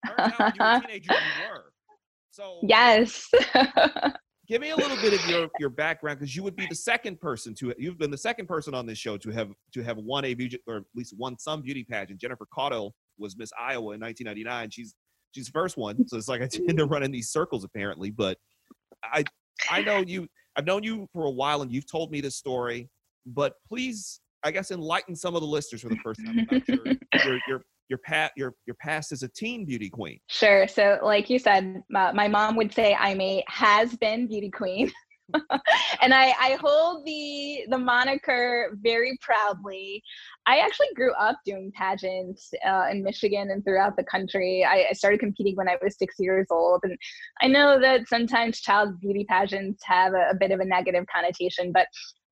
Turns 0.06 0.32
out 0.38 0.54
you 0.56 0.64
were 0.64 0.70
a 0.70 0.80
teenager, 0.86 1.12
you 1.12 1.48
were. 1.50 1.72
So 2.30 2.60
Yes. 2.62 3.28
give 4.48 4.60
me 4.60 4.70
a 4.70 4.76
little 4.76 4.96
bit 4.98 5.12
of 5.12 5.28
your 5.28 5.48
your 5.58 5.70
background 5.70 6.20
because 6.20 6.36
you 6.36 6.44
would 6.44 6.54
be 6.54 6.66
the 6.66 6.76
second 6.76 7.20
person 7.20 7.52
to 7.52 7.74
you've 7.78 7.98
been 7.98 8.12
the 8.12 8.16
second 8.16 8.46
person 8.46 8.74
on 8.74 8.86
this 8.86 8.96
show 8.96 9.16
to 9.16 9.30
have 9.30 9.50
to 9.74 9.82
have 9.82 9.96
won 9.96 10.24
a 10.24 10.34
beauty 10.34 10.58
or 10.68 10.76
at 10.76 10.82
least 10.94 11.14
won 11.18 11.36
some 11.36 11.62
beauty 11.62 11.82
pageant. 11.82 12.20
Jennifer 12.20 12.46
Caudill 12.56 12.92
was 13.18 13.36
Miss 13.36 13.50
Iowa 13.58 13.94
in 13.94 14.00
1999. 14.00 14.70
She's 14.70 14.94
she's 15.32 15.46
the 15.46 15.52
first 15.52 15.76
one, 15.76 16.06
so 16.06 16.16
it's 16.16 16.28
like 16.28 16.42
I 16.42 16.46
tend 16.46 16.78
to 16.78 16.86
run 16.86 17.02
in 17.02 17.10
these 17.10 17.30
circles 17.30 17.64
apparently. 17.64 18.12
But 18.12 18.38
I 19.02 19.24
I 19.70 19.82
know 19.82 19.98
you. 19.98 20.28
I've 20.56 20.66
known 20.66 20.82
you 20.82 21.08
for 21.12 21.26
a 21.26 21.30
while, 21.30 21.62
and 21.62 21.72
you've 21.72 21.90
told 21.90 22.10
me 22.10 22.20
this 22.20 22.36
story. 22.36 22.88
But 23.26 23.54
please, 23.66 24.20
I 24.44 24.50
guess, 24.50 24.70
enlighten 24.70 25.14
some 25.14 25.34
of 25.34 25.40
the 25.40 25.46
listeners 25.46 25.82
for 25.82 25.88
the 25.88 25.98
first 26.02 26.20
time 26.24 26.40
about 26.40 26.68
your 26.68 26.78
your 27.24 27.40
your 27.48 27.62
your, 27.88 27.98
pat, 27.98 28.32
your 28.36 28.54
your 28.66 28.76
past 28.80 29.12
as 29.12 29.22
a 29.22 29.28
teen 29.28 29.64
beauty 29.64 29.88
queen. 29.88 30.18
Sure. 30.28 30.68
So, 30.68 30.98
like 31.02 31.30
you 31.30 31.38
said, 31.38 31.82
my, 31.90 32.12
my 32.12 32.28
mom 32.28 32.56
would 32.56 32.72
say 32.72 32.94
I'm 32.94 33.20
a 33.20 33.42
has 33.48 33.96
been 33.96 34.26
beauty 34.26 34.50
queen. 34.50 34.90
and 36.02 36.14
I, 36.14 36.34
I 36.40 36.58
hold 36.60 37.04
the 37.04 37.64
the 37.68 37.78
moniker 37.78 38.76
very 38.80 39.18
proudly. 39.20 40.02
I 40.46 40.58
actually 40.58 40.88
grew 40.94 41.12
up 41.14 41.38
doing 41.44 41.72
pageants 41.76 42.50
uh, 42.66 42.86
in 42.90 43.02
Michigan 43.02 43.50
and 43.50 43.62
throughout 43.62 43.96
the 43.96 44.04
country. 44.04 44.64
I, 44.64 44.86
I, 44.90 44.92
started 44.94 45.20
competing 45.20 45.56
when 45.56 45.68
I 45.68 45.76
was 45.82 45.98
six 45.98 46.14
years 46.18 46.46
old, 46.50 46.80
and 46.84 46.96
I 47.42 47.48
know 47.48 47.78
that 47.80 48.08
sometimes 48.08 48.60
child 48.60 49.00
beauty 49.00 49.26
pageants 49.28 49.82
have 49.84 50.14
a, 50.14 50.30
a 50.30 50.34
bit 50.34 50.50
of 50.50 50.60
a 50.60 50.64
negative 50.64 51.04
connotation, 51.14 51.72
but 51.72 51.88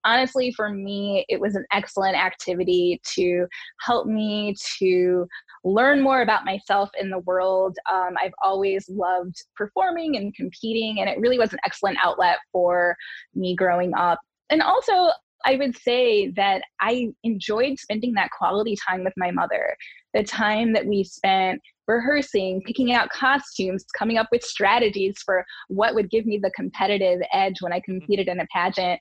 honestly, 0.06 0.52
for 0.52 0.70
me, 0.70 1.26
it 1.28 1.40
was 1.40 1.56
an 1.56 1.66
excellent 1.72 2.16
activity 2.16 3.00
to 3.14 3.46
help 3.80 4.06
me 4.06 4.54
to 4.78 5.26
learn 5.64 6.00
more 6.00 6.22
about 6.22 6.44
myself 6.44 6.88
in 6.98 7.10
the 7.10 7.18
world. 7.20 7.76
Um, 7.92 8.14
I've 8.18 8.34
always 8.42 8.88
loved 8.88 9.34
performing 9.56 10.16
and 10.16 10.34
competing, 10.34 11.00
and 11.00 11.10
it 11.10 11.18
really 11.18 11.38
was 11.38 11.52
an 11.52 11.58
excellent 11.66 11.98
outlet 12.02 12.38
for 12.52 12.96
me 13.34 13.56
growing 13.56 13.92
up. 13.94 14.20
And 14.48 14.62
also, 14.62 15.10
I 15.44 15.56
would 15.56 15.76
say 15.76 16.30
that 16.32 16.62
I 16.80 17.08
enjoyed 17.24 17.78
spending 17.78 18.14
that 18.14 18.30
quality 18.30 18.76
time 18.88 19.04
with 19.04 19.12
my 19.16 19.30
mother. 19.30 19.76
The 20.14 20.22
time 20.22 20.72
that 20.72 20.86
we 20.86 21.04
spent 21.04 21.60
rehearsing, 21.86 22.62
picking 22.66 22.92
out 22.92 23.10
costumes, 23.10 23.84
coming 23.96 24.18
up 24.18 24.28
with 24.32 24.42
strategies 24.42 25.22
for 25.24 25.44
what 25.68 25.94
would 25.94 26.10
give 26.10 26.26
me 26.26 26.38
the 26.38 26.50
competitive 26.56 27.20
edge 27.32 27.60
when 27.60 27.72
I 27.72 27.80
competed 27.80 28.28
in 28.28 28.40
a 28.40 28.46
pageant 28.52 29.00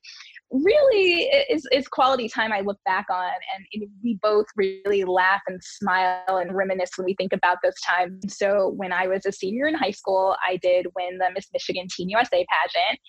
really 0.51 1.23
is, 1.49 1.67
is 1.71 1.87
quality 1.87 2.29
time 2.29 2.53
I 2.53 2.61
look 2.61 2.77
back 2.85 3.07
on. 3.09 3.31
And 3.73 3.89
we 4.03 4.19
both 4.21 4.45
really 4.55 5.03
laugh 5.03 5.41
and 5.47 5.61
smile 5.63 6.37
and 6.37 6.55
reminisce 6.55 6.91
when 6.97 7.05
we 7.05 7.15
think 7.15 7.33
about 7.33 7.57
those 7.63 7.79
times. 7.85 8.37
So 8.37 8.69
when 8.75 8.93
I 8.93 9.07
was 9.07 9.25
a 9.25 9.31
senior 9.31 9.67
in 9.67 9.75
high 9.75 9.91
school, 9.91 10.35
I 10.47 10.57
did 10.57 10.87
win 10.95 11.17
the 11.17 11.29
Miss 11.33 11.47
Michigan 11.51 11.87
Teen 11.89 12.09
USA 12.09 12.45
pageant. 12.49 12.99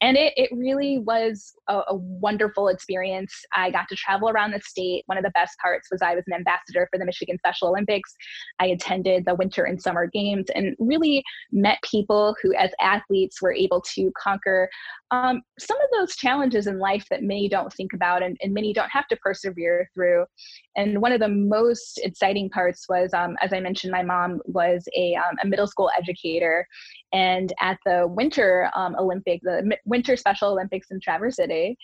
And 0.00 0.16
it, 0.16 0.32
it 0.36 0.50
really 0.52 0.98
was 0.98 1.54
a, 1.68 1.80
a 1.88 1.94
wonderful 1.94 2.68
experience. 2.68 3.32
I 3.54 3.70
got 3.70 3.88
to 3.88 3.96
travel 3.96 4.28
around 4.28 4.52
the 4.52 4.60
state. 4.60 5.04
One 5.06 5.16
of 5.16 5.24
the 5.24 5.30
best 5.30 5.56
parts 5.60 5.88
was 5.90 6.02
I 6.02 6.14
was 6.14 6.24
an 6.26 6.34
ambassador 6.34 6.88
for 6.92 6.98
the 6.98 7.04
Michigan 7.04 7.38
Special 7.38 7.68
Olympics. 7.68 8.12
I 8.58 8.66
attended 8.66 9.24
the 9.24 9.36
winter 9.36 9.64
and 9.64 9.80
summer 9.80 10.08
games 10.08 10.46
and 10.54 10.74
really 10.78 11.22
met 11.52 11.78
people 11.88 12.34
who, 12.42 12.52
as 12.54 12.70
athletes, 12.80 13.40
were 13.40 13.54
able 13.54 13.80
to 13.94 14.10
conquer 14.18 14.68
um, 15.12 15.42
some 15.58 15.76
of 15.76 15.88
those 15.92 16.16
challenges 16.16 16.66
in 16.66 16.78
life 16.82 17.06
that 17.10 17.22
many 17.22 17.48
don't 17.48 17.72
think 17.72 17.92
about 17.94 18.22
and, 18.22 18.36
and, 18.42 18.52
many 18.52 18.74
don't 18.74 18.90
have 18.90 19.06
to 19.08 19.16
persevere 19.16 19.88
through. 19.94 20.26
And 20.76 21.00
one 21.00 21.12
of 21.12 21.20
the 21.20 21.28
most 21.28 21.98
exciting 22.02 22.50
parts 22.50 22.86
was, 22.88 23.14
um, 23.14 23.36
as 23.40 23.52
I 23.52 23.60
mentioned, 23.60 23.92
my 23.92 24.02
mom 24.02 24.40
was 24.44 24.86
a, 24.94 25.14
um, 25.14 25.36
a, 25.42 25.46
middle 25.46 25.66
school 25.66 25.90
educator. 25.96 26.66
And 27.12 27.52
at 27.60 27.78
the 27.86 28.06
Winter 28.06 28.70
um, 28.74 28.94
Olympic, 28.98 29.40
the 29.42 29.76
Winter 29.86 30.16
Special 30.16 30.50
Olympics 30.50 30.90
in 30.90 31.00
Traverse 31.00 31.36
City, 31.36 31.78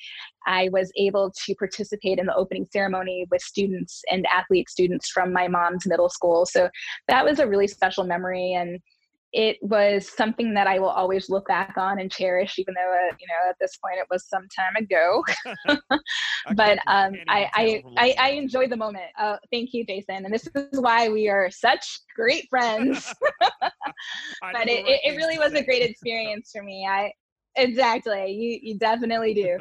I 0.47 0.69
was 0.73 0.91
able 0.97 1.33
to 1.47 1.55
participate 1.55 2.19
in 2.19 2.27
the 2.27 2.35
opening 2.35 2.67
ceremony 2.71 3.27
with 3.31 3.43
students 3.43 4.03
and 4.11 4.27
athlete 4.27 4.69
students 4.69 5.09
from 5.09 5.33
my 5.33 5.49
mom's 5.49 5.87
middle 5.87 6.09
school. 6.09 6.45
So 6.45 6.69
that 7.09 7.25
was 7.25 7.39
a 7.39 7.47
really 7.47 7.69
special 7.69 8.05
memory. 8.05 8.53
And 8.53 8.81
it 9.33 9.59
was 9.61 10.11
something 10.11 10.55
that 10.55 10.67
I 10.67 10.79
will 10.79 10.89
always 10.89 11.29
look 11.29 11.49
back 11.49 11.75
on 11.77 11.99
and 11.99 12.11
cherish, 12.11 12.59
even 12.59 12.75
though 12.75 12.93
uh, 12.93 13.15
you 13.21 13.27
know 13.29 13.51
at 13.51 13.57
this 13.61 13.77
point 13.77 13.99
it 13.99 14.07
was 14.11 14.27
some 14.27 14.47
time 14.57 14.77
ago. 14.77 15.23
but 16.57 16.79
um, 16.87 17.15
I 17.29 17.51
I, 17.55 17.83
I, 17.97 18.15
I 18.19 18.31
enjoyed 18.31 18.71
the 18.71 18.77
moment. 18.77 19.05
Uh, 19.19 19.37
thank 19.53 19.75
you, 19.75 19.85
Jason, 19.85 20.25
and 20.25 20.33
this 20.33 20.49
is 20.55 20.81
why 20.81 21.09
we 21.09 21.29
are 21.29 21.51
such 21.51 22.01
great 22.17 22.47
friends. 22.51 23.13
but 24.41 24.69
it, 24.69 24.87
it, 24.87 25.01
it 25.05 25.17
really 25.17 25.39
was 25.39 25.53
a 25.53 25.63
great 25.63 25.83
experience 25.83 26.51
for 26.55 26.63
me. 26.63 26.87
I 26.89 27.13
exactly. 27.57 28.33
You 28.33 28.59
you 28.63 28.79
definitely 28.79 29.35
do. 29.35 29.59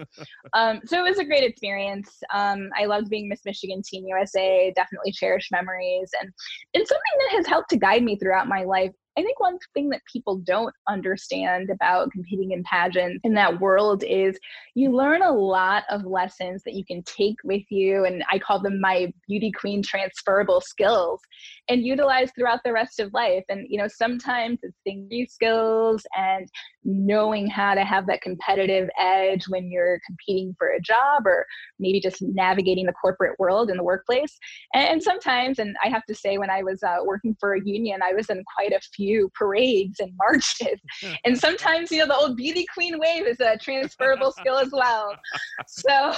Um, 0.53 0.79
so 0.85 1.03
it 1.03 1.09
was 1.09 1.19
a 1.19 1.25
great 1.25 1.43
experience. 1.43 2.09
Um, 2.33 2.69
i 2.77 2.85
loved 2.85 3.09
being 3.09 3.27
miss 3.27 3.41
michigan 3.43 3.81
teen 3.83 4.07
usa 4.07 4.71
definitely 4.75 5.11
cherish 5.11 5.49
memories. 5.51 6.09
And 6.21 6.31
it's 6.73 6.89
something 6.89 7.17
that 7.19 7.37
has 7.37 7.47
helped 7.47 7.69
to 7.71 7.77
guide 7.77 8.03
me 8.03 8.17
throughout 8.17 8.47
my 8.47 8.63
life 8.63 8.91
I 9.17 9.23
think 9.23 9.39
one 9.39 9.57
thing 9.73 9.89
that 9.89 10.01
people 10.11 10.37
don't 10.37 10.73
understand 10.87 11.71
about 11.71 12.11
competing 12.11 12.51
in 12.51 12.63
pageants 12.63 13.19
in 13.23 13.33
that 13.33 13.59
world 13.59 14.03
is 14.03 14.37
you 14.75 14.95
learn 14.95 15.23
a 15.23 15.31
lot 15.31 15.85
of 15.89 16.05
lessons 16.05 16.61
that 16.63 16.75
you 16.75 16.85
can 16.85 17.01
take 17.01 17.37
with 17.43 17.63
you. 17.71 18.05
And 18.05 18.23
I 18.31 18.37
call 18.37 18.61
them 18.61 18.79
my 18.79 19.11
beauty 19.27 19.51
queen 19.51 19.81
transferable 19.81 20.61
skills 20.61 21.19
and 21.67 21.83
utilize 21.83 22.31
throughout 22.35 22.59
the 22.63 22.73
rest 22.73 22.99
of 22.99 23.11
life. 23.11 23.43
And, 23.49 23.65
you 23.67 23.79
know, 23.79 23.87
sometimes 23.87 24.59
it's 24.61 24.77
thinking 24.83 25.25
skills 25.27 26.05
and 26.15 26.47
knowing 26.83 27.47
how 27.47 27.73
to 27.73 27.83
have 27.83 28.05
that 28.07 28.21
competitive 28.21 28.87
edge 28.99 29.45
when 29.49 29.71
you're 29.71 29.99
competing 30.05 30.55
for 30.59 30.67
a 30.67 30.81
job 30.81 31.25
or 31.25 31.45
maybe 31.79 31.99
just 31.99 32.21
navigating 32.21 32.85
the 32.85 32.93
corporate 32.93 33.37
world 33.39 33.71
in 33.71 33.77
the 33.77 33.83
workplace. 33.83 34.37
And 34.75 35.01
sometimes, 35.01 35.57
and 35.57 35.75
I 35.83 35.89
have 35.89 36.05
to 36.05 36.13
say, 36.13 36.37
when 36.37 36.51
I 36.51 36.61
was 36.61 36.83
uh, 36.83 36.97
working 37.03 37.35
for 37.39 37.55
a 37.55 37.61
union, 37.65 38.01
I 38.03 38.13
was 38.13 38.29
in 38.29 38.43
quite 38.55 38.73
a 38.73 38.79
few 38.95 39.06
Parades 39.35 39.99
and 39.99 40.11
marches. 40.17 40.79
and 41.25 41.37
sometimes, 41.37 41.91
you 41.91 41.99
know, 41.99 42.07
the 42.07 42.15
old 42.15 42.37
beauty 42.37 42.65
queen 42.73 42.99
wave 42.99 43.25
is 43.25 43.39
a 43.39 43.57
transferable 43.57 44.31
skill 44.31 44.57
as 44.57 44.69
well. 44.71 45.15
So 45.67 45.89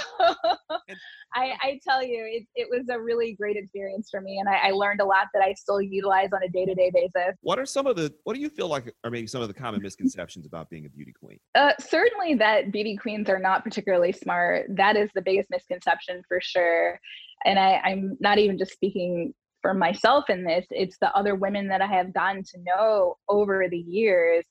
I, 1.34 1.54
I, 1.62 1.80
tell 1.86 2.02
you, 2.02 2.24
it, 2.26 2.46
it 2.54 2.68
was 2.70 2.88
a 2.88 3.00
really 3.00 3.34
great 3.34 3.56
experience 3.56 4.08
for 4.10 4.20
me. 4.20 4.38
And 4.38 4.48
I, 4.48 4.68
I 4.68 4.70
learned 4.72 5.00
a 5.00 5.04
lot 5.04 5.26
that 5.34 5.42
I 5.42 5.52
still 5.54 5.80
utilize 5.80 6.30
on 6.32 6.42
a 6.42 6.48
day 6.48 6.64
to 6.64 6.74
day 6.74 6.90
basis. 6.92 7.36
What 7.42 7.58
are 7.58 7.66
some 7.66 7.86
of 7.86 7.96
the, 7.96 8.12
what 8.24 8.34
do 8.34 8.40
you 8.40 8.48
feel 8.48 8.68
like 8.68 8.92
are 9.04 9.10
maybe 9.10 9.26
some 9.26 9.42
of 9.42 9.48
the 9.48 9.54
common 9.54 9.82
misconceptions 9.82 10.46
about 10.46 10.68
being 10.70 10.86
a 10.86 10.88
beauty 10.88 11.12
queen? 11.12 11.38
Uh, 11.54 11.72
certainly 11.78 12.34
that 12.34 12.72
beauty 12.72 12.96
queens 12.96 13.28
are 13.28 13.38
not 13.38 13.64
particularly 13.64 14.12
smart. 14.12 14.66
That 14.70 14.96
is 14.96 15.10
the 15.14 15.22
biggest 15.22 15.48
misconception 15.50 16.22
for 16.26 16.40
sure. 16.40 16.98
And 17.44 17.58
I, 17.58 17.80
I'm 17.84 18.16
not 18.20 18.38
even 18.38 18.58
just 18.58 18.72
speaking 18.72 19.32
for 19.62 19.74
myself 19.74 20.28
in 20.28 20.44
this, 20.44 20.66
it's 20.70 20.98
the 20.98 21.14
other 21.14 21.34
women 21.34 21.68
that 21.68 21.82
I 21.82 21.86
have 21.86 22.14
gotten 22.14 22.42
to 22.44 22.58
know 22.64 23.16
over 23.28 23.66
the 23.68 23.78
years. 23.78 24.44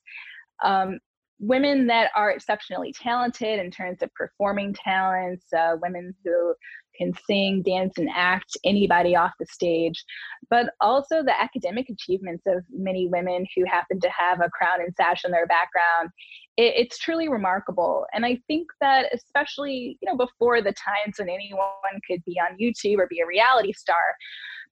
Um, 0.62 0.98
women 1.40 1.86
that 1.86 2.10
are 2.14 2.30
exceptionally 2.30 2.92
talented 2.92 3.58
in 3.58 3.70
terms 3.70 4.02
of 4.02 4.14
performing 4.14 4.74
talents, 4.74 5.46
uh, 5.56 5.76
women 5.80 6.14
who 6.22 6.54
can 6.96 7.12
sing, 7.26 7.62
dance, 7.62 7.96
and 7.96 8.10
act 8.14 8.58
anybody 8.64 9.16
off 9.16 9.32
the 9.40 9.46
stage, 9.46 10.04
but 10.50 10.66
also 10.82 11.22
the 11.22 11.40
academic 11.40 11.88
achievements 11.88 12.44
of 12.46 12.62
many 12.70 13.08
women 13.08 13.46
who 13.56 13.64
happen 13.64 13.98
to 13.98 14.10
have 14.10 14.40
a 14.40 14.50
crown 14.50 14.80
and 14.80 14.94
sash 14.94 15.24
in 15.24 15.30
their 15.30 15.46
background. 15.46 16.10
It, 16.58 16.74
it's 16.76 16.98
truly 16.98 17.30
remarkable. 17.30 18.04
And 18.12 18.26
I 18.26 18.38
think 18.46 18.66
that 18.82 19.06
especially, 19.14 19.98
you 20.02 20.10
know, 20.10 20.16
before 20.16 20.60
the 20.60 20.74
times 20.74 21.18
when 21.18 21.30
anyone 21.30 22.00
could 22.06 22.22
be 22.26 22.38
on 22.38 22.58
YouTube 22.58 22.98
or 22.98 23.06
be 23.08 23.20
a 23.20 23.26
reality 23.26 23.72
star, 23.72 24.14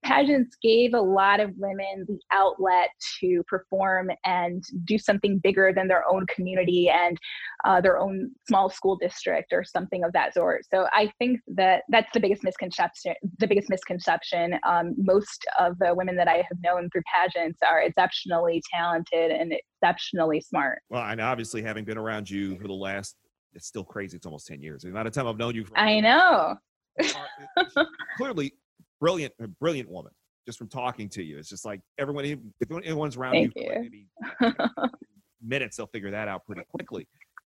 pageants 0.05 0.57
gave 0.62 0.94
a 0.94 1.01
lot 1.01 1.40
of 1.40 1.51
women 1.57 2.05
the 2.07 2.18
outlet 2.32 2.90
to 3.20 3.42
perform 3.46 4.11
and 4.24 4.62
do 4.84 4.99
something 4.99 5.38
bigger 5.38 5.72
than 5.74 5.88
their 5.88 6.09
own 6.09 6.26
community 6.26 6.88
and 6.88 7.18
uh, 7.64 7.80
their 7.80 7.99
own 7.99 8.30
small 8.46 8.70
school 8.70 8.96
district 8.96 9.53
or 9.53 9.64
something 9.64 10.05
of 10.05 10.12
that 10.12 10.34
sort. 10.34 10.64
So 10.70 10.86
I 10.92 11.12
think 11.18 11.40
that 11.49 11.82
that's 11.88 12.11
the 12.12 12.20
biggest 12.20 12.44
misconception. 12.44 13.14
The 13.38 13.46
biggest 13.46 13.68
misconception. 13.68 14.59
Um, 14.66 14.94
most 14.96 15.44
of 15.59 15.78
the 15.78 15.94
women 15.94 16.16
that 16.16 16.28
I 16.28 16.36
have 16.36 16.59
known 16.62 16.88
through 16.90 17.03
pageants 17.14 17.59
are 17.68 17.82
exceptionally 17.82 18.62
talented 18.72 19.30
and 19.32 19.53
exceptionally 19.53 20.40
smart. 20.40 20.80
Well, 20.90 21.03
and 21.03 21.20
obviously 21.20 21.62
having 21.62 21.84
been 21.84 21.99
around 21.99 22.30
you 22.30 22.57
for 22.59 22.68
the 22.68 22.72
last 22.72 23.16
it's 23.55 23.66
still 23.66 23.84
crazy. 23.84 24.16
It's 24.16 24.26
almost 24.26 24.46
10 24.46 24.62
years. 24.62 24.82
The 24.82 24.90
amount 24.90 25.09
of 25.09 25.14
time 25.14 25.26
I've 25.26 25.38
known 25.38 25.55
you. 25.55 25.64
I 25.74 26.01
know. 26.01 26.57
clearly 28.16 28.53
brilliant, 29.01 29.32
a 29.40 29.49
brilliant 29.49 29.88
woman 29.88 30.12
just 30.46 30.59
from 30.59 30.68
talking 30.68 31.09
to 31.11 31.22
you. 31.22 31.38
It's 31.38 31.51
just 31.51 31.64
like 31.64 31.80
everyone, 31.99 32.24
if 32.24 32.70
anyone's 32.70 33.16
around 33.16 33.32
Thank 33.32 33.53
you, 33.55 33.62
you. 33.62 33.68
For 33.68 33.80
maybe 33.80 34.07
minutes, 35.42 35.76
they'll 35.76 35.86
figure 35.88 36.11
that 36.11 36.26
out 36.26 36.46
pretty 36.46 36.62
quickly. 36.70 37.07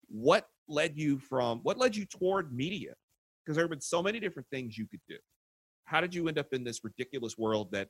What 0.07 0.47
led 0.67 0.97
you 0.97 1.19
from, 1.19 1.59
what 1.63 1.77
led 1.77 1.95
you 1.95 2.05
toward 2.05 2.51
media? 2.51 2.93
Because 3.45 3.55
there 3.55 3.63
have 3.63 3.69
been 3.69 3.81
so 3.81 4.01
many 4.01 4.19
different 4.19 4.47
things 4.49 4.77
you 4.77 4.87
could 4.87 5.01
do. 5.07 5.17
How 5.85 6.01
did 6.01 6.13
you 6.13 6.27
end 6.27 6.39
up 6.39 6.47
in 6.53 6.63
this 6.63 6.83
ridiculous 6.83 7.37
world 7.37 7.71
that 7.71 7.87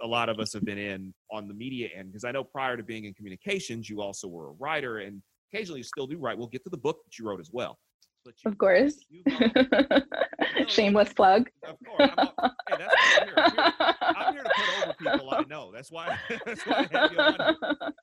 a 0.00 0.06
lot 0.06 0.28
of 0.28 0.40
us 0.40 0.52
have 0.54 0.64
been 0.64 0.78
in 0.78 1.12
on 1.30 1.46
the 1.46 1.54
media 1.54 1.90
end? 1.94 2.10
Because 2.10 2.24
I 2.24 2.32
know 2.32 2.42
prior 2.42 2.76
to 2.76 2.82
being 2.82 3.04
in 3.04 3.14
communications, 3.14 3.88
you 3.88 4.00
also 4.00 4.28
were 4.28 4.48
a 4.48 4.52
writer 4.52 4.98
and 4.98 5.22
occasionally 5.52 5.80
you 5.80 5.84
still 5.84 6.06
do 6.06 6.18
write. 6.18 6.38
We'll 6.38 6.46
get 6.46 6.64
to 6.64 6.70
the 6.70 6.78
book 6.78 7.04
that 7.04 7.18
you 7.18 7.26
wrote 7.28 7.40
as 7.40 7.50
well. 7.52 7.78
You, 8.24 8.32
of 8.46 8.58
course. 8.58 9.04
Shameless 10.68 11.12
plug. 11.12 11.50
Of 11.64 11.76
course. 11.84 12.10
I'm, 12.16 12.50
hey, 12.68 12.76
that's 12.78 12.94
I'm 13.20 13.26
here. 13.26 13.34
I'm, 13.36 13.52
here. 13.52 13.94
I'm 14.02 14.32
here 14.34 14.42
to 14.42 14.50
put 14.54 14.84
over 14.84 14.94
people 14.98 15.30
I 15.32 15.42
know. 15.48 15.72
That's 15.72 15.90
why. 15.90 16.16
That's 16.46 16.64
why 16.66 16.88
I 16.92 16.98
have 16.98 17.12
you 17.12 17.18
on. 17.18 17.56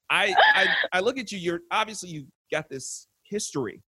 I, 0.09 0.35
I 0.55 0.67
I 0.93 0.99
look 0.99 1.17
at 1.17 1.31
you. 1.31 1.37
You're 1.37 1.61
obviously 1.71 2.09
you 2.09 2.25
got 2.51 2.69
this 2.69 3.07
history 3.23 3.81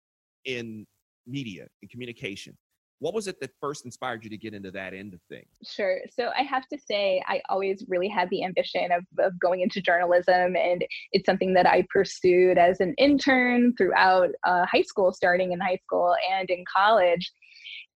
in 0.45 0.85
media 1.27 1.67
and 1.81 1.89
communication 1.89 2.55
what 2.99 3.13
was 3.13 3.27
it 3.27 3.39
that 3.39 3.51
first 3.59 3.85
inspired 3.85 4.23
you 4.23 4.29
to 4.29 4.37
get 4.37 4.53
into 4.53 4.71
that 4.71 4.93
end 4.93 5.13
of 5.13 5.21
things? 5.29 5.47
Sure. 5.65 5.99
So 6.11 6.31
I 6.37 6.43
have 6.43 6.67
to 6.67 6.77
say, 6.77 7.23
I 7.27 7.41
always 7.49 7.85
really 7.87 8.09
had 8.09 8.29
the 8.29 8.43
ambition 8.43 8.91
of, 8.91 9.05
of 9.17 9.39
going 9.39 9.61
into 9.61 9.81
journalism, 9.81 10.55
and 10.55 10.85
it's 11.13 11.25
something 11.25 11.53
that 11.53 11.65
I 11.65 11.85
pursued 11.89 12.57
as 12.57 12.81
an 12.81 12.93
intern 12.97 13.73
throughout 13.77 14.29
uh, 14.45 14.65
high 14.65 14.81
school, 14.81 15.13
starting 15.13 15.53
in 15.53 15.59
high 15.59 15.79
school 15.83 16.15
and 16.31 16.49
in 16.49 16.63
college. 16.73 17.31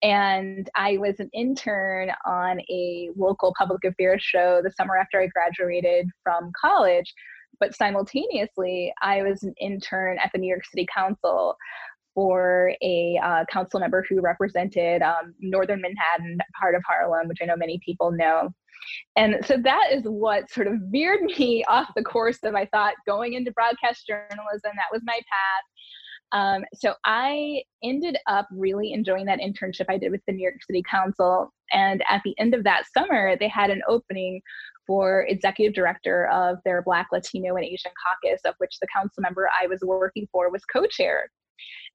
And 0.03 0.69
I 0.75 0.97
was 0.97 1.19
an 1.19 1.29
intern 1.33 2.11
on 2.25 2.59
a 2.61 3.09
local 3.15 3.53
public 3.57 3.83
affairs 3.83 4.23
show 4.23 4.61
the 4.63 4.71
summer 4.71 4.97
after 4.97 5.21
I 5.21 5.27
graduated 5.27 6.07
from 6.23 6.51
college. 6.59 7.13
But 7.59 7.75
simultaneously, 7.75 8.91
I 9.03 9.21
was 9.21 9.43
an 9.43 9.53
intern 9.59 10.17
at 10.23 10.31
the 10.31 10.39
New 10.39 10.47
York 10.47 10.65
City 10.65 10.87
Council 10.91 11.55
for 12.13 12.73
a 12.81 13.19
uh, 13.23 13.45
council 13.51 13.79
member 13.79 14.05
who 14.09 14.21
represented 14.21 15.01
um, 15.01 15.33
Northern 15.39 15.81
Manhattan, 15.81 16.37
part 16.59 16.75
of 16.75 16.83
Harlem, 16.87 17.27
which 17.27 17.39
I 17.41 17.45
know 17.45 17.55
many 17.55 17.79
people 17.85 18.11
know. 18.11 18.49
And 19.15 19.45
so 19.45 19.57
that 19.57 19.89
is 19.91 20.03
what 20.03 20.49
sort 20.49 20.67
of 20.67 20.75
veered 20.91 21.21
me 21.21 21.63
off 21.67 21.89
the 21.95 22.03
course 22.03 22.39
of 22.43 22.55
I 22.55 22.65
thought 22.65 22.95
going 23.07 23.33
into 23.33 23.51
broadcast 23.51 24.07
journalism. 24.07 24.71
That 24.75 24.91
was 24.91 25.01
my 25.05 25.13
path. 25.13 25.63
Um, 26.33 26.63
so 26.73 26.93
I 27.03 27.61
ended 27.83 28.17
up 28.27 28.47
really 28.51 28.93
enjoying 28.93 29.25
that 29.25 29.39
internship 29.39 29.85
I 29.89 29.97
did 29.97 30.11
with 30.11 30.21
the 30.27 30.33
New 30.33 30.43
York 30.43 30.63
City 30.65 30.81
Council. 30.89 31.53
And 31.73 32.03
at 32.07 32.21
the 32.23 32.33
end 32.39 32.53
of 32.53 32.63
that 32.63 32.83
summer, 32.97 33.35
they 33.37 33.49
had 33.49 33.69
an 33.69 33.81
opening 33.87 34.41
for 34.87 35.25
executive 35.27 35.73
director 35.73 36.27
of 36.27 36.57
their 36.63 36.81
Black, 36.81 37.07
Latino, 37.11 37.55
and 37.55 37.65
Asian 37.65 37.91
caucus, 38.01 38.41
of 38.45 38.55
which 38.59 38.77
the 38.79 38.87
council 38.95 39.21
member 39.21 39.49
I 39.61 39.67
was 39.67 39.81
working 39.81 40.27
for 40.31 40.49
was 40.49 40.63
co 40.65 40.85
chair. 40.85 41.29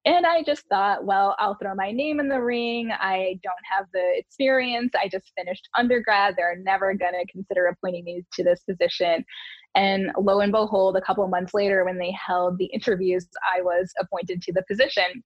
And 0.05 0.25
I 0.25 0.45
just 0.45 0.65
thought, 0.69 1.05
well, 1.05 1.35
I'll 1.41 1.57
throw 1.57 1.75
my 1.75 1.91
name 1.91 2.21
in 2.21 2.29
the 2.29 2.41
ring. 2.41 2.91
I 2.93 3.41
don't 3.43 3.55
have 3.69 3.87
the 3.93 4.13
experience. 4.15 4.93
I 4.95 5.09
just 5.09 5.33
finished 5.37 5.69
undergrad. 5.77 6.35
They're 6.37 6.59
never 6.63 6.95
going 6.95 7.13
to 7.13 7.33
consider 7.33 7.67
appointing 7.67 8.05
me 8.05 8.25
to 8.35 8.45
this 8.45 8.61
position. 8.61 9.25
And 9.75 10.13
lo 10.17 10.41
and 10.41 10.53
behold, 10.53 10.97
a 10.97 11.01
couple 11.01 11.27
months 11.27 11.55
later, 11.55 11.85
when 11.85 11.99
they 11.99 12.13
held 12.13 12.57
the 12.57 12.67
interviews, 12.67 13.27
I 13.53 13.63
was 13.63 13.93
appointed 14.01 14.43
to 14.43 14.53
the 14.53 14.63
position. 14.71 15.25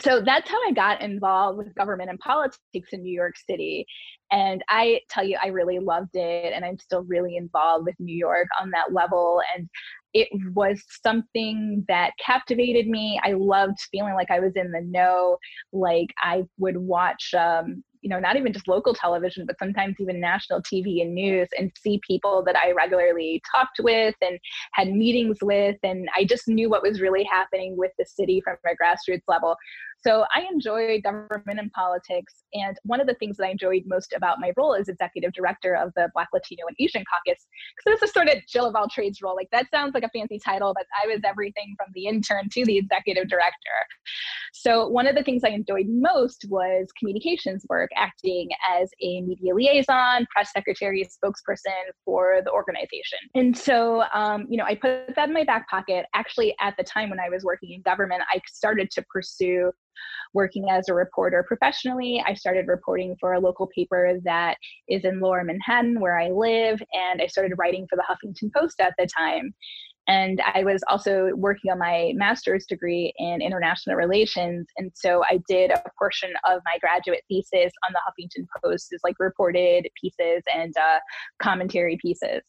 So 0.00 0.20
that's 0.20 0.50
how 0.50 0.58
I 0.68 0.72
got 0.72 1.00
involved 1.00 1.56
with 1.56 1.74
government 1.74 2.10
and 2.10 2.18
politics 2.18 2.90
in 2.92 3.02
New 3.02 3.14
York 3.14 3.34
City. 3.48 3.86
And 4.30 4.62
I 4.68 5.00
tell 5.08 5.24
you, 5.24 5.38
I 5.42 5.46
really 5.48 5.78
loved 5.78 6.14
it. 6.14 6.52
And 6.52 6.66
I'm 6.66 6.78
still 6.78 7.04
really 7.04 7.36
involved 7.36 7.86
with 7.86 7.94
New 7.98 8.14
York 8.14 8.48
on 8.60 8.70
that 8.72 8.92
level. 8.92 9.40
And 9.56 9.70
it 10.16 10.28
was 10.54 10.82
something 11.02 11.84
that 11.88 12.12
captivated 12.24 12.88
me. 12.88 13.20
I 13.22 13.32
loved 13.32 13.76
feeling 13.90 14.14
like 14.14 14.30
I 14.30 14.40
was 14.40 14.52
in 14.56 14.72
the 14.72 14.80
know. 14.80 15.36
Like 15.74 16.08
I 16.22 16.44
would 16.56 16.78
watch, 16.78 17.34
um, 17.34 17.84
you 18.00 18.08
know, 18.08 18.18
not 18.18 18.36
even 18.36 18.54
just 18.54 18.66
local 18.66 18.94
television, 18.94 19.44
but 19.44 19.58
sometimes 19.58 19.96
even 20.00 20.18
national 20.18 20.62
TV 20.62 21.02
and 21.02 21.14
news 21.14 21.48
and 21.58 21.70
see 21.78 22.00
people 22.06 22.42
that 22.46 22.56
I 22.56 22.72
regularly 22.72 23.42
talked 23.54 23.78
with 23.80 24.14
and 24.22 24.38
had 24.72 24.88
meetings 24.88 25.36
with. 25.42 25.76
And 25.82 26.08
I 26.16 26.24
just 26.24 26.48
knew 26.48 26.70
what 26.70 26.82
was 26.82 27.02
really 27.02 27.24
happening 27.24 27.76
with 27.76 27.92
the 27.98 28.06
city 28.06 28.40
from 28.40 28.56
a 28.64 28.70
grassroots 28.82 29.20
level. 29.28 29.54
So 30.06 30.24
I 30.32 30.46
enjoy 30.52 31.00
government 31.00 31.58
and 31.58 31.72
politics. 31.72 32.44
And 32.54 32.78
one 32.84 33.00
of 33.00 33.08
the 33.08 33.14
things 33.14 33.38
that 33.38 33.46
I 33.46 33.50
enjoyed 33.50 33.82
most 33.86 34.12
about 34.16 34.38
my 34.38 34.52
role 34.56 34.74
as 34.74 34.88
executive 34.88 35.32
director 35.32 35.74
of 35.74 35.92
the 35.96 36.08
Black, 36.14 36.28
Latino, 36.32 36.62
and 36.68 36.76
Asian 36.78 37.02
caucus, 37.12 37.44
because 37.76 38.00
it's 38.00 38.10
a 38.10 38.12
sort 38.12 38.28
of 38.28 38.36
Jill 38.46 38.66
of 38.66 38.76
all 38.76 38.88
trades 38.88 39.20
role. 39.20 39.34
Like 39.34 39.48
that 39.50 39.66
sounds 39.70 39.94
like 39.94 40.04
a 40.04 40.10
fancy 40.10 40.38
title, 40.38 40.72
but 40.74 40.86
I 41.02 41.08
was 41.08 41.22
everything 41.24 41.74
from 41.76 41.88
the 41.94 42.06
intern 42.06 42.48
to 42.52 42.64
the 42.64 42.78
executive 42.78 43.28
director. 43.28 43.56
So 44.52 44.88
one 44.88 45.08
of 45.08 45.16
the 45.16 45.24
things 45.24 45.42
I 45.44 45.48
enjoyed 45.48 45.86
most 45.88 46.46
was 46.48 46.86
communications 46.98 47.66
work, 47.68 47.90
acting 47.96 48.48
as 48.78 48.88
a 49.02 49.22
media 49.22 49.54
liaison, 49.54 50.26
press 50.32 50.52
secretary, 50.52 51.04
spokesperson 51.04 51.82
for 52.04 52.42
the 52.44 52.52
organization. 52.52 53.18
And 53.34 53.56
so, 53.56 54.04
um, 54.14 54.46
you 54.48 54.56
know, 54.56 54.64
I 54.64 54.76
put 54.76 55.16
that 55.16 55.28
in 55.28 55.34
my 55.34 55.44
back 55.44 55.68
pocket. 55.68 56.06
Actually, 56.14 56.54
at 56.60 56.76
the 56.76 56.84
time 56.84 57.10
when 57.10 57.18
I 57.18 57.28
was 57.28 57.42
working 57.42 57.72
in 57.72 57.82
government, 57.82 58.22
I 58.32 58.40
started 58.46 58.90
to 58.92 59.04
pursue 59.12 59.72
working 60.34 60.68
as 60.70 60.88
a 60.88 60.94
reporter 60.94 61.44
professionally. 61.46 62.22
I 62.26 62.34
started 62.34 62.66
reporting 62.68 63.16
for 63.20 63.32
a 63.32 63.40
local 63.40 63.68
paper 63.74 64.18
that 64.24 64.56
is 64.88 65.04
in 65.04 65.20
lower 65.20 65.42
Manhattan, 65.44 66.00
where 66.00 66.18
I 66.18 66.30
live, 66.30 66.82
and 66.92 67.22
I 67.22 67.26
started 67.26 67.54
writing 67.58 67.86
for 67.88 67.96
the 67.96 68.04
Huffington 68.08 68.52
Post 68.54 68.80
at 68.80 68.94
the 68.98 69.06
time. 69.06 69.54
And 70.08 70.40
I 70.54 70.62
was 70.62 70.82
also 70.88 71.30
working 71.34 71.72
on 71.72 71.78
my 71.78 72.12
master's 72.14 72.64
degree 72.66 73.12
in 73.16 73.42
international 73.42 73.96
relations. 73.96 74.68
And 74.76 74.92
so 74.94 75.24
I 75.24 75.40
did 75.48 75.72
a 75.72 75.82
portion 75.98 76.32
of 76.48 76.62
my 76.64 76.78
graduate 76.80 77.24
thesis 77.28 77.72
on 77.86 77.92
the 77.92 78.00
Huffington 78.06 78.46
Post 78.62 78.92
as 78.92 79.00
like 79.02 79.16
reported 79.18 79.88
pieces 80.00 80.44
and 80.54 80.72
uh, 80.76 80.98
commentary 81.42 81.98
pieces. 82.00 82.42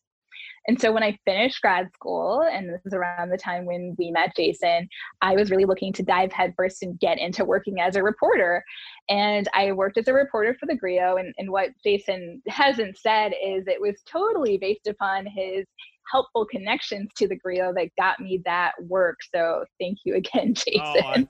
And 0.68 0.80
so 0.80 0.92
when 0.92 1.04
I 1.04 1.18
finished 1.24 1.62
grad 1.62 1.88
school, 1.94 2.42
and 2.42 2.68
this 2.70 2.82
is 2.86 2.94
around 2.94 3.30
the 3.30 3.38
time 3.38 3.66
when 3.66 3.96
we 3.98 4.12
met 4.12 4.36
Jason, 4.36 4.90
I 5.22 5.34
was 5.36 5.50
really 5.50 5.64
looking 5.64 5.94
to 5.94 6.04
dive 6.04 6.32
headfirst 6.34 6.84
and 6.84 7.00
get 7.00 7.20
into 7.20 7.46
working 7.46 7.80
as 7.80 7.96
a 7.96 8.04
reporter. 8.04 8.64
And 9.08 9.48
I 9.54 9.72
worked 9.72 9.98
as 9.98 10.10
a 10.10 10.14
reporter 10.14 10.58
for 10.60 10.66
the 10.66 10.76
Grio. 10.76 11.16
And, 11.18 11.34
and 11.38 11.50
what 11.52 11.70
Jason 11.84 12.42
hasn't 12.48 12.98
said 12.98 13.32
is 13.42 13.66
it 13.68 13.80
was 13.80 14.02
totally 14.06 14.58
based 14.58 14.88
upon 14.88 15.26
his 15.26 15.66
helpful 16.12 16.46
connections 16.46 17.10
to 17.16 17.28
the 17.28 17.36
Grio 17.36 17.74
that 17.74 17.90
got 17.98 18.20
me 18.20 18.42
that 18.46 18.74
work. 18.88 19.18
So 19.34 19.64
thank 19.80 20.00
you 20.04 20.16
again, 20.16 20.54
oh, 20.58 20.62
Jason. 20.66 20.82
Oh, 20.84 21.28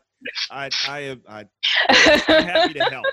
I, 0.49 0.65
I, 0.65 0.69
I 0.87 0.99
am 1.01 1.21
I, 1.27 1.45
I'm 1.89 2.43
happy 2.43 2.73
to 2.73 2.85
help. 2.85 3.05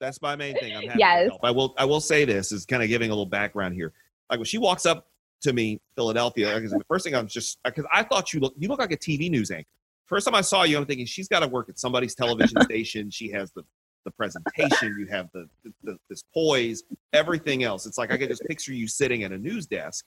That's 0.00 0.20
my 0.20 0.34
main 0.34 0.56
thing. 0.56 0.74
I'm 0.74 0.82
happy 0.82 0.98
Yes. 0.98 1.24
to 1.26 1.30
help. 1.30 1.44
I 1.44 1.52
will 1.52 1.74
I 1.78 1.84
will 1.84 2.00
say 2.00 2.24
this 2.24 2.50
is 2.50 2.66
kind 2.66 2.82
of 2.82 2.88
giving 2.88 3.10
a 3.10 3.12
little 3.12 3.26
background 3.26 3.74
here. 3.74 3.92
Like 4.28 4.40
when 4.40 4.46
she 4.46 4.58
walks 4.58 4.86
up 4.86 5.06
to 5.42 5.52
me, 5.52 5.80
Philadelphia, 5.96 6.54
because 6.54 6.70
the 6.70 6.82
first 6.88 7.04
thing 7.04 7.14
I'm 7.14 7.26
just 7.26 7.58
uh, 7.64 7.70
because 7.70 7.86
I 7.92 8.02
thought 8.02 8.32
you 8.32 8.40
look 8.40 8.54
you 8.58 8.68
look 8.68 8.78
like 8.78 8.92
a 8.92 8.96
TV 8.96 9.30
news 9.30 9.50
anchor. 9.50 9.68
First 10.06 10.26
time 10.26 10.34
I 10.34 10.40
saw 10.40 10.64
you, 10.64 10.76
I'm 10.76 10.86
thinking 10.86 11.06
she's 11.06 11.28
got 11.28 11.40
to 11.40 11.48
work 11.48 11.68
at 11.68 11.78
somebody's 11.78 12.14
television 12.14 12.60
station. 12.62 13.10
She 13.10 13.30
has 13.30 13.50
the 13.52 13.62
the 14.04 14.10
presentation, 14.10 14.96
you 14.98 15.06
have 15.06 15.28
the, 15.32 15.48
the, 15.64 15.72
the 15.84 15.98
this 16.10 16.24
poise, 16.34 16.82
everything 17.12 17.62
else. 17.62 17.86
It's 17.86 17.98
like 17.98 18.12
I 18.12 18.16
could 18.16 18.28
just 18.28 18.42
picture 18.44 18.72
you 18.72 18.88
sitting 18.88 19.22
at 19.22 19.32
a 19.32 19.38
news 19.38 19.66
desk. 19.66 20.04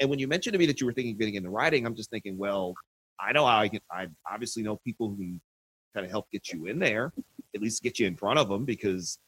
And 0.00 0.10
when 0.10 0.18
you 0.18 0.26
mentioned 0.26 0.54
to 0.54 0.58
me 0.58 0.66
that 0.66 0.80
you 0.80 0.86
were 0.86 0.92
thinking 0.92 1.12
of 1.12 1.18
getting 1.18 1.34
into 1.34 1.50
writing, 1.50 1.86
I'm 1.86 1.94
just 1.94 2.10
thinking, 2.10 2.36
well, 2.36 2.74
I 3.20 3.32
know 3.32 3.46
how 3.46 3.58
I 3.58 3.68
can. 3.68 3.80
I 3.90 4.06
obviously 4.30 4.62
know 4.62 4.76
people 4.84 5.10
who 5.10 5.16
can 5.16 5.40
kind 5.94 6.04
of 6.04 6.10
help 6.10 6.30
get 6.32 6.52
you 6.52 6.66
in 6.66 6.78
there, 6.78 7.12
at 7.54 7.60
least 7.62 7.82
get 7.82 7.98
you 7.98 8.06
in 8.06 8.16
front 8.16 8.38
of 8.38 8.48
them, 8.48 8.64
because 8.64 9.18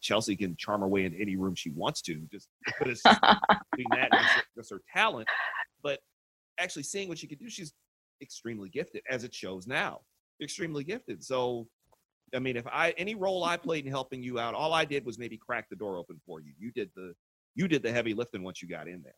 Chelsea 0.00 0.36
can 0.36 0.56
charm 0.56 0.80
her 0.80 0.88
way 0.88 1.04
into 1.04 1.20
any 1.20 1.36
room 1.36 1.54
she 1.54 1.70
wants 1.70 2.02
to. 2.02 2.26
Just 2.30 2.48
but 2.78 2.88
it's 2.88 3.02
just 3.02 3.20
between 3.72 3.86
that 3.90 4.08
and 4.12 4.20
just, 4.20 4.44
just 4.56 4.70
her 4.70 4.82
talent. 4.92 5.28
But 5.82 6.00
actually 6.58 6.84
seeing 6.84 7.08
what 7.08 7.18
she 7.18 7.26
can 7.26 7.38
do, 7.38 7.48
she's 7.48 7.72
extremely 8.20 8.68
gifted, 8.68 9.02
as 9.10 9.24
it 9.24 9.34
shows 9.34 9.66
now. 9.66 10.00
Extremely 10.42 10.84
gifted. 10.84 11.22
So, 11.22 11.66
I 12.34 12.38
mean, 12.38 12.56
if 12.56 12.66
I 12.66 12.90
any 12.96 13.14
role 13.14 13.44
I 13.44 13.56
played 13.56 13.84
in 13.84 13.90
helping 13.90 14.22
you 14.22 14.38
out, 14.38 14.54
all 14.54 14.72
I 14.72 14.84
did 14.84 15.04
was 15.04 15.18
maybe 15.18 15.36
crack 15.36 15.68
the 15.68 15.76
door 15.76 15.96
open 15.98 16.20
for 16.24 16.40
you. 16.40 16.52
You 16.58 16.72
did 16.72 16.90
the 16.94 17.14
you 17.54 17.68
did 17.68 17.82
the 17.82 17.92
heavy 17.92 18.14
lifting 18.14 18.42
once 18.42 18.62
you 18.62 18.68
got 18.68 18.88
in 18.88 19.02
there. 19.02 19.14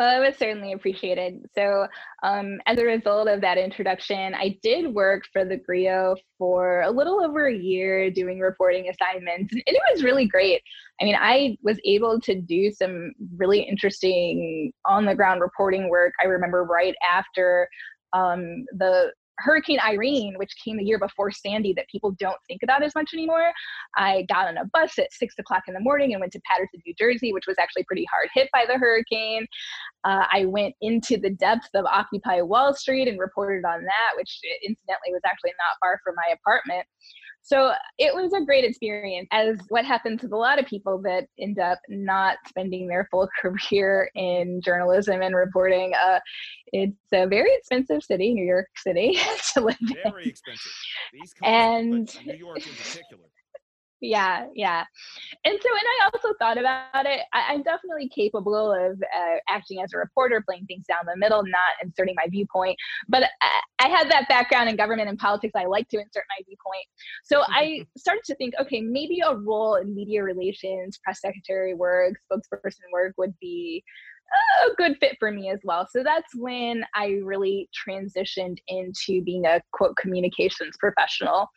Well, 0.00 0.16
it 0.22 0.26
was 0.26 0.38
certainly 0.38 0.72
appreciated. 0.72 1.44
So, 1.54 1.86
um, 2.22 2.58
as 2.64 2.78
a 2.78 2.86
result 2.86 3.28
of 3.28 3.42
that 3.42 3.58
introduction, 3.58 4.34
I 4.34 4.58
did 4.62 4.94
work 4.94 5.24
for 5.30 5.44
the 5.44 5.58
Grio 5.58 6.16
for 6.38 6.80
a 6.80 6.90
little 6.90 7.22
over 7.22 7.48
a 7.48 7.54
year 7.54 8.10
doing 8.10 8.40
reporting 8.40 8.88
assignments, 8.88 9.52
and 9.52 9.62
it 9.66 9.82
was 9.92 10.02
really 10.02 10.26
great. 10.26 10.62
I 11.02 11.04
mean, 11.04 11.16
I 11.20 11.58
was 11.62 11.78
able 11.84 12.18
to 12.22 12.34
do 12.34 12.70
some 12.72 13.12
really 13.36 13.60
interesting 13.60 14.72
on 14.86 15.04
the 15.04 15.14
ground 15.14 15.42
reporting 15.42 15.90
work. 15.90 16.14
I 16.22 16.28
remember 16.28 16.64
right 16.64 16.94
after 17.06 17.68
um, 18.14 18.64
the 18.78 19.12
Hurricane 19.40 19.78
Irene, 19.80 20.34
which 20.36 20.52
came 20.62 20.76
the 20.76 20.84
year 20.84 20.98
before 20.98 21.30
Sandy, 21.30 21.72
that 21.74 21.88
people 21.88 22.12
don't 22.12 22.36
think 22.46 22.62
about 22.62 22.82
as 22.82 22.94
much 22.94 23.10
anymore. 23.14 23.52
I 23.96 24.26
got 24.28 24.48
on 24.48 24.58
a 24.58 24.64
bus 24.66 24.98
at 24.98 25.12
six 25.12 25.34
o'clock 25.38 25.62
in 25.68 25.74
the 25.74 25.80
morning 25.80 26.12
and 26.12 26.20
went 26.20 26.32
to 26.32 26.40
Paterson, 26.50 26.82
New 26.86 26.94
Jersey, 26.98 27.32
which 27.32 27.46
was 27.46 27.56
actually 27.58 27.84
pretty 27.84 28.06
hard 28.10 28.28
hit 28.34 28.48
by 28.52 28.64
the 28.66 28.78
hurricane. 28.78 29.46
Uh, 30.04 30.24
I 30.30 30.44
went 30.46 30.74
into 30.80 31.16
the 31.16 31.30
depths 31.30 31.68
of 31.74 31.84
Occupy 31.84 32.42
Wall 32.42 32.74
Street 32.74 33.08
and 33.08 33.18
reported 33.18 33.64
on 33.64 33.84
that, 33.84 34.16
which 34.16 34.38
incidentally 34.62 35.12
was 35.12 35.22
actually 35.24 35.52
not 35.58 35.78
far 35.80 36.00
from 36.04 36.14
my 36.16 36.34
apartment. 36.34 36.86
So 37.42 37.72
it 37.98 38.14
was 38.14 38.32
a 38.32 38.44
great 38.44 38.64
experience, 38.64 39.28
as 39.32 39.58
what 39.70 39.84
happens 39.84 40.22
with 40.22 40.32
a 40.32 40.36
lot 40.36 40.58
of 40.58 40.66
people 40.66 41.00
that 41.02 41.26
end 41.38 41.58
up 41.58 41.78
not 41.88 42.36
spending 42.46 42.86
their 42.86 43.08
full 43.10 43.28
career 43.40 44.10
in 44.14 44.60
journalism 44.62 45.22
and 45.22 45.34
reporting. 45.34 45.92
Uh, 45.94 46.20
it's 46.72 46.96
a 47.12 47.26
very 47.26 47.52
expensive 47.54 48.02
city, 48.02 48.32
New 48.34 48.44
York 48.44 48.68
City, 48.76 49.18
to 49.54 49.60
live 49.62 49.76
in. 49.80 49.96
Very 50.04 50.26
expensive. 50.26 50.72
These 51.12 51.34
And- 51.42 52.26
New 52.26 52.34
York 52.34 52.58
in 52.58 52.74
particular. 52.74 53.24
Yeah 54.00 54.46
yeah. 54.54 54.84
And 55.44 55.58
so 55.60 55.68
and 55.68 55.80
i 56.02 56.04
also 56.04 56.34
thought 56.38 56.58
about 56.58 57.06
it 57.06 57.20
I, 57.32 57.52
i'm 57.52 57.62
definitely 57.62 58.08
capable 58.08 58.72
of 58.72 59.00
uh, 59.02 59.36
acting 59.48 59.82
as 59.82 59.92
a 59.94 59.98
reporter 59.98 60.42
playing 60.46 60.66
things 60.66 60.84
down 60.86 61.00
the 61.06 61.16
middle 61.16 61.42
not 61.42 61.74
inserting 61.82 62.14
my 62.16 62.26
viewpoint 62.28 62.76
but 63.08 63.24
I, 63.42 63.60
I 63.86 63.88
had 63.88 64.10
that 64.10 64.28
background 64.28 64.68
in 64.68 64.76
government 64.76 65.08
and 65.08 65.18
politics 65.18 65.52
i 65.56 65.66
like 65.66 65.88
to 65.88 65.98
insert 65.98 66.24
my 66.28 66.42
viewpoint. 66.46 66.86
So 67.24 67.42
i 67.48 67.84
started 67.98 68.24
to 68.26 68.34
think 68.36 68.54
okay 68.60 68.80
maybe 68.80 69.20
a 69.26 69.34
role 69.34 69.76
in 69.76 69.94
media 69.94 70.22
relations 70.22 70.98
press 71.02 71.20
secretary 71.20 71.74
work 71.74 72.14
spokesperson 72.30 72.90
work 72.92 73.14
would 73.18 73.34
be 73.40 73.84
a 74.66 74.74
good 74.76 74.96
fit 75.00 75.16
for 75.18 75.30
me 75.30 75.50
as 75.50 75.60
well. 75.64 75.86
So 75.90 76.02
that's 76.02 76.34
when 76.36 76.84
I 76.94 77.18
really 77.22 77.68
transitioned 77.74 78.58
into 78.68 79.22
being 79.22 79.46
a 79.46 79.60
quote 79.72 79.96
communications 79.96 80.76
professional 80.78 81.48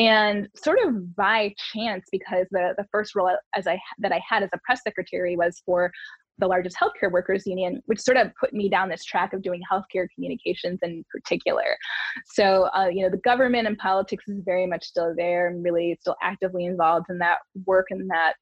and 0.00 0.48
sort 0.56 0.78
of 0.86 1.14
by 1.14 1.54
chance 1.74 2.06
because 2.10 2.46
the 2.50 2.74
the 2.78 2.86
first 2.90 3.14
role 3.14 3.36
as 3.54 3.66
I 3.66 3.78
that 3.98 4.12
I 4.12 4.20
had 4.26 4.42
as 4.42 4.48
a 4.54 4.58
press 4.64 4.80
secretary 4.82 5.36
was 5.36 5.62
for 5.66 5.92
the 6.38 6.46
largest 6.46 6.74
healthcare 6.80 7.12
workers 7.12 7.46
union, 7.46 7.82
which 7.84 8.00
sort 8.00 8.16
of 8.16 8.32
put 8.40 8.54
me 8.54 8.70
down 8.70 8.88
this 8.88 9.04
track 9.04 9.34
of 9.34 9.42
doing 9.42 9.60
healthcare 9.70 10.06
communications 10.14 10.78
in 10.82 11.04
particular. 11.10 11.76
So, 12.24 12.70
uh, 12.74 12.88
you 12.90 13.02
know, 13.02 13.10
the 13.10 13.18
government 13.18 13.66
and 13.66 13.76
politics 13.76 14.24
is 14.26 14.40
very 14.42 14.66
much 14.66 14.84
still 14.84 15.14
there. 15.14 15.50
I'm 15.50 15.62
really 15.62 15.98
still 16.00 16.16
actively 16.22 16.64
involved 16.64 17.10
in 17.10 17.18
that 17.18 17.40
work 17.66 17.88
and 17.90 18.08
that 18.08 18.36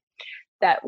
that 0.61 0.79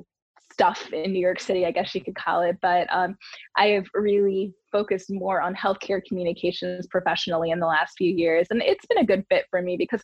stuff 0.62 0.94
in 0.94 1.12
New 1.12 1.20
York 1.20 1.40
City, 1.40 1.66
I 1.66 1.72
guess 1.72 1.96
you 1.96 2.04
could 2.04 2.14
call 2.14 2.42
it. 2.44 2.56
But 2.62 2.88
um, 2.92 3.18
I 3.58 3.70
have 3.70 3.86
really 3.96 4.54
focused 4.72 5.10
more 5.10 5.42
on 5.42 5.56
healthcare 5.56 6.02
communications 6.08 6.86
professionally 6.86 7.50
in 7.50 7.60
the 7.60 7.66
last 7.66 7.94
few 7.98 8.12
years. 8.12 8.46
And 8.52 8.62
it's 8.62 8.86
been 8.86 9.00
a 9.00 9.06
good 9.06 9.26
fit 9.28 9.46
for 9.50 9.64
me 9.64 9.76
because, 9.76 10.04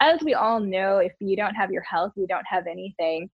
as 0.00 0.22
we 0.22 0.32
all 0.32 0.60
know, 0.60 0.96
if 0.96 1.12
you 1.20 1.36
don't 1.36 1.54
have 1.54 1.70
your 1.70 1.82
health, 1.82 2.12
you 2.16 2.26
don't 2.26 2.46
have 2.48 2.66
anything. 2.66 3.28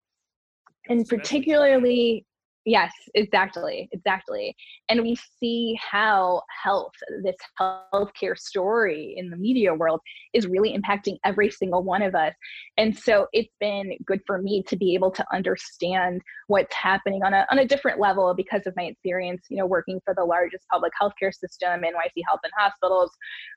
And 0.88 1.08
particularly, 1.08 2.26
yes, 2.64 2.92
exactly, 3.14 3.88
exactly. 3.92 4.54
And 4.88 5.02
we 5.02 5.16
see 5.38 5.78
how 5.80 6.42
health, 6.62 6.92
this 7.22 7.36
healthcare 7.60 8.38
story 8.38 9.14
in 9.16 9.30
the 9.30 9.36
media 9.36 9.74
world, 9.74 10.00
is 10.32 10.46
really 10.46 10.76
impacting 10.76 11.16
every 11.24 11.50
single 11.50 11.82
one 11.82 12.02
of 12.02 12.14
us. 12.14 12.34
And 12.76 12.96
so 12.96 13.26
it's 13.32 13.52
been 13.60 13.96
good 14.06 14.20
for 14.26 14.40
me 14.40 14.62
to 14.68 14.76
be 14.76 14.94
able 14.94 15.10
to 15.12 15.24
understand 15.32 16.22
what's 16.48 16.74
happening 16.74 17.22
on 17.22 17.34
a, 17.34 17.46
on 17.50 17.58
a 17.58 17.66
different 17.66 18.00
level 18.00 18.34
because 18.34 18.62
of 18.66 18.74
my 18.76 18.84
experience, 18.84 19.46
you 19.48 19.56
know, 19.56 19.66
working 19.66 20.00
for 20.04 20.14
the 20.14 20.24
largest 20.24 20.64
public 20.70 20.92
healthcare 21.00 21.34
system, 21.34 21.80
NYC 21.80 22.22
Health 22.26 22.40
and 22.42 22.52
Hospitals, 22.56 23.10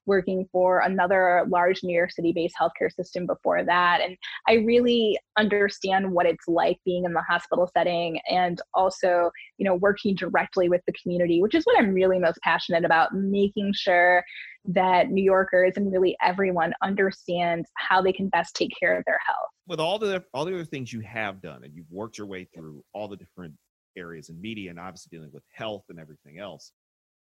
working 0.05 0.47
for 0.51 0.79
another 0.79 1.45
large 1.49 1.83
New 1.83 1.95
York 1.95 2.11
City 2.11 2.31
based 2.33 2.55
healthcare 2.59 2.91
system 2.91 3.25
before 3.25 3.63
that. 3.63 4.01
And 4.01 4.17
I 4.47 4.55
really 4.55 5.17
understand 5.37 6.11
what 6.11 6.25
it's 6.25 6.47
like 6.47 6.77
being 6.85 7.05
in 7.05 7.13
the 7.13 7.21
hospital 7.21 7.69
setting 7.73 8.19
and 8.29 8.61
also, 8.73 8.96
you 9.03 9.65
know, 9.65 9.75
working 9.75 10.15
directly 10.15 10.69
with 10.69 10.81
the 10.87 10.93
community, 11.01 11.41
which 11.41 11.55
is 11.55 11.63
what 11.65 11.77
I'm 11.79 11.93
really 11.93 12.19
most 12.19 12.39
passionate 12.43 12.85
about, 12.85 13.13
making 13.13 13.73
sure 13.73 14.23
that 14.65 15.09
New 15.09 15.23
Yorkers 15.23 15.73
and 15.77 15.91
really 15.91 16.15
everyone 16.21 16.73
understands 16.83 17.69
how 17.75 18.01
they 18.01 18.11
can 18.11 18.27
best 18.29 18.55
take 18.55 18.71
care 18.79 18.97
of 18.97 19.03
their 19.05 19.19
health. 19.25 19.49
with 19.67 19.79
all 19.79 19.97
the 19.99 20.23
all 20.33 20.45
the 20.45 20.53
other 20.53 20.65
things 20.65 20.91
you 20.91 21.01
have 21.01 21.41
done 21.41 21.63
and 21.63 21.73
you've 21.73 21.89
worked 21.91 22.17
your 22.17 22.27
way 22.27 22.45
through 22.55 22.83
all 22.93 23.07
the 23.07 23.15
different 23.17 23.53
areas 23.97 24.29
in 24.29 24.39
media 24.39 24.69
and 24.69 24.79
obviously 24.79 25.09
dealing 25.15 25.31
with 25.33 25.43
health 25.53 25.83
and 25.89 25.99
everything 25.99 26.37
else 26.39 26.71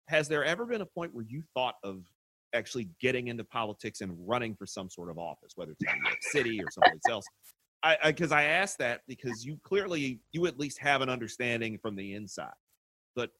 has 0.09 0.29
there 0.29 0.45
ever 0.45 0.67
been 0.67 0.81
a 0.81 0.87
point 0.87 1.14
where 1.14 1.25
you 1.29 1.43
thought 1.55 1.77
of 1.85 2.03
actually 2.55 2.89
getting 3.01 3.29
into 3.29 3.45
politics 3.45 4.01
and 4.01 4.12
running 4.27 4.55
for 4.55 4.67
some 4.67 4.89
sort 4.91 5.11
of 5.11 5.19
office 5.19 5.53
whether 5.57 5.73
it's 5.73 5.83
in 5.83 5.99
new 5.99 6.09
york 6.09 6.19
city 6.23 6.61
or 6.61 6.71
someplace 6.71 7.01
else 7.11 7.27
i 8.03 8.11
because 8.11 8.32
I, 8.32 8.45
asked 8.45 8.78
that 8.78 9.01
because 9.07 9.45
you 9.45 9.59
clearly 9.62 10.20
you 10.32 10.47
at 10.47 10.59
least 10.59 10.78
have 10.80 11.01
an 11.01 11.09
understanding 11.09 11.78
from 11.78 11.97
the 11.97 12.14
inside 12.14 12.55
but 13.14 13.30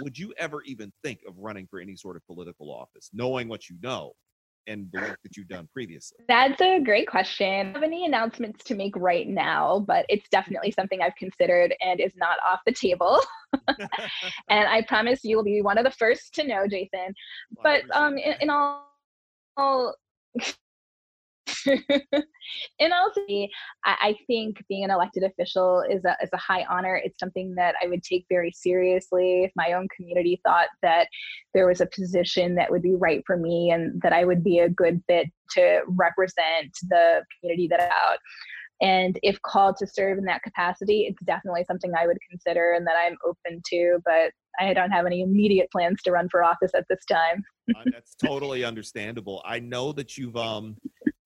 would 0.00 0.18
you 0.18 0.32
ever 0.38 0.62
even 0.62 0.92
think 1.02 1.20
of 1.28 1.38
running 1.38 1.66
for 1.66 1.80
any 1.80 1.96
sort 1.96 2.16
of 2.16 2.26
political 2.26 2.72
office 2.72 3.10
knowing 3.12 3.48
what 3.48 3.68
you 3.68 3.76
know 3.82 4.12
and 4.66 4.88
the 4.92 5.00
work 5.00 5.18
that 5.22 5.36
you've 5.36 5.48
done 5.48 5.68
previously 5.72 6.18
That's 6.28 6.60
a 6.60 6.80
great 6.80 7.08
question. 7.08 7.46
I 7.48 7.62
don't 7.64 7.74
have 7.74 7.82
any 7.82 8.06
announcements 8.06 8.64
to 8.64 8.74
make 8.74 8.94
right 8.96 9.28
now, 9.28 9.84
but 9.86 10.06
it's 10.08 10.28
definitely 10.30 10.70
something 10.70 11.00
I've 11.00 11.16
considered 11.16 11.74
and 11.80 12.00
is 12.00 12.12
not 12.16 12.38
off 12.48 12.60
the 12.66 12.72
table. 12.72 13.20
and 13.68 14.68
I 14.68 14.82
promise 14.86 15.24
you 15.24 15.36
will 15.36 15.44
be 15.44 15.62
one 15.62 15.78
of 15.78 15.84
the 15.84 15.90
first 15.90 16.34
to 16.34 16.46
know, 16.46 16.66
Jason. 16.68 17.14
Well, 17.56 17.80
But 17.88 17.96
um, 17.96 18.18
in, 18.18 18.34
in 18.40 18.50
all, 18.50 18.86
all 19.56 19.94
honesty, 22.92 23.50
I, 23.84 23.96
I 24.00 24.16
think 24.26 24.62
being 24.68 24.84
an 24.84 24.90
elected 24.90 25.22
official 25.24 25.82
is 25.88 26.04
a 26.04 26.16
is 26.22 26.30
a 26.32 26.38
high 26.38 26.64
honor. 26.70 27.00
It's 27.02 27.18
something 27.18 27.54
that 27.56 27.74
I 27.82 27.88
would 27.88 28.02
take 28.02 28.24
very 28.28 28.52
seriously. 28.52 29.44
If 29.44 29.52
my 29.56 29.72
own 29.72 29.88
community 29.94 30.40
thought 30.44 30.68
that 30.82 31.08
there 31.54 31.66
was 31.66 31.80
a 31.80 31.86
position 31.86 32.54
that 32.56 32.70
would 32.70 32.82
be 32.82 32.94
right 32.94 33.22
for 33.26 33.36
me 33.36 33.70
and 33.70 34.00
that 34.02 34.12
I 34.12 34.24
would 34.24 34.42
be 34.42 34.60
a 34.60 34.68
good 34.68 35.02
fit 35.08 35.28
to 35.52 35.82
represent 35.86 36.72
the 36.88 37.22
community 37.40 37.68
that 37.68 37.82
I'm 37.82 37.90
out. 38.08 38.18
And 38.80 39.18
if 39.22 39.40
called 39.42 39.76
to 39.76 39.86
serve 39.86 40.18
in 40.18 40.24
that 40.24 40.42
capacity, 40.42 41.02
it's 41.02 41.22
definitely 41.24 41.64
something 41.68 41.92
I 41.96 42.06
would 42.06 42.18
consider 42.28 42.72
and 42.72 42.84
that 42.86 42.96
I'm 43.00 43.16
open 43.24 43.62
to. 43.66 43.98
But 44.04 44.32
I 44.58 44.74
don't 44.74 44.90
have 44.90 45.06
any 45.06 45.22
immediate 45.22 45.70
plans 45.70 46.02
to 46.02 46.10
run 46.10 46.28
for 46.28 46.42
office 46.42 46.72
at 46.74 46.84
this 46.88 47.04
time. 47.04 47.44
Uh, 47.76 47.84
that's 47.92 48.14
totally 48.14 48.64
understandable. 48.64 49.40
I 49.44 49.60
know 49.60 49.92
that 49.92 50.18
you've 50.18 50.36
um 50.36 50.76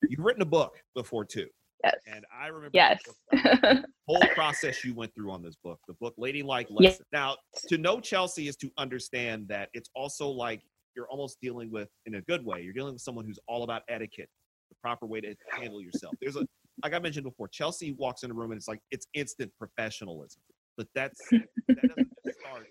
you've 0.08 0.24
written 0.24 0.42
a 0.42 0.46
book 0.46 0.76
before 0.94 1.24
too, 1.24 1.46
Yes. 1.84 1.94
And 2.06 2.24
I 2.36 2.46
remember 2.46 2.70
yes. 2.72 3.00
the 3.30 3.84
whole 4.08 4.22
process 4.34 4.84
you 4.84 4.94
went 4.94 5.14
through 5.14 5.30
on 5.30 5.42
this 5.42 5.56
book, 5.62 5.78
the 5.86 5.94
book 5.94 6.14
Ladylike 6.16 6.68
Lesson. 6.70 6.84
Yes. 6.84 7.02
Now, 7.12 7.36
to 7.68 7.78
know 7.78 8.00
Chelsea 8.00 8.48
is 8.48 8.56
to 8.56 8.70
understand 8.78 9.46
that 9.48 9.68
it's 9.72 9.90
also 9.94 10.28
like 10.28 10.62
you're 10.96 11.08
almost 11.08 11.38
dealing 11.40 11.70
with, 11.70 11.88
in 12.06 12.16
a 12.16 12.22
good 12.22 12.44
way, 12.44 12.62
you're 12.62 12.72
dealing 12.72 12.94
with 12.94 13.02
someone 13.02 13.26
who's 13.26 13.38
all 13.46 13.62
about 13.62 13.82
etiquette, 13.88 14.28
the 14.70 14.76
proper 14.82 15.06
way 15.06 15.20
to 15.20 15.34
handle 15.52 15.80
yourself. 15.80 16.14
There's 16.20 16.36
a, 16.36 16.46
like 16.82 16.94
I 16.94 16.98
mentioned 16.98 17.24
before, 17.24 17.48
Chelsea 17.48 17.92
walks 17.92 18.22
in 18.22 18.30
a 18.30 18.34
room 18.34 18.52
and 18.52 18.58
it's 18.58 18.68
like 18.68 18.80
it's 18.90 19.06
instant 19.14 19.52
professionalism. 19.58 20.40
But 20.76 20.88
that's 20.94 21.20
that 21.30 21.46
doesn't 21.68 22.10
start 22.40 22.66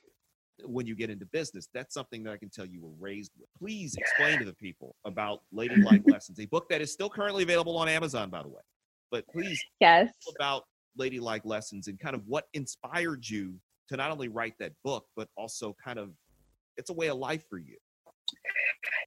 when 0.63 0.85
you 0.87 0.95
get 0.95 1.09
into 1.09 1.25
business. 1.27 1.67
That's 1.73 1.93
something 1.93 2.23
that 2.23 2.31
I 2.31 2.37
can 2.37 2.49
tell 2.49 2.65
you 2.65 2.81
were 2.81 2.93
raised 2.99 3.31
with. 3.39 3.49
Please 3.57 3.95
explain 3.95 4.39
to 4.39 4.45
the 4.45 4.53
people 4.53 4.95
about 5.05 5.41
Lady 5.51 5.75
Ladylike 5.75 6.03
Lessons, 6.07 6.39
a 6.39 6.45
book 6.45 6.69
that 6.69 6.81
is 6.81 6.91
still 6.91 7.09
currently 7.09 7.43
available 7.43 7.77
on 7.77 7.87
Amazon, 7.87 8.29
by 8.29 8.41
the 8.41 8.49
way. 8.49 8.61
But 9.11 9.27
please 9.27 9.61
yes. 9.79 10.09
about 10.35 10.63
Lady 10.97 11.19
Ladylike 11.19 11.45
Lessons 11.45 11.87
and 11.87 11.99
kind 11.99 12.15
of 12.15 12.21
what 12.25 12.45
inspired 12.53 13.27
you 13.27 13.55
to 13.89 13.97
not 13.97 14.11
only 14.11 14.27
write 14.27 14.53
that 14.59 14.71
book, 14.83 15.05
but 15.15 15.27
also 15.37 15.75
kind 15.83 15.99
of 15.99 16.11
it's 16.77 16.89
a 16.89 16.93
way 16.93 17.07
of 17.07 17.17
life 17.17 17.43
for 17.49 17.57
you. 17.57 17.77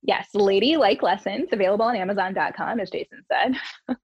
Yes, 0.02 0.28
Ladylike 0.34 1.02
Lessons, 1.02 1.48
available 1.52 1.84
on 1.84 1.96
Amazon.com, 1.96 2.80
as 2.80 2.90
Jason 2.90 3.22
said. 3.30 3.56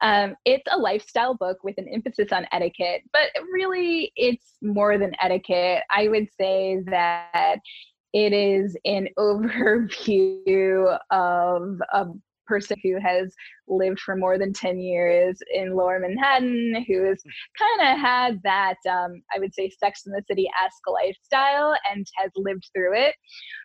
um, 0.00 0.36
it's 0.44 0.66
a 0.70 0.78
lifestyle 0.78 1.34
book 1.34 1.58
with 1.64 1.76
an 1.78 1.88
emphasis 1.88 2.32
on 2.32 2.46
etiquette, 2.52 3.02
but 3.12 3.30
really 3.52 4.12
it's 4.16 4.54
more 4.62 4.98
than 4.98 5.12
etiquette. 5.20 5.82
I 5.90 6.08
would 6.08 6.28
say 6.38 6.80
that 6.86 7.58
it 8.12 8.32
is 8.32 8.76
an 8.84 9.08
overview 9.18 10.98
of 11.10 11.80
a 11.92 12.06
person 12.48 12.76
who 12.82 12.98
has 13.00 13.34
lived 13.68 14.00
for 14.00 14.16
more 14.16 14.38
than 14.38 14.52
10 14.52 14.80
years 14.80 15.38
in 15.52 15.76
lower 15.76 16.00
Manhattan, 16.00 16.84
who 16.88 17.04
has 17.04 17.22
kind 17.58 17.92
of 17.92 18.00
had 18.00 18.40
that, 18.42 18.76
um, 18.88 19.22
I 19.34 19.38
would 19.38 19.54
say, 19.54 19.70
Sex 19.70 20.06
in 20.06 20.12
the 20.12 20.22
City 20.26 20.48
esque 20.64 20.88
lifestyle 20.88 21.74
and 21.90 22.06
has 22.16 22.30
lived 22.34 22.68
through 22.74 22.96
it. 22.96 23.14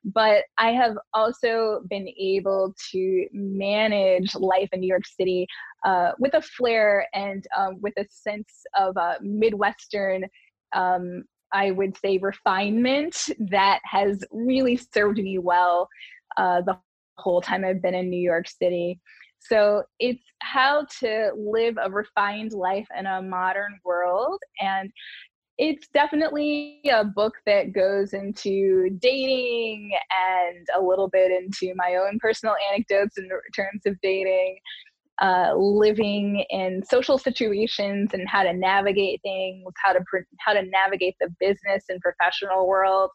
But 0.03 0.43
I 0.57 0.71
have 0.71 0.97
also 1.13 1.81
been 1.89 2.07
able 2.19 2.73
to 2.91 3.27
manage 3.31 4.35
life 4.35 4.69
in 4.73 4.81
New 4.81 4.87
York 4.87 5.07
City 5.07 5.47
uh, 5.85 6.11
with 6.19 6.33
a 6.33 6.41
flair 6.41 7.07
and 7.13 7.45
um, 7.57 7.77
with 7.81 7.93
a 7.97 8.05
sense 8.09 8.51
of 8.77 8.97
uh, 8.97 9.15
Midwestern. 9.21 10.25
Um, 10.73 11.23
I 11.53 11.69
would 11.71 11.95
say 11.97 12.17
refinement 12.17 13.15
that 13.37 13.79
has 13.85 14.23
really 14.31 14.75
served 14.75 15.19
me 15.19 15.37
well 15.37 15.87
uh, 16.37 16.61
the 16.61 16.77
whole 17.17 17.41
time 17.41 17.63
I've 17.65 17.81
been 17.81 17.95
in 17.95 18.09
New 18.09 18.21
York 18.21 18.47
City. 18.47 18.99
So 19.39 19.83
it's 19.99 20.23
how 20.41 20.85
to 20.99 21.31
live 21.35 21.75
a 21.81 21.91
refined 21.91 22.53
life 22.53 22.87
in 22.97 23.05
a 23.05 23.21
modern 23.21 23.77
world. 23.83 24.39
And 24.59 24.91
it's 25.57 25.87
definitely 25.93 26.81
a 26.91 27.03
book 27.03 27.33
that 27.45 27.73
goes 27.73 28.13
into 28.13 28.89
dating 28.99 29.91
and 30.11 30.67
a 30.75 30.81
little 30.81 31.09
bit 31.09 31.31
into 31.31 31.73
my 31.75 31.95
own 31.95 32.17
personal 32.19 32.55
anecdotes 32.71 33.17
in 33.17 33.29
terms 33.55 33.81
of 33.85 33.95
dating, 34.01 34.57
uh, 35.21 35.53
living 35.55 36.43
in 36.49 36.81
social 36.83 37.17
situations 37.17 38.11
and 38.13 38.27
how 38.27 38.43
to 38.43 38.53
navigate 38.53 39.21
things, 39.21 39.63
how 39.83 39.93
to 39.93 39.99
how 40.39 40.53
to 40.53 40.63
navigate 40.63 41.15
the 41.19 41.29
business 41.39 41.83
and 41.89 42.01
professional 42.01 42.67
world. 42.67 43.11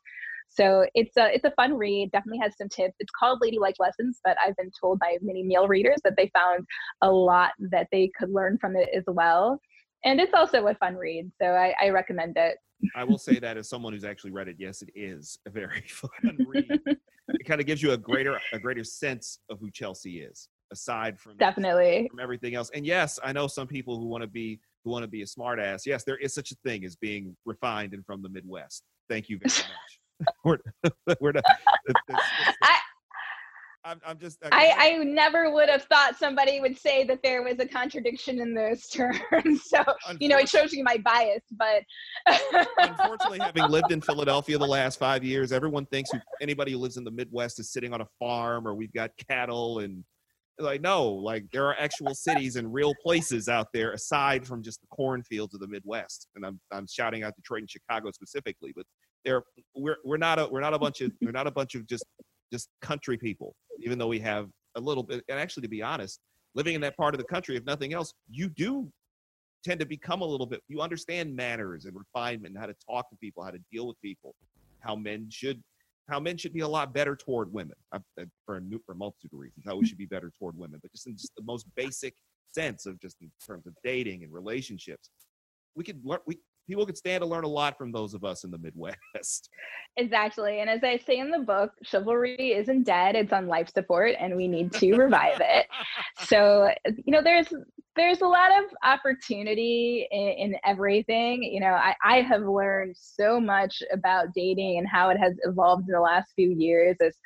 So 0.48 0.86
it's 0.94 1.16
a 1.16 1.32
it's 1.34 1.44
a 1.44 1.52
fun 1.52 1.74
read. 1.74 2.10
Definitely 2.12 2.38
has 2.38 2.56
some 2.56 2.68
tips. 2.68 2.94
It's 2.98 3.12
called 3.18 3.40
Ladylike 3.40 3.76
Lessons, 3.78 4.20
but 4.24 4.36
I've 4.44 4.56
been 4.56 4.70
told 4.80 4.98
by 4.98 5.16
many 5.20 5.42
male 5.42 5.68
readers 5.68 6.00
that 6.04 6.14
they 6.16 6.30
found 6.34 6.66
a 7.02 7.10
lot 7.10 7.52
that 7.70 7.88
they 7.92 8.10
could 8.18 8.30
learn 8.30 8.58
from 8.58 8.76
it 8.76 8.88
as 8.94 9.04
well. 9.06 9.60
And 10.04 10.20
it's 10.20 10.34
also 10.34 10.66
a 10.66 10.74
fun 10.76 10.94
read, 10.94 11.30
so 11.40 11.48
I, 11.48 11.74
I 11.82 11.88
recommend 11.90 12.36
it. 12.36 12.56
I 12.94 13.04
will 13.04 13.18
say 13.18 13.38
that 13.38 13.56
as 13.56 13.68
someone 13.68 13.92
who's 13.92 14.04
actually 14.04 14.30
read 14.30 14.48
it, 14.48 14.56
yes, 14.58 14.82
it 14.82 14.90
is 14.94 15.38
a 15.46 15.50
very 15.50 15.82
fun 15.88 16.38
read. 16.46 16.80
it 17.32 17.44
kind 17.46 17.60
of 17.60 17.66
gives 17.66 17.82
you 17.82 17.92
a 17.92 17.96
greater 17.98 18.40
a 18.52 18.58
greater 18.58 18.84
sense 18.84 19.40
of 19.50 19.60
who 19.60 19.70
Chelsea 19.70 20.20
is, 20.20 20.48
aside 20.72 21.18
from 21.18 21.36
definitely 21.36 22.08
from 22.10 22.20
everything 22.20 22.54
else. 22.54 22.70
And 22.74 22.86
yes, 22.86 23.18
I 23.22 23.32
know 23.32 23.46
some 23.46 23.66
people 23.66 23.98
who 23.98 24.06
want 24.06 24.22
to 24.22 24.28
be 24.28 24.60
who 24.84 24.90
want 24.90 25.02
to 25.02 25.08
be 25.08 25.22
a 25.22 25.26
smartass. 25.26 25.84
Yes, 25.84 26.04
there 26.04 26.16
is 26.16 26.32
such 26.32 26.52
a 26.52 26.56
thing 26.64 26.84
as 26.84 26.96
being 26.96 27.36
refined 27.44 27.92
and 27.92 28.04
from 28.06 28.22
the 28.22 28.28
Midwest. 28.28 28.84
Thank 29.08 29.28
you 29.28 29.38
very 29.38 29.50
much. 29.68 30.00
we're, 30.44 30.58
we're 31.20 31.32
not, 31.32 31.44
it's, 31.86 32.00
it's, 32.08 32.20
it's, 32.48 32.56
I, 32.62 32.78
I'm, 33.88 34.00
I'm 34.06 34.18
just. 34.18 34.38
I, 34.52 34.74
I 34.76 35.04
never 35.04 35.50
would 35.50 35.70
have 35.70 35.84
thought 35.84 36.18
somebody 36.18 36.60
would 36.60 36.78
say 36.78 37.04
that 37.04 37.20
there 37.22 37.42
was 37.42 37.58
a 37.58 37.66
contradiction 37.66 38.38
in 38.40 38.52
those 38.52 38.86
terms. 38.88 39.62
So 39.64 39.82
you 40.20 40.28
know, 40.28 40.36
it 40.36 40.48
shows 40.48 40.72
you 40.72 40.84
my 40.84 40.98
bias. 40.98 41.42
But 41.52 41.84
unfortunately, 42.78 43.38
having 43.38 43.68
lived 43.70 43.90
in 43.90 44.00
Philadelphia 44.02 44.58
the 44.58 44.66
last 44.66 44.98
five 44.98 45.24
years, 45.24 45.52
everyone 45.52 45.86
thinks 45.86 46.10
who, 46.10 46.18
anybody 46.42 46.72
who 46.72 46.78
lives 46.78 46.98
in 46.98 47.04
the 47.04 47.10
Midwest 47.10 47.60
is 47.60 47.72
sitting 47.72 47.94
on 47.94 48.02
a 48.02 48.06
farm 48.18 48.66
or 48.68 48.74
we've 48.74 48.92
got 48.92 49.10
cattle 49.28 49.78
and 49.78 50.04
like 50.58 50.80
no, 50.80 51.08
like 51.08 51.44
there 51.52 51.64
are 51.66 51.76
actual 51.78 52.14
cities 52.14 52.56
and 52.56 52.72
real 52.72 52.92
places 53.02 53.48
out 53.48 53.68
there 53.72 53.92
aside 53.92 54.46
from 54.46 54.62
just 54.62 54.80
the 54.80 54.88
cornfields 54.88 55.54
of 55.54 55.60
the 55.60 55.68
Midwest. 55.68 56.28
And 56.34 56.44
I'm 56.44 56.60
I'm 56.70 56.86
shouting 56.86 57.22
out 57.22 57.36
Detroit 57.36 57.60
and 57.60 57.70
Chicago 57.70 58.10
specifically, 58.10 58.72
but 58.76 58.84
there 59.24 59.42
we're 59.74 59.98
we're 60.04 60.16
not 60.16 60.38
a 60.38 60.48
we're 60.50 60.60
not 60.60 60.74
a 60.74 60.78
bunch 60.78 61.00
of 61.00 61.12
we're 61.20 61.32
not 61.32 61.46
a 61.46 61.50
bunch 61.50 61.74
of 61.74 61.86
just 61.86 62.04
just 62.52 62.68
country 62.80 63.16
people, 63.16 63.54
even 63.80 63.98
though 63.98 64.06
we 64.06 64.18
have 64.20 64.48
a 64.76 64.80
little 64.80 65.02
bit. 65.02 65.22
And 65.28 65.38
actually, 65.38 65.62
to 65.62 65.68
be 65.68 65.82
honest, 65.82 66.20
living 66.54 66.74
in 66.74 66.80
that 66.82 66.96
part 66.96 67.14
of 67.14 67.18
the 67.18 67.26
country, 67.26 67.56
if 67.56 67.64
nothing 67.64 67.92
else, 67.92 68.14
you 68.30 68.48
do 68.48 68.90
tend 69.64 69.80
to 69.80 69.86
become 69.86 70.22
a 70.22 70.24
little 70.24 70.46
bit. 70.46 70.62
You 70.68 70.80
understand 70.80 71.34
manners 71.34 71.84
and 71.84 71.94
refinement, 71.96 72.54
and 72.54 72.58
how 72.58 72.66
to 72.66 72.76
talk 72.88 73.10
to 73.10 73.16
people, 73.16 73.44
how 73.44 73.50
to 73.50 73.60
deal 73.72 73.86
with 73.86 74.00
people, 74.00 74.34
how 74.80 74.96
men 74.96 75.28
should 75.30 75.62
how 76.08 76.18
men 76.18 76.38
should 76.38 76.54
be 76.54 76.60
a 76.60 76.68
lot 76.68 76.94
better 76.94 77.14
toward 77.14 77.52
women 77.52 77.76
uh, 77.92 77.98
for 78.46 78.56
a, 78.56 78.60
for 78.86 78.92
a 78.92 78.96
multitude 78.96 79.30
of 79.32 79.38
reasons. 79.38 79.64
How 79.66 79.76
we 79.76 79.86
should 79.86 79.98
be 79.98 80.06
better 80.06 80.32
toward 80.38 80.56
women, 80.56 80.78
but 80.80 80.90
just 80.90 81.06
in 81.06 81.16
just 81.16 81.32
the 81.36 81.42
most 81.42 81.66
basic 81.76 82.14
sense 82.52 82.86
of 82.86 82.98
just 83.00 83.16
in 83.20 83.30
terms 83.46 83.66
of 83.66 83.74
dating 83.84 84.24
and 84.24 84.32
relationships, 84.32 85.10
we 85.74 85.84
could 85.84 86.00
learn. 86.04 86.20
We 86.26 86.38
people 86.68 86.84
could 86.84 86.96
stand 86.96 87.22
to 87.22 87.26
learn 87.26 87.44
a 87.44 87.48
lot 87.48 87.76
from 87.78 87.90
those 87.90 88.14
of 88.14 88.24
us 88.24 88.44
in 88.44 88.50
the 88.50 88.58
Midwest. 88.58 89.48
Exactly. 89.96 90.60
And 90.60 90.70
as 90.70 90.84
I 90.84 90.98
say 90.98 91.18
in 91.18 91.32
the 91.32 91.40
book, 91.40 91.72
chivalry 91.82 92.52
isn't 92.52 92.84
dead, 92.84 93.16
it's 93.16 93.32
on 93.32 93.48
life 93.48 93.68
support 93.74 94.14
and 94.20 94.36
we 94.36 94.46
need 94.46 94.72
to 94.74 94.94
revive 94.94 95.40
it. 95.40 95.66
So, 96.26 96.70
you 96.86 97.10
know, 97.12 97.20
there's 97.20 97.48
there's 97.96 98.20
a 98.20 98.26
lot 98.26 98.50
of 98.56 98.66
opportunity 98.84 100.06
in, 100.12 100.28
in 100.52 100.56
everything. 100.64 101.42
You 101.42 101.58
know, 101.58 101.72
I, 101.72 101.96
I 102.04 102.20
have 102.20 102.42
learned 102.42 102.94
so 102.96 103.40
much 103.40 103.82
about 103.92 104.28
dating 104.36 104.78
and 104.78 104.86
how 104.86 105.10
it 105.10 105.16
has 105.16 105.34
evolved 105.42 105.88
in 105.88 105.94
the 105.94 106.00
last 106.00 106.32
few 106.36 106.50
years 106.50 106.96
as 107.04 107.16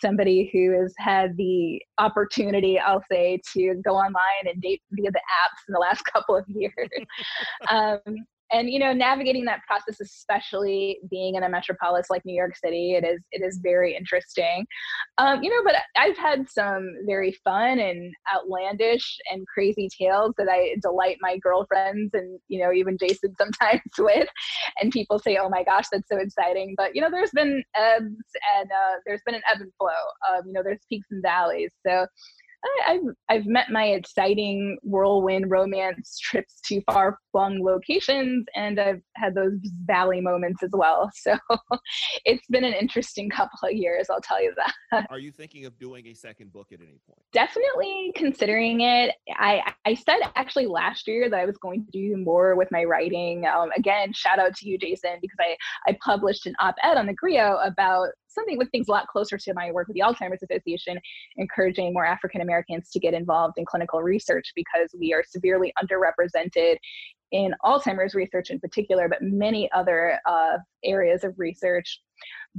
somebody 0.00 0.48
who 0.52 0.80
has 0.80 0.94
had 0.98 1.36
the 1.36 1.82
opportunity, 1.98 2.78
I'll 2.78 3.04
say, 3.10 3.40
to 3.54 3.74
go 3.84 3.96
online 3.96 4.46
and 4.46 4.62
date 4.62 4.82
via 4.92 5.10
the 5.10 5.18
apps 5.18 5.68
in 5.68 5.72
the 5.72 5.80
last 5.80 6.02
couple 6.12 6.36
of 6.36 6.44
years. 6.48 6.88
um, 7.68 7.98
and 8.52 8.70
you 8.70 8.78
know 8.78 8.92
navigating 8.92 9.44
that 9.44 9.60
process 9.66 10.00
especially 10.00 10.98
being 11.10 11.34
in 11.34 11.42
a 11.42 11.48
metropolis 11.48 12.06
like 12.10 12.24
new 12.24 12.34
york 12.34 12.56
city 12.56 12.94
it 12.94 13.04
is 13.04 13.20
it 13.32 13.42
is 13.44 13.58
very 13.62 13.96
interesting. 13.96 14.66
Um, 15.18 15.42
you 15.42 15.50
know 15.50 15.62
but 15.64 15.74
i've 15.96 16.16
had 16.16 16.48
some 16.48 16.94
very 17.06 17.32
fun 17.44 17.78
and 17.78 18.12
outlandish 18.34 19.18
and 19.30 19.46
crazy 19.46 19.88
tales 19.98 20.34
that 20.38 20.48
i 20.48 20.74
delight 20.82 21.16
my 21.20 21.38
girlfriends 21.38 22.10
and 22.14 22.38
you 22.48 22.60
know 22.60 22.72
even 22.72 22.96
jason 22.98 23.34
sometimes 23.38 23.80
with. 23.98 24.28
And 24.80 24.92
people 24.92 25.18
say 25.18 25.38
oh 25.40 25.48
my 25.48 25.64
gosh 25.64 25.86
that's 25.92 26.08
so 26.08 26.18
exciting. 26.18 26.74
But 26.76 26.94
you 26.94 27.02
know 27.02 27.10
there's 27.10 27.30
been 27.30 27.62
ebbs 27.74 28.04
and 28.04 28.70
uh, 28.70 28.96
there's 29.06 29.22
been 29.26 29.34
an 29.34 29.42
ebb 29.52 29.60
and 29.60 29.72
flow 29.78 29.88
um, 30.30 30.42
you 30.46 30.52
know 30.52 30.62
there's 30.62 30.80
peaks 30.88 31.06
and 31.10 31.22
valleys. 31.22 31.70
So 31.86 32.06
I, 32.64 32.92
have 32.92 33.02
I've 33.28 33.46
met 33.46 33.70
my 33.70 33.84
exciting 33.84 34.78
whirlwind 34.82 35.50
romance 35.50 36.18
trips 36.18 36.60
to 36.66 36.82
far 36.90 37.18
flung 37.32 37.62
locations, 37.62 38.44
and 38.54 38.78
I've 38.78 39.00
had 39.16 39.34
those 39.34 39.58
valley 39.84 40.20
moments 40.20 40.62
as 40.62 40.70
well. 40.72 41.10
So 41.20 41.36
it's 42.24 42.46
been 42.48 42.64
an 42.64 42.72
interesting 42.72 43.28
couple 43.28 43.68
of 43.68 43.72
years, 43.72 44.08
I'll 44.10 44.22
tell 44.22 44.42
you 44.42 44.54
that. 44.56 45.06
Are 45.10 45.18
you 45.18 45.30
thinking 45.30 45.66
of 45.66 45.78
doing 45.78 46.06
a 46.06 46.14
second 46.14 46.52
book 46.52 46.68
at 46.72 46.80
any 46.80 46.98
point? 47.06 47.20
Definitely 47.32 48.12
considering 48.16 48.80
it. 48.80 49.14
I 49.36 49.62
I 49.84 49.94
said 49.94 50.18
actually 50.36 50.66
last 50.66 51.06
year 51.06 51.28
that 51.28 51.38
I 51.38 51.44
was 51.44 51.58
going 51.58 51.84
to 51.84 51.90
do 51.90 52.16
more 52.16 52.56
with 52.56 52.68
my 52.72 52.84
writing. 52.84 53.44
Um, 53.46 53.70
again, 53.76 54.12
shout 54.14 54.38
out 54.38 54.54
to 54.56 54.68
you, 54.68 54.78
Jason, 54.78 55.18
because 55.20 55.38
I 55.40 55.56
I 55.86 55.98
published 56.02 56.46
an 56.46 56.54
op-ed 56.58 56.96
on 56.96 57.06
the 57.06 57.14
Grio 57.14 57.58
about 57.62 58.08
something 58.32 58.58
with 58.58 58.70
things 58.70 58.88
a 58.88 58.90
lot 58.90 59.06
closer 59.08 59.36
to 59.38 59.54
my 59.54 59.70
work 59.72 59.88
with 59.88 59.94
the 59.94 60.02
Alzheimer's 60.02 60.42
Association, 60.42 60.98
encouraging 61.36 61.92
more 61.92 62.06
African 62.06 62.40
Americans 62.40 62.90
to 62.90 63.00
get 63.00 63.14
involved 63.14 63.54
in 63.58 63.64
clinical 63.64 64.02
research 64.02 64.52
because 64.54 64.94
we 64.98 65.12
are 65.12 65.22
severely 65.26 65.72
underrepresented 65.82 66.76
in 67.32 67.54
Alzheimer's 67.64 68.14
research 68.14 68.50
in 68.50 68.58
particular, 68.58 69.08
but 69.08 69.22
many 69.22 69.70
other 69.72 70.18
uh, 70.26 70.58
areas 70.84 71.24
of 71.24 71.34
research. 71.38 72.00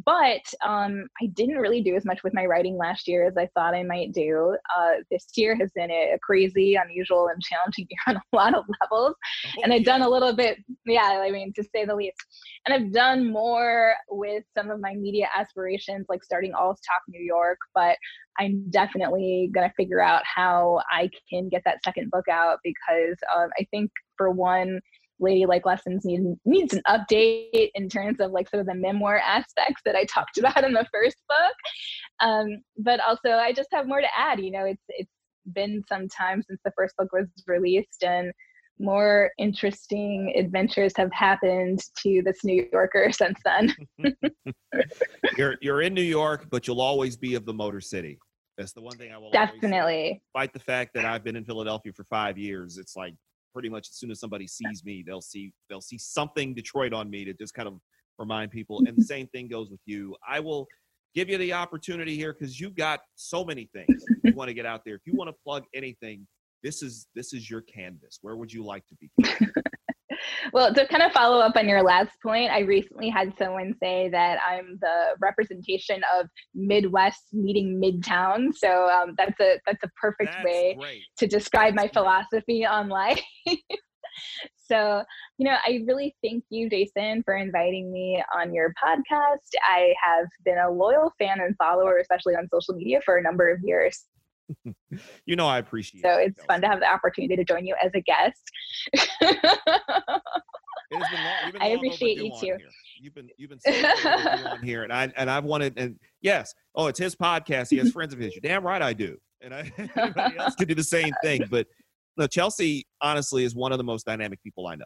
But 0.06 0.42
um, 0.66 1.06
I 1.22 1.28
didn't 1.34 1.58
really 1.58 1.82
do 1.82 1.96
as 1.96 2.06
much 2.06 2.24
with 2.24 2.34
my 2.34 2.46
writing 2.46 2.78
last 2.78 3.08
year 3.08 3.28
as 3.28 3.36
I 3.38 3.50
thought 3.54 3.76
I 3.76 3.84
might 3.84 4.14
do. 4.14 4.56
Uh, 4.78 4.92
this 5.10 5.28
year 5.36 5.56
has 5.56 5.70
been 5.76 5.92
a, 5.92 6.18
crazy, 6.24 6.76
unusual, 6.76 7.28
and 7.28 7.42
challenging 7.42 7.88
year 7.90 8.00
on 8.08 8.16
a 8.16 8.36
lot 8.36 8.56
of 8.56 8.64
levels. 8.82 9.16
Oh, 9.48 9.62
and 9.64 9.74
I've 9.74 9.84
done 9.84 10.02
a 10.02 10.10
little 10.10 10.34
bit, 10.34 10.60
yeah, 10.86 11.22
I 11.22 11.30
mean, 11.30 11.52
to 11.54 11.64
say 11.64 11.86
the 11.86 11.96
least. 11.96 12.18
And 12.66 12.74
I've 12.74 12.94
done 12.94 13.32
more 13.32 13.96
with 14.10 14.44
some 14.56 14.72
of 14.72 14.80
my 14.80 14.94
media 14.94 15.28
aspirations, 15.38 16.06
like 16.08 16.24
starting 16.24 16.54
Alz 16.54 16.78
Talk 16.88 17.02
New 17.10 17.22
York. 17.22 17.58
But 17.76 17.98
I'm 18.40 18.70
definitely 18.70 19.52
going 19.54 19.68
to 19.68 19.76
figure 19.76 20.02
out 20.02 20.24
how 20.26 20.82
I 20.90 21.10
can 21.30 21.50
get 21.50 21.64
that 21.66 21.84
second 21.84 22.12
book 22.12 22.30
out 22.30 22.60
because 22.64 23.18
um, 23.36 23.50
I 23.60 23.68
think, 23.72 23.92
for 24.18 24.32
one, 24.32 24.80
ladylike 25.22 25.66
lessons 25.66 26.04
need, 26.04 26.22
needs 26.46 26.74
an 26.74 26.82
update 26.88 27.70
in 27.76 27.88
terms 27.88 28.20
of 28.20 28.32
like 28.32 28.50
sort 28.50 28.62
of 28.62 28.68
the 28.68 28.76
memoir 28.76 29.20
aspects 29.20 29.82
that 29.86 29.96
I 29.96 30.04
talked 30.14 30.38
about 30.38 30.64
in 30.64 30.74
the 30.74 30.88
first 30.92 31.18
book. 31.30 31.56
Um, 32.22 32.62
but 32.78 33.00
also, 33.00 33.32
I 33.32 33.54
just 33.54 33.70
have 33.72 33.88
more 33.88 34.02
to 34.02 34.08
add. 34.18 34.40
You 34.40 34.52
know, 34.52 34.66
it's 34.66 34.84
it's 34.90 35.12
been 35.54 35.82
some 35.88 36.08
time 36.10 36.44
since 36.48 36.60
the 36.66 36.72
first 36.76 36.96
book 36.98 37.10
was 37.14 37.28
released, 37.48 38.04
and 38.04 38.32
more 38.80 39.32
interesting 39.38 40.34
adventures 40.36 40.94
have 40.98 41.12
happened 41.14 41.80
to 42.02 42.22
this 42.26 42.44
New 42.44 42.68
Yorker 42.74 43.12
since 43.12 43.40
then. 43.46 43.74
you're 45.38 45.58
you're 45.62 45.82
in 45.82 45.94
New 45.94 46.02
York, 46.02 46.48
but 46.50 46.68
you'll 46.68 46.82
always 46.82 47.16
be 47.16 47.36
of 47.36 47.46
the 47.46 47.54
Motor 47.54 47.82
City. 47.82 48.20
That's 48.58 48.74
the 48.74 48.82
one 48.82 48.98
thing 48.98 49.12
I 49.12 49.18
will 49.18 49.32
definitely. 49.32 50.22
Despite 50.36 50.54
the 50.54 50.60
fact 50.60 50.92
that 50.96 51.06
I've 51.06 51.24
been 51.24 51.36
in 51.36 51.46
Philadelphia 51.46 51.94
for 51.94 52.04
five 52.06 52.38
years, 52.38 52.78
it's 52.78 52.96
like 52.96 53.16
pretty 53.54 53.70
much 53.70 53.90
as 53.90 53.96
soon 53.96 54.12
as 54.12 54.20
somebody 54.20 54.48
sees 54.48 54.84
me, 54.84 55.04
they'll 55.06 55.22
see 55.22 55.54
they'll 55.70 55.82
see 55.82 55.98
something 55.98 56.54
Detroit 56.54 56.94
on 56.94 57.10
me 57.10 57.26
to 57.26 57.34
just 57.34 57.54
kind 57.54 57.68
of 57.68 57.80
remind 58.18 58.52
people. 58.52 58.82
And 58.88 58.98
the 58.98 59.04
same 59.16 59.28
thing 59.28 59.48
goes 59.48 59.70
with 59.70 59.82
you. 59.86 60.16
I 60.28 60.40
will 60.40 60.68
give 61.14 61.30
you 61.30 61.38
the 61.38 61.54
opportunity 61.54 62.16
here 62.16 62.34
because 62.34 62.60
you've 62.60 62.76
got 62.76 63.02
so 63.16 63.44
many 63.44 63.70
things 63.74 64.04
you 64.24 64.34
want 64.34 64.48
to 64.48 64.54
get 64.54 64.66
out 64.66 64.82
there. 64.86 64.96
If 64.96 65.02
you 65.06 65.14
want 65.16 65.30
to 65.30 65.36
plug 65.44 65.64
anything, 65.74 66.28
this 66.64 66.82
is 66.82 67.08
this 67.16 67.34
is 67.34 67.50
your 67.50 67.62
canvas. 67.62 68.20
Where 68.22 68.36
would 68.36 68.52
you 68.52 68.64
like 68.64 68.84
to 68.88 68.96
be? 68.96 69.12
well, 70.54 70.74
to 70.74 70.88
kind 70.88 71.04
of 71.04 71.12
follow 71.12 71.40
up 71.40 71.56
on 71.56 71.68
your 71.68 71.84
last 71.84 72.12
point, 72.22 72.52
I 72.52 72.60
recently 72.60 73.10
had 73.10 73.34
someone 73.38 73.74
say 73.82 74.10
that 74.10 74.40
I'm 74.48 74.78
the 74.82 75.16
representation 75.20 76.02
of 76.20 76.28
Midwest 76.54 77.28
meeting 77.34 77.82
Midtown. 77.84 78.54
So 78.56 78.90
um, 78.90 79.16
that's 79.18 79.40
a 79.40 79.60
that's 79.66 79.84
a 79.84 79.90
perfect 80.00 80.34
that's 80.34 80.46
way 80.46 80.76
great. 80.78 81.02
to 81.18 81.28
describe 81.28 81.76
that's 81.76 81.94
my 81.96 82.02
philosophy 82.02 82.66
on 82.66 82.90
life. 82.90 83.22
so, 84.68 85.04
you 85.38 85.46
know, 85.46 85.56
I 85.66 85.82
really 85.86 86.16
thank 86.24 86.44
you, 86.50 86.70
Jason, 86.70 87.24
for 87.24 87.36
inviting 87.36 87.92
me 87.92 88.24
on 88.36 88.54
your 88.54 88.74
podcast. 88.84 89.38
I 89.68 89.94
have 90.04 90.28
been 90.46 90.58
a 90.58 90.70
loyal 90.70 91.14
fan 91.20 91.40
and 91.40 91.56
follower, 91.58 91.98
especially 91.98 92.36
on 92.36 92.48
social 92.52 92.76
media, 92.76 93.00
for 93.04 93.18
a 93.18 93.22
number 93.22 93.52
of 93.52 93.60
years. 93.64 94.06
you 95.26 95.36
know, 95.36 95.48
I 95.48 95.60
appreciate. 95.60 96.04
So 96.04 96.18
it's 96.18 96.44
fun 96.46 96.62
to 96.62 96.68
have 96.68 96.80
the 96.80 96.92
opportunity 96.92 97.36
to 97.36 97.44
join 97.44 97.66
you 97.66 97.76
as 97.84 97.92
a 97.94 98.02
guest. 98.02 98.42
it 98.94 99.40
has 100.92 101.10
been 101.10 101.24
long. 101.24 101.52
I 101.62 101.68
appreciate 101.70 102.18
you 102.18 102.32
too. 102.40 102.46
Here. 102.46 102.60
You've 103.00 103.16
been 103.16 103.30
you've 103.38 103.50
been 103.50 103.60
on 104.06 104.62
here, 104.64 104.84
and 104.84 104.94
I 104.94 105.12
and 105.16 105.30
I've 105.30 105.44
wanted 105.44 105.78
and 105.78 105.98
yes, 106.22 106.54
oh, 106.76 106.88
it's 106.88 107.00
his 107.00 107.16
podcast. 107.16 107.70
He 107.70 107.78
has 107.78 107.92
friends 107.92 108.14
of 108.14 108.20
his. 108.20 108.34
You're 108.36 108.42
damn 108.42 108.66
right, 108.66 108.82
I 108.82 108.94
do, 108.94 109.18
and 109.42 109.54
I 109.54 109.72
everybody 109.96 110.38
else 110.38 110.56
can 110.56 110.68
do 110.68 110.76
the 110.76 110.84
same 110.84 111.14
thing. 111.24 111.44
But 111.50 111.68
no, 112.18 112.28
Chelsea 112.28 112.86
honestly 113.02 113.44
is 113.44 113.56
one 113.56 113.72
of 113.72 113.78
the 113.78 113.84
most 113.84 114.06
dynamic 114.06 114.42
people 114.44 114.68
I 114.68 114.76
know, 114.76 114.86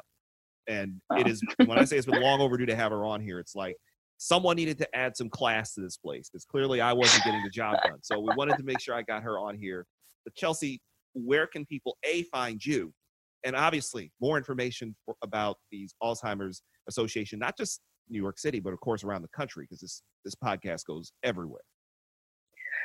and 0.68 1.02
it 1.18 1.28
is 1.28 1.42
when 1.66 1.78
I 1.78 1.86
say 1.86 1.98
it's 1.98 2.06
been 2.06 2.22
long 2.22 2.42
overdue 2.42 2.66
to 2.68 2.76
have 2.76 2.92
her 2.92 3.06
on 3.06 3.22
here. 3.22 3.40
It's 3.40 3.56
like 3.56 3.76
someone 4.18 4.56
needed 4.56 4.78
to 4.78 4.96
add 4.96 5.16
some 5.16 5.30
class 5.30 5.74
to 5.74 5.82
this 5.82 5.98
place 5.98 6.30
because 6.30 6.46
clearly 6.46 6.82
I 6.82 6.94
wasn't 6.94 7.24
getting 7.24 7.44
the 7.44 7.50
job 7.50 7.78
done. 7.84 8.00
So 8.02 8.20
we 8.20 8.30
wanted 8.36 8.58
to 8.58 8.64
make 8.64 8.80
sure 8.80 8.96
I 8.96 9.02
got 9.02 9.24
her 9.24 9.38
on 9.40 9.58
here. 9.58 9.86
But 10.24 10.36
Chelsea, 10.36 10.82
where 11.14 11.48
can 11.48 11.66
people 11.66 11.98
a 12.06 12.24
find 12.24 12.64
you, 12.64 12.94
and 13.44 13.56
obviously 13.56 14.12
more 14.22 14.38
information 14.38 14.96
for, 15.06 15.16
about 15.24 15.58
these 15.72 15.94
Alzheimer's 16.02 16.62
Association, 16.88 17.40
not 17.40 17.58
just 17.58 17.82
New 18.10 18.22
York 18.22 18.40
City, 18.40 18.60
but 18.60 18.74
of 18.74 18.80
course 18.80 19.04
around 19.04 19.22
the 19.22 19.30
country 19.30 19.64
because 19.64 19.80
this 19.80 20.02
this 20.24 20.36
podcast 20.36 20.86
goes 20.86 21.12
everywhere. 21.24 21.62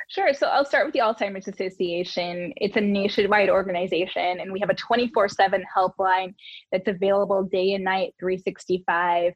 Sure. 0.09 0.33
So 0.33 0.47
I'll 0.47 0.65
start 0.65 0.85
with 0.85 0.93
the 0.93 0.99
Alzheimer's 0.99 1.47
Association. 1.47 2.51
It's 2.57 2.75
a 2.75 2.81
nationwide 2.81 3.49
organization, 3.49 4.41
and 4.41 4.51
we 4.51 4.59
have 4.59 4.69
a 4.69 4.75
24 4.75 5.29
7 5.29 5.63
helpline 5.75 6.33
that's 6.71 6.87
available 6.87 7.43
day 7.43 7.73
and 7.73 7.83
night, 7.83 8.13
365 8.19 9.33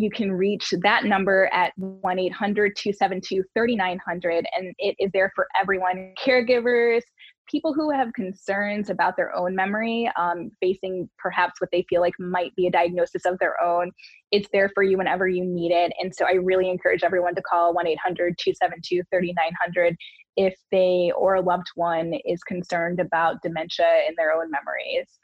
you 0.00 0.10
can 0.10 0.32
reach 0.32 0.72
that 0.82 1.04
number 1.04 1.50
at 1.52 1.72
1 1.76 2.18
800 2.18 2.76
272 2.76 3.42
3900, 3.54 4.46
and 4.56 4.74
it 4.78 4.94
is 4.98 5.10
there 5.12 5.32
for 5.34 5.46
everyone 5.60 6.14
caregivers, 6.18 7.02
people 7.50 7.72
who 7.74 7.90
have 7.90 8.12
concerns 8.12 8.90
about 8.90 9.16
their 9.16 9.34
own 9.34 9.54
memory, 9.54 10.10
um, 10.16 10.50
facing 10.60 11.08
perhaps 11.18 11.60
what 11.60 11.70
they 11.72 11.84
feel 11.88 12.00
like 12.00 12.14
might 12.18 12.54
be 12.56 12.66
a 12.66 12.70
diagnosis 12.70 13.24
of 13.24 13.38
their 13.38 13.60
own. 13.62 13.90
It's 14.30 14.48
there 14.52 14.70
for 14.74 14.82
you 14.82 14.98
whenever 14.98 15.28
you 15.28 15.44
need 15.44 15.72
it. 15.72 15.92
And 15.98 16.14
so 16.14 16.26
I 16.26 16.32
really 16.32 16.68
encourage 16.68 17.02
everyone 17.02 17.34
to 17.34 17.42
call 17.42 17.74
1 17.74 17.86
800 17.86 18.36
272 18.38 19.02
3900 19.10 19.96
if 20.38 20.54
they 20.70 21.10
or 21.16 21.34
a 21.34 21.40
loved 21.40 21.66
one 21.74 22.14
is 22.24 22.42
concerned 22.44 23.00
about 23.00 23.42
dementia 23.42 24.04
in 24.08 24.14
their 24.16 24.32
own 24.32 24.48
memories. 24.50 25.18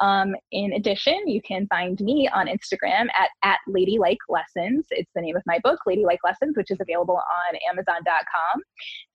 Um, 0.00 0.34
in 0.52 0.72
addition, 0.74 1.26
you 1.26 1.40
can 1.42 1.66
find 1.68 1.98
me 2.00 2.28
on 2.32 2.46
Instagram 2.46 3.06
at, 3.16 3.30
at 3.42 3.58
Ladylike 3.68 4.18
Lessons. 4.28 4.86
It's 4.90 5.10
the 5.14 5.20
name 5.20 5.36
of 5.36 5.42
my 5.46 5.58
book, 5.62 5.80
Ladylike 5.86 6.20
Lessons, 6.24 6.56
which 6.56 6.70
is 6.70 6.78
available 6.80 7.16
on 7.16 7.58
Amazon.com. 7.70 8.62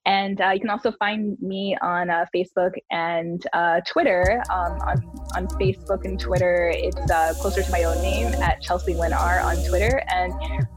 And 0.06 0.40
uh, 0.40 0.50
you 0.50 0.60
can 0.60 0.70
also 0.70 0.92
find 0.92 1.40
me 1.40 1.76
on 1.80 2.10
uh, 2.10 2.26
Facebook 2.34 2.72
and 2.90 3.42
uh, 3.52 3.80
Twitter. 3.86 4.42
Um, 4.50 4.72
on, 4.80 5.02
on 5.36 5.46
Facebook 5.58 6.04
and 6.04 6.20
Twitter, 6.20 6.72
it's 6.74 7.10
uh, 7.10 7.34
closer 7.40 7.62
to 7.62 7.70
my 7.70 7.84
own 7.84 8.00
name 8.02 8.32
at 8.42 8.60
Chelsea 8.60 8.94
Lynn 8.94 9.12
on 9.14 9.56
Twitter. 9.68 10.02
And 10.08 10.32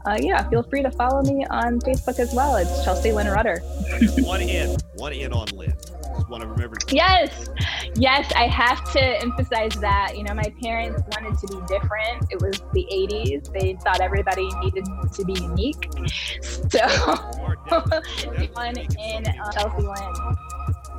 uh, 0.06 0.16
yeah, 0.20 0.48
feel 0.48 0.62
free 0.62 0.82
to 0.82 0.90
follow 0.92 1.22
me 1.22 1.44
on 1.50 1.80
Facebook 1.80 2.18
as 2.18 2.34
well. 2.34 2.56
It's 2.56 2.84
Chelsea 2.84 3.12
Lynn 3.12 3.28
Rutter. 3.28 3.60
One 4.58 4.70
in, 4.70 4.76
one 4.94 5.12
in 5.12 5.32
on 5.32 5.48
Lynn. 5.48 5.74
Just 6.16 6.28
want 6.28 6.42
to 6.42 6.48
remember. 6.48 6.76
Yes, 6.90 7.48
yes, 7.94 8.32
I 8.34 8.48
have 8.48 8.90
to 8.92 9.00
emphasize 9.00 9.74
that. 9.80 10.16
You 10.16 10.24
know, 10.24 10.34
my 10.34 10.52
parents 10.60 11.02
wanted 11.12 11.38
to 11.38 11.46
be 11.46 11.66
different. 11.66 12.26
It 12.30 12.40
was 12.40 12.60
the 12.72 12.86
80s. 12.92 13.52
They 13.52 13.74
thought 13.84 14.00
everybody 14.00 14.48
needed 14.60 14.84
to 15.12 15.24
be 15.24 15.34
unique. 15.34 15.88
So, 16.42 16.80
one 18.52 18.78
in 18.78 19.26
on 19.28 19.52
Chelsea 19.52 19.82
Lynn. 19.82 20.36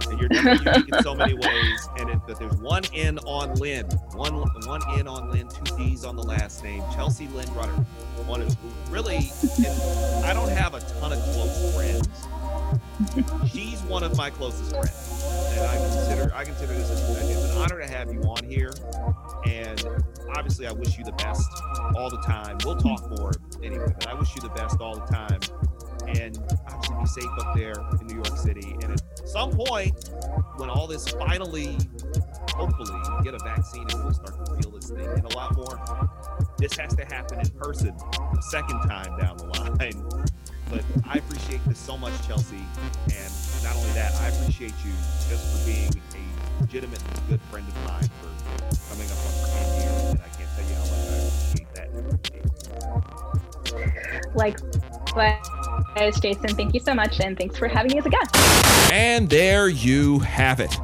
And 0.10 0.20
you're 0.20 0.30
definitely 0.30 0.72
unique 0.72 0.96
in 0.96 1.04
so 1.04 1.16
many 1.16 1.34
ways. 1.34 1.90
And 1.98 2.10
it, 2.10 2.28
that 2.28 2.40
there's 2.40 2.56
one 2.56 2.84
in 2.94 3.20
on 3.20 3.56
Lynn, 3.56 3.86
one 4.14 4.34
one 4.66 4.82
in 4.98 5.08
on 5.08 5.32
Lynn, 5.32 5.50
two 5.50 5.76
D's 5.76 6.06
on 6.06 6.16
the 6.16 6.24
last 6.24 6.64
name. 6.64 6.84
Chelsea 6.94 7.28
Lynn 7.28 7.54
Rutter. 7.54 7.74
One 8.26 8.42
is 8.42 8.56
really. 8.90 9.32
I 10.24 10.34
don't 10.34 10.50
have 10.50 10.76
a 10.76 10.80
ton 10.80 11.12
of 11.12 11.20
close 11.34 11.76
friends. 11.76 12.08
She's 13.52 13.82
one 13.84 14.04
of 14.04 14.16
my 14.18 14.30
closest 14.30 14.72
friends, 14.72 15.26
and 15.52 15.66
I 15.66 15.78
consider 15.78 16.32
I 16.36 16.44
consider 16.44 16.74
this 16.74 16.90
as, 16.90 17.52
an 17.52 17.58
honor 17.58 17.80
to 17.80 17.88
have 17.88 18.14
you 18.14 18.22
on 18.24 18.44
here. 18.44 18.74
And 19.46 19.84
obviously, 20.36 20.68
I 20.68 20.72
wish 20.72 20.98
you 20.98 21.04
the 21.04 21.14
best 21.14 21.50
all 21.96 22.10
the 22.10 22.22
time. 22.26 22.58
We'll 22.64 22.76
talk 22.76 23.10
more 23.18 23.32
anyway, 23.64 23.94
but 23.94 24.08
I 24.08 24.14
wish 24.14 24.36
you 24.36 24.42
the 24.42 24.50
best 24.50 24.80
all 24.82 24.96
the 24.96 25.06
time. 25.06 25.40
And 26.08 26.38
obviously, 26.68 26.98
be 27.00 27.06
safe 27.06 27.46
up 27.46 27.56
there 27.56 27.76
in 28.00 28.08
New 28.08 28.16
York 28.16 28.38
City. 28.38 28.76
And 28.82 28.92
at 28.94 29.28
some 29.28 29.52
point, 29.52 30.10
when 30.58 30.70
all 30.70 30.88
this 30.88 31.08
finally, 31.10 31.78
hopefully, 32.50 33.00
get 33.24 33.34
a 33.34 33.40
vaccine 33.40 33.88
and 33.90 34.04
we'll 34.04 34.14
start 34.14 34.46
to 34.46 34.56
feel 34.56 34.72
this 34.72 34.90
thing 34.90 35.08
and 35.08 35.26
a 35.26 35.36
lot 35.36 35.56
more. 35.56 35.80
This 36.58 36.76
has 36.78 36.96
to 36.96 37.06
happen 37.06 37.40
in 37.40 37.50
person 37.50 37.96
a 38.38 38.42
second 38.44 38.82
time 38.82 39.18
down 39.18 39.38
the 39.38 39.46
line. 39.46 40.30
But 40.70 40.84
I 41.08 41.16
appreciate 41.18 41.64
this 41.66 41.80
so 41.80 41.98
much, 41.98 42.14
Chelsea. 42.28 42.64
And 43.06 43.34
not 43.64 43.76
only 43.76 43.90
that, 43.92 44.14
I 44.22 44.28
appreciate 44.28 44.74
you 44.86 44.92
just 45.30 45.44
for 45.52 45.66
being 45.66 45.90
a 46.14 46.62
legitimate 46.62 47.02
good 47.28 47.42
friend 47.50 47.68
of 47.68 47.76
mine 47.88 48.10
for 48.22 48.30
coming 48.94 49.10
up 49.10 49.18
on 49.18 49.34
10 49.50 49.82
years. 49.82 50.04
And 50.12 50.20
I 50.20 50.28
can't 50.38 50.50
tell 50.56 50.66
you 50.68 50.76
how 50.76 50.86
much 50.86 51.04
I 51.10 51.18
appreciate 51.26 51.70
that. 51.74 51.90
Like, 54.36 54.60
but 55.16 56.22
Jason, 56.22 56.56
thank 56.56 56.74
you 56.74 56.80
so 56.80 56.94
much. 56.94 57.20
And 57.20 57.38
thanks 57.38 57.58
for 57.58 57.68
having 57.68 57.92
me 57.92 57.98
as 58.00 58.06
a 58.06 58.10
guest. 58.10 58.36
And 58.94 59.30
there 59.30 59.70
you 59.70 60.20
have 60.20 60.60
it. 60.60 60.76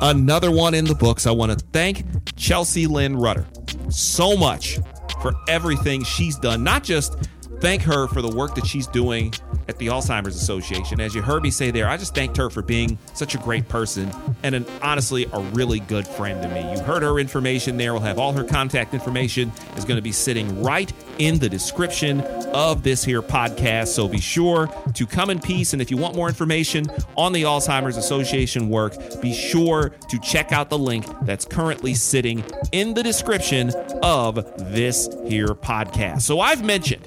Another 0.00 0.50
one 0.50 0.74
in 0.74 0.84
the 0.84 0.94
books. 0.94 1.26
I 1.26 1.30
want 1.32 1.58
to 1.58 1.66
thank 1.72 2.04
Chelsea 2.36 2.86
Lynn 2.86 3.16
Rutter 3.16 3.46
so 3.88 4.36
much 4.36 4.78
for 5.20 5.34
everything 5.48 6.02
she's 6.02 6.36
done, 6.36 6.64
not 6.64 6.82
just 6.82 7.16
thank 7.62 7.80
her 7.80 8.08
for 8.08 8.20
the 8.20 8.28
work 8.28 8.56
that 8.56 8.66
she's 8.66 8.88
doing 8.88 9.32
at 9.68 9.78
the 9.78 9.86
Alzheimer's 9.86 10.34
Association. 10.34 11.00
As 11.00 11.14
you 11.14 11.22
heard 11.22 11.44
me 11.44 11.50
say 11.52 11.70
there, 11.70 11.88
I 11.88 11.96
just 11.96 12.12
thanked 12.12 12.36
her 12.36 12.50
for 12.50 12.60
being 12.60 12.98
such 13.14 13.36
a 13.36 13.38
great 13.38 13.68
person 13.68 14.10
and 14.42 14.56
an 14.56 14.66
honestly 14.82 15.28
a 15.32 15.38
really 15.52 15.78
good 15.78 16.04
friend 16.04 16.42
to 16.42 16.48
me. 16.48 16.72
You 16.72 16.80
heard 16.80 17.04
her 17.04 17.20
information 17.20 17.76
there. 17.76 17.92
We'll 17.92 18.02
have 18.02 18.18
all 18.18 18.32
her 18.32 18.42
contact 18.42 18.94
information 18.94 19.52
is 19.76 19.84
going 19.84 19.94
to 19.94 20.02
be 20.02 20.10
sitting 20.10 20.60
right 20.60 20.92
in 21.18 21.38
the 21.38 21.48
description 21.48 22.22
of 22.52 22.82
this 22.82 23.04
here 23.04 23.22
podcast. 23.22 23.88
So 23.88 24.08
be 24.08 24.20
sure 24.20 24.68
to 24.94 25.06
come 25.06 25.30
in 25.30 25.38
peace. 25.38 25.72
And 25.72 25.80
if 25.80 25.88
you 25.88 25.96
want 25.96 26.16
more 26.16 26.26
information 26.26 26.86
on 27.16 27.32
the 27.32 27.44
Alzheimer's 27.44 27.96
Association 27.96 28.70
work, 28.70 28.94
be 29.20 29.32
sure 29.32 29.90
to 30.08 30.18
check 30.18 30.50
out 30.50 30.68
the 30.68 30.78
link 30.78 31.06
that's 31.22 31.44
currently 31.44 31.94
sitting 31.94 32.44
in 32.72 32.92
the 32.92 33.04
description 33.04 33.70
of 34.02 34.34
this 34.72 35.08
here 35.28 35.54
podcast. 35.54 36.22
So 36.22 36.40
I've 36.40 36.64
mentioned, 36.64 37.06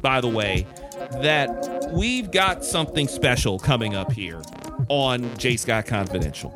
by 0.00 0.20
the 0.20 0.28
way, 0.28 0.66
that 1.22 1.90
we've 1.92 2.30
got 2.30 2.64
something 2.64 3.08
special 3.08 3.58
coming 3.58 3.94
up 3.94 4.12
here 4.12 4.42
on 4.88 5.36
J. 5.38 5.56
Scott 5.56 5.86
Confidential. 5.86 6.54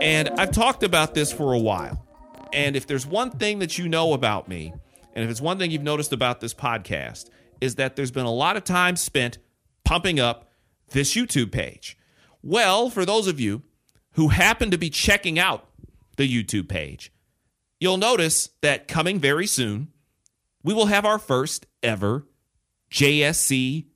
And 0.00 0.28
I've 0.30 0.52
talked 0.52 0.82
about 0.82 1.14
this 1.14 1.32
for 1.32 1.52
a 1.52 1.58
while. 1.58 2.06
And 2.52 2.76
if 2.76 2.86
there's 2.86 3.06
one 3.06 3.30
thing 3.30 3.58
that 3.60 3.78
you 3.78 3.88
know 3.88 4.12
about 4.12 4.48
me, 4.48 4.72
and 5.14 5.24
if 5.24 5.30
it's 5.30 5.40
one 5.40 5.58
thing 5.58 5.70
you've 5.70 5.82
noticed 5.82 6.12
about 6.12 6.40
this 6.40 6.54
podcast, 6.54 7.28
is 7.60 7.76
that 7.76 7.96
there's 7.96 8.10
been 8.10 8.26
a 8.26 8.32
lot 8.32 8.56
of 8.56 8.64
time 8.64 8.96
spent 8.96 9.38
pumping 9.84 10.18
up 10.18 10.50
this 10.90 11.14
YouTube 11.14 11.52
page. 11.52 11.96
Well, 12.42 12.90
for 12.90 13.04
those 13.04 13.26
of 13.26 13.38
you 13.38 13.62
who 14.12 14.28
happen 14.28 14.70
to 14.70 14.78
be 14.78 14.90
checking 14.90 15.38
out 15.38 15.68
the 16.16 16.28
YouTube 16.28 16.68
page, 16.68 17.12
you'll 17.78 17.96
notice 17.96 18.50
that 18.62 18.88
coming 18.88 19.18
very 19.18 19.46
soon, 19.46 19.88
we 20.62 20.74
will 20.74 20.86
have 20.86 21.04
our 21.04 21.18
first 21.18 21.66
ever 21.82 22.26
JSC 22.92 23.86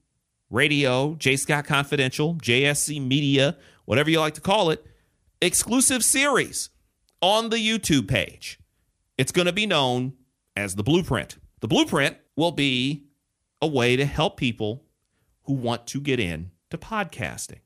radio, 0.50 1.14
J. 1.16 1.36
Scott 1.36 1.64
Confidential, 1.66 2.36
JSC 2.36 3.04
Media, 3.04 3.56
whatever 3.84 4.10
you 4.10 4.20
like 4.20 4.34
to 4.34 4.40
call 4.40 4.70
it, 4.70 4.86
exclusive 5.40 6.04
series 6.04 6.70
on 7.20 7.50
the 7.50 7.56
YouTube 7.56 8.08
page. 8.08 8.58
It's 9.18 9.32
going 9.32 9.46
to 9.46 9.52
be 9.52 9.66
known 9.66 10.14
as 10.56 10.76
the 10.76 10.82
Blueprint. 10.82 11.38
The 11.60 11.68
Blueprint 11.68 12.16
will 12.36 12.52
be 12.52 13.04
a 13.60 13.66
way 13.66 13.96
to 13.96 14.04
help 14.04 14.36
people 14.36 14.84
who 15.44 15.54
want 15.54 15.86
to 15.88 16.00
get 16.00 16.20
into 16.20 16.78
podcasting. 16.78 17.60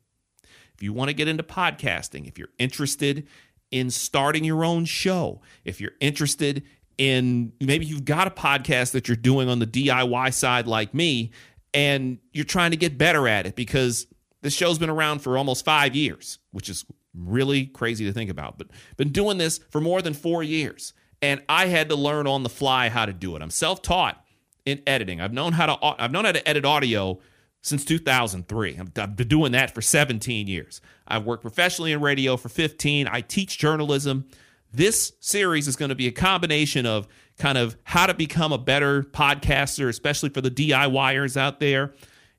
If 0.75 0.83
you 0.83 0.93
want 0.93 1.09
to 1.09 1.15
get 1.15 1.29
into 1.29 1.43
podcasting, 1.43 2.29
if 2.29 2.39
you're 2.39 2.49
interested 2.59 3.27
in 3.71 3.91
starting 3.91 4.45
your 4.45 4.65
own 4.65 4.85
show, 4.85 5.41
if 5.65 5.81
you're 5.81 5.93
interested 6.01 6.63
in 6.99 7.53
maybe 7.61 7.87
you've 7.87 8.05
got 8.05 8.27
a 8.27 8.31
podcast 8.31 8.93
that 8.93 9.09
you're 9.09 9.17
doing 9.17 9.49
on 9.49 9.61
the 9.61 9.67
DIY 9.67 10.35
side 10.35 10.67
like 10.67 10.93
me, 10.93 11.31
and 11.73 12.19
you're 12.33 12.45
trying 12.45 12.73
to 12.73 12.77
get 12.77 12.99
better 12.99 13.27
at 13.29 13.47
it 13.47 13.57
because 13.57 14.07
this 14.43 14.55
show's 14.55 14.79
been 14.79 14.91
around 14.91 15.21
for 15.21 15.39
almost 15.39 15.65
five 15.65 15.95
years, 15.95 16.39
which 16.51 16.69
is 16.69 16.85
really 17.15 17.67
crazy 17.67 18.05
to 18.05 18.13
think 18.13 18.31
about. 18.31 18.59
But 18.59 18.69
been 18.97 19.11
doing 19.11 19.39
this 19.39 19.59
for 19.71 19.81
more 19.81 20.03
than 20.03 20.13
four 20.13 20.43
years, 20.43 20.93
and 21.23 21.43
I 21.49 21.67
had 21.67 21.89
to 21.89 21.97
learn 21.97 22.27
on 22.27 22.43
the 22.43 22.49
fly 22.49 22.89
how 22.89 23.07
to 23.07 23.13
do 23.13 23.37
it. 23.37 23.43
I'm 23.43 23.51
self-taught 23.51 24.23
in 24.67 24.83
editing. 24.87 25.21
I've 25.21 25.33
known 25.33 25.53
how 25.53 25.67
to 25.67 26.03
I've 26.03 26.13
known 26.13 26.25
how 26.25 26.33
to 26.33 26.49
edit 26.49 26.65
audio 26.65 27.21
since 27.63 27.85
2003. 27.85 28.79
I've 28.79 29.17
been 29.17 29.29
doing 29.29 29.53
that 29.53 29.75
for 29.75 29.83
17 29.83 30.47
years. 30.47 30.81
I've 31.07 31.25
worked 31.25 31.43
professionally 31.43 31.93
in 31.93 32.01
radio 32.01 32.37
for 32.37 32.49
15. 32.49 33.09
I 33.09 33.21
teach 33.21 33.59
journalism. 33.59 34.29
This 34.73 35.13
series 35.21 35.67
is 35.67 35.77
going 35.77 35.89
to 35.89 35.95
be 35.95 36.07
a 36.07 36.13
combination 36.13 36.85
of 36.85 37.09
kind 37.39 37.57
of 37.57 37.77
how 37.85 38.07
to 38.07 38.15
become 38.15 38.53
a 38.53 38.59
better 38.59 39.03
podcaster, 39.03 39.89
especially 39.89 40.29
for 40.29 40.41
the 40.41 40.51
DIYers 40.51 41.37
out 41.37 41.59
there. 41.59 41.95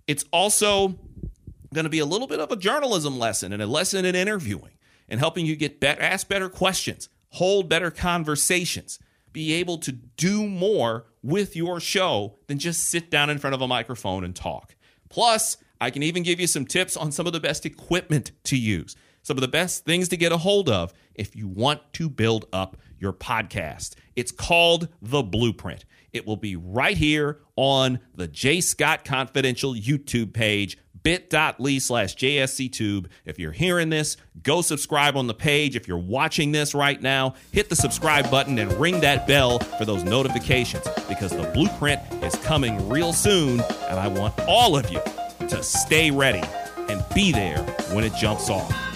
It's 0.07 0.25
also 0.31 0.99
going 1.73 1.85
to 1.85 1.89
be 1.89 1.99
a 1.99 2.05
little 2.05 2.27
bit 2.27 2.39
of 2.39 2.51
a 2.51 2.55
journalism 2.55 3.17
lesson 3.17 3.53
and 3.53 3.61
a 3.61 3.67
lesson 3.67 4.05
in 4.05 4.15
interviewing 4.15 4.71
and 5.07 5.19
helping 5.19 5.45
you 5.45 5.55
get 5.55 5.79
better, 5.79 6.01
ask 6.01 6.27
better 6.27 6.49
questions, 6.49 7.09
hold 7.29 7.69
better 7.69 7.89
conversations, 7.91 8.99
be 9.33 9.53
able 9.53 9.77
to 9.79 9.91
do 9.91 10.47
more 10.47 11.05
with 11.23 11.55
your 11.55 11.79
show 11.79 12.37
than 12.47 12.59
just 12.59 12.83
sit 12.83 13.09
down 13.09 13.29
in 13.29 13.37
front 13.37 13.53
of 13.53 13.61
a 13.61 13.67
microphone 13.67 14.23
and 14.23 14.35
talk. 14.35 14.75
Plus, 15.09 15.57
I 15.81 15.89
can 15.89 16.03
even 16.03 16.23
give 16.23 16.39
you 16.39 16.47
some 16.47 16.65
tips 16.65 16.97
on 16.97 17.11
some 17.11 17.25
of 17.27 17.33
the 17.33 17.39
best 17.39 17.65
equipment 17.65 18.31
to 18.45 18.57
use, 18.57 18.95
some 19.21 19.37
of 19.37 19.41
the 19.41 19.47
best 19.47 19.85
things 19.85 20.09
to 20.09 20.17
get 20.17 20.31
a 20.31 20.37
hold 20.37 20.69
of 20.69 20.93
if 21.15 21.35
you 21.35 21.47
want 21.47 21.81
to 21.93 22.09
build 22.09 22.45
up 22.53 22.77
your 22.99 23.13
podcast. 23.13 23.95
It's 24.15 24.31
called 24.31 24.89
The 25.01 25.23
Blueprint. 25.23 25.85
It 26.11 26.25
will 26.25 26.37
be 26.37 26.55
right 26.55 26.97
here 26.97 27.39
on 27.55 27.99
the 28.15 28.27
J. 28.27 28.61
Scott 28.61 29.05
Confidential 29.05 29.73
YouTube 29.73 30.33
page, 30.33 30.77
bit.ly 31.03 31.77
slash 31.77 32.15
JSCTube. 32.15 33.07
If 33.25 33.37
you're 33.37 33.51
hearing 33.51 33.89
this, 33.89 34.17
go 34.41 34.61
subscribe 34.61 35.15
on 35.15 35.27
the 35.27 35.33
page. 35.33 35.75
If 35.75 35.87
you're 35.87 35.97
watching 35.97 36.51
this 36.51 36.73
right 36.73 37.01
now, 37.01 37.35
hit 37.51 37.69
the 37.69 37.75
subscribe 37.75 38.29
button 38.31 38.57
and 38.57 38.71
ring 38.73 38.99
that 39.01 39.27
bell 39.27 39.59
for 39.59 39.85
those 39.85 40.03
notifications 40.03 40.87
because 41.07 41.31
the 41.31 41.49
blueprint 41.53 42.01
is 42.23 42.35
coming 42.37 42.89
real 42.89 43.13
soon, 43.13 43.59
and 43.59 43.99
I 43.99 44.07
want 44.07 44.33
all 44.47 44.75
of 44.75 44.89
you 44.89 45.01
to 45.47 45.63
stay 45.63 46.11
ready 46.11 46.43
and 46.89 47.05
be 47.13 47.31
there 47.31 47.59
when 47.93 48.03
it 48.03 48.13
jumps 48.15 48.49
off. 48.49 48.88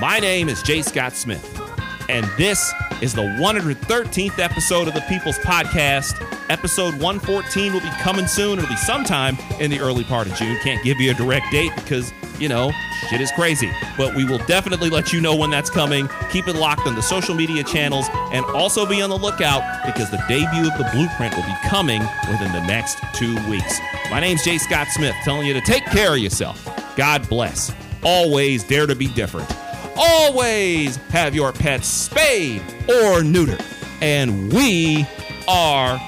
My 0.00 0.18
name 0.20 0.48
is 0.48 0.62
J. 0.62 0.82
Scott 0.82 1.14
Smith, 1.14 1.60
and 2.08 2.26
this 2.36 2.72
is 3.00 3.14
the 3.14 3.22
113th 3.22 4.38
episode 4.38 4.88
of 4.88 4.94
the 4.94 5.00
People's 5.02 5.38
Podcast. 5.38 6.20
Episode 6.50 6.94
114 7.00 7.72
will 7.72 7.80
be 7.80 7.88
coming 8.00 8.26
soon. 8.26 8.58
It'll 8.58 8.68
be 8.68 8.76
sometime 8.76 9.36
in 9.60 9.70
the 9.70 9.80
early 9.80 10.04
part 10.04 10.26
of 10.26 10.34
June. 10.34 10.58
Can't 10.62 10.82
give 10.84 11.00
you 11.00 11.10
a 11.10 11.14
direct 11.14 11.50
date 11.50 11.72
because, 11.74 12.12
you 12.38 12.48
know, 12.48 12.70
shit 13.08 13.20
is 13.20 13.32
crazy. 13.32 13.70
But 13.96 14.14
we 14.14 14.24
will 14.24 14.38
definitely 14.46 14.90
let 14.90 15.12
you 15.12 15.20
know 15.20 15.34
when 15.34 15.50
that's 15.50 15.70
coming. 15.70 16.08
Keep 16.30 16.48
it 16.48 16.56
locked 16.56 16.86
on 16.86 16.94
the 16.94 17.02
social 17.02 17.34
media 17.34 17.64
channels 17.64 18.06
and 18.32 18.44
also 18.46 18.86
be 18.86 19.00
on 19.00 19.10
the 19.10 19.18
lookout 19.18 19.62
because 19.86 20.10
the 20.10 20.22
debut 20.28 20.70
of 20.70 20.78
the 20.78 20.88
blueprint 20.92 21.34
will 21.34 21.44
be 21.44 21.68
coming 21.68 22.00
within 22.28 22.52
the 22.52 22.64
next 22.66 22.98
two 23.14 23.34
weeks. 23.48 23.78
My 24.10 24.20
name's 24.20 24.44
J. 24.44 24.58
Scott 24.58 24.88
Smith, 24.88 25.14
telling 25.24 25.46
you 25.46 25.54
to 25.54 25.62
take 25.62 25.84
care 25.86 26.12
of 26.12 26.18
yourself. 26.18 26.68
God 26.96 27.26
bless. 27.28 27.72
Always 28.02 28.64
dare 28.64 28.86
to 28.86 28.94
be 28.94 29.08
different. 29.08 29.50
Always 29.96 30.96
have 31.08 31.34
your 31.34 31.52
pets 31.52 31.86
spayed 31.86 32.62
or 32.88 33.22
neutered. 33.22 33.62
And 34.00 34.52
we 34.52 35.06
are 35.48 36.00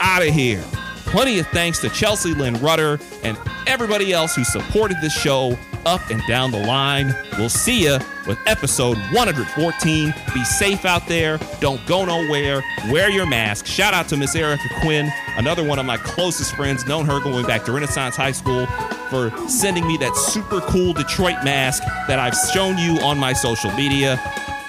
out 0.00 0.22
of 0.22 0.34
here. 0.34 0.64
Plenty 1.06 1.38
of 1.38 1.46
thanks 1.48 1.80
to 1.80 1.88
Chelsea 1.90 2.34
Lynn 2.34 2.54
Rutter 2.60 2.98
and 3.22 3.38
everybody 3.66 4.12
else 4.12 4.34
who 4.34 4.44
supported 4.44 4.96
this 5.00 5.12
show 5.12 5.56
up 5.86 6.10
and 6.10 6.22
down 6.26 6.50
the 6.50 6.64
line. 6.66 7.14
We'll 7.38 7.48
see 7.48 7.84
you 7.84 7.98
with 8.26 8.38
episode 8.46 8.96
114. 9.12 10.14
Be 10.32 10.44
safe 10.44 10.84
out 10.84 11.06
there. 11.06 11.38
Don't 11.60 11.84
go 11.86 12.04
nowhere. 12.04 12.62
Wear 12.90 13.10
your 13.10 13.26
mask. 13.26 13.66
Shout 13.66 13.94
out 13.94 14.08
to 14.08 14.16
Miss 14.16 14.34
Erica 14.34 14.68
Quinn, 14.80 15.10
another 15.36 15.64
one 15.64 15.78
of 15.78 15.86
my 15.86 15.96
closest 15.96 16.54
friends, 16.54 16.86
known 16.86 17.06
her 17.06 17.20
going 17.20 17.46
back 17.46 17.64
to 17.64 17.72
Renaissance 17.72 18.16
High 18.16 18.32
School, 18.32 18.66
for 19.10 19.30
sending 19.48 19.86
me 19.86 19.96
that 19.98 20.16
super 20.16 20.60
cool 20.62 20.92
Detroit 20.92 21.44
mask 21.44 21.82
that 22.08 22.18
I've 22.18 22.34
shown 22.52 22.78
you 22.78 23.00
on 23.00 23.18
my 23.18 23.32
social 23.32 23.70
media. 23.72 24.20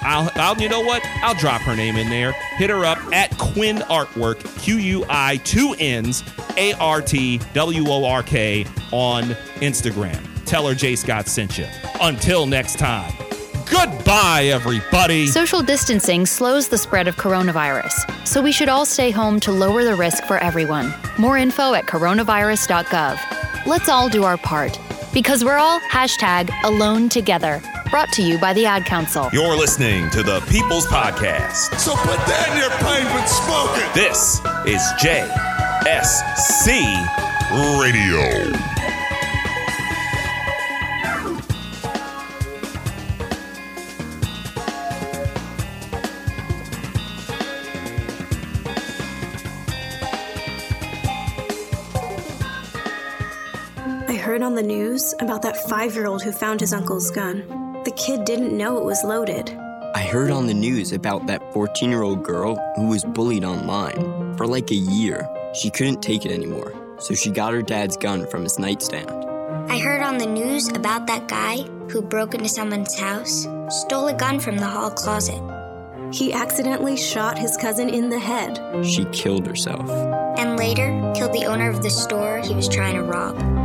I'll, 0.01 0.29
I'll, 0.35 0.57
you 0.61 0.69
know 0.69 0.81
what? 0.81 1.01
I'll 1.23 1.33
drop 1.33 1.61
her 1.61 1.75
name 1.75 1.95
in 1.95 2.09
there. 2.09 2.31
Hit 2.57 2.69
her 2.69 2.85
up 2.85 2.99
at 3.11 3.35
Quinn 3.39 3.77
Artwork, 3.77 4.61
Q 4.61 4.77
U 4.77 5.05
I, 5.09 5.37
two 5.37 5.75
N's, 5.79 6.23
A 6.57 6.73
R 6.73 7.01
T 7.01 7.39
W 7.53 7.87
O 7.87 8.05
R 8.05 8.21
K 8.21 8.65
on 8.91 9.23
Instagram. 9.61 10.24
Tell 10.45 10.67
her 10.67 10.75
J. 10.75 10.95
Scott 10.95 11.27
sent 11.27 11.57
you. 11.57 11.67
Until 12.01 12.45
next 12.45 12.77
time, 12.77 13.11
goodbye, 13.69 14.45
everybody. 14.53 15.27
Social 15.27 15.61
distancing 15.63 16.25
slows 16.25 16.67
the 16.67 16.77
spread 16.77 17.07
of 17.07 17.15
coronavirus, 17.15 18.27
so 18.27 18.41
we 18.41 18.51
should 18.51 18.69
all 18.69 18.85
stay 18.85 19.09
home 19.11 19.39
to 19.41 19.51
lower 19.51 19.83
the 19.83 19.95
risk 19.95 20.23
for 20.25 20.37
everyone. 20.37 20.93
More 21.17 21.37
info 21.37 21.73
at 21.73 21.85
coronavirus.gov. 21.85 23.65
Let's 23.65 23.89
all 23.89 24.07
do 24.07 24.23
our 24.23 24.37
part 24.37 24.79
because 25.13 25.43
we're 25.43 25.57
all 25.57 25.79
hashtag 25.79 26.51
alone 26.63 27.09
together. 27.09 27.61
Brought 27.89 28.11
to 28.13 28.21
you 28.21 28.37
by 28.37 28.53
the 28.53 28.65
Ad 28.65 28.85
Council. 28.85 29.29
You're 29.31 29.55
listening 29.55 30.09
to 30.11 30.21
the 30.21 30.41
People's 30.41 30.85
Podcast. 30.87 31.79
So 31.79 31.95
put 31.95 32.17
that 32.27 32.49
in 32.51 32.57
your 32.57 32.69
pipe 32.81 33.07
and 33.07 33.27
smoke 33.27 33.77
it. 33.77 33.93
This 33.95 34.41
is 34.67 34.81
JSC 35.01 36.75
Radio. 37.79 38.84
On 54.55 54.63
the 54.63 54.73
news 54.73 55.13
about 55.19 55.41
that 55.41 55.57
five 55.67 55.95
year 55.95 56.07
old 56.07 56.23
who 56.23 56.31
found 56.31 56.61
his 56.61 56.71
uncle's 56.71 57.11
gun. 57.11 57.45
The 57.83 57.91
kid 57.91 58.23
didn't 58.23 58.57
know 58.57 58.77
it 58.77 58.85
was 58.85 59.03
loaded. 59.03 59.49
I 59.93 60.07
heard 60.09 60.31
on 60.31 60.47
the 60.47 60.53
news 60.53 60.93
about 60.93 61.27
that 61.27 61.41
14 61.51 61.89
year 61.89 62.03
old 62.03 62.23
girl 62.23 62.55
who 62.77 62.87
was 62.87 63.03
bullied 63.03 63.43
online 63.43 64.37
for 64.37 64.47
like 64.47 64.71
a 64.71 64.75
year. 64.75 65.27
She 65.55 65.69
couldn't 65.69 66.01
take 66.01 66.25
it 66.25 66.31
anymore. 66.31 66.71
so 66.99 67.13
she 67.13 67.31
got 67.31 67.51
her 67.51 67.61
dad's 67.61 67.97
gun 67.97 68.25
from 68.27 68.43
his 68.43 68.57
nightstand. 68.57 69.09
I 69.69 69.77
heard 69.77 70.01
on 70.01 70.17
the 70.19 70.25
news 70.25 70.69
about 70.69 71.05
that 71.07 71.27
guy 71.27 71.57
who 71.91 72.01
broke 72.01 72.33
into 72.33 72.47
someone's 72.47 72.97
house, 72.97 73.45
stole 73.67 74.07
a 74.07 74.13
gun 74.13 74.39
from 74.39 74.55
the 74.55 74.67
hall 74.67 74.89
closet. 74.89 75.41
He 76.13 76.31
accidentally 76.31 76.95
shot 76.95 77.37
his 77.37 77.57
cousin 77.57 77.89
in 77.89 78.07
the 78.09 78.19
head. 78.19 78.85
She 78.85 79.03
killed 79.11 79.45
herself. 79.45 79.89
And 80.39 80.55
later, 80.55 80.87
killed 81.13 81.33
the 81.33 81.45
owner 81.45 81.69
of 81.69 81.83
the 81.83 81.89
store 81.89 82.39
he 82.39 82.53
was 82.55 82.69
trying 82.69 82.95
to 82.95 83.03
rob. 83.03 83.64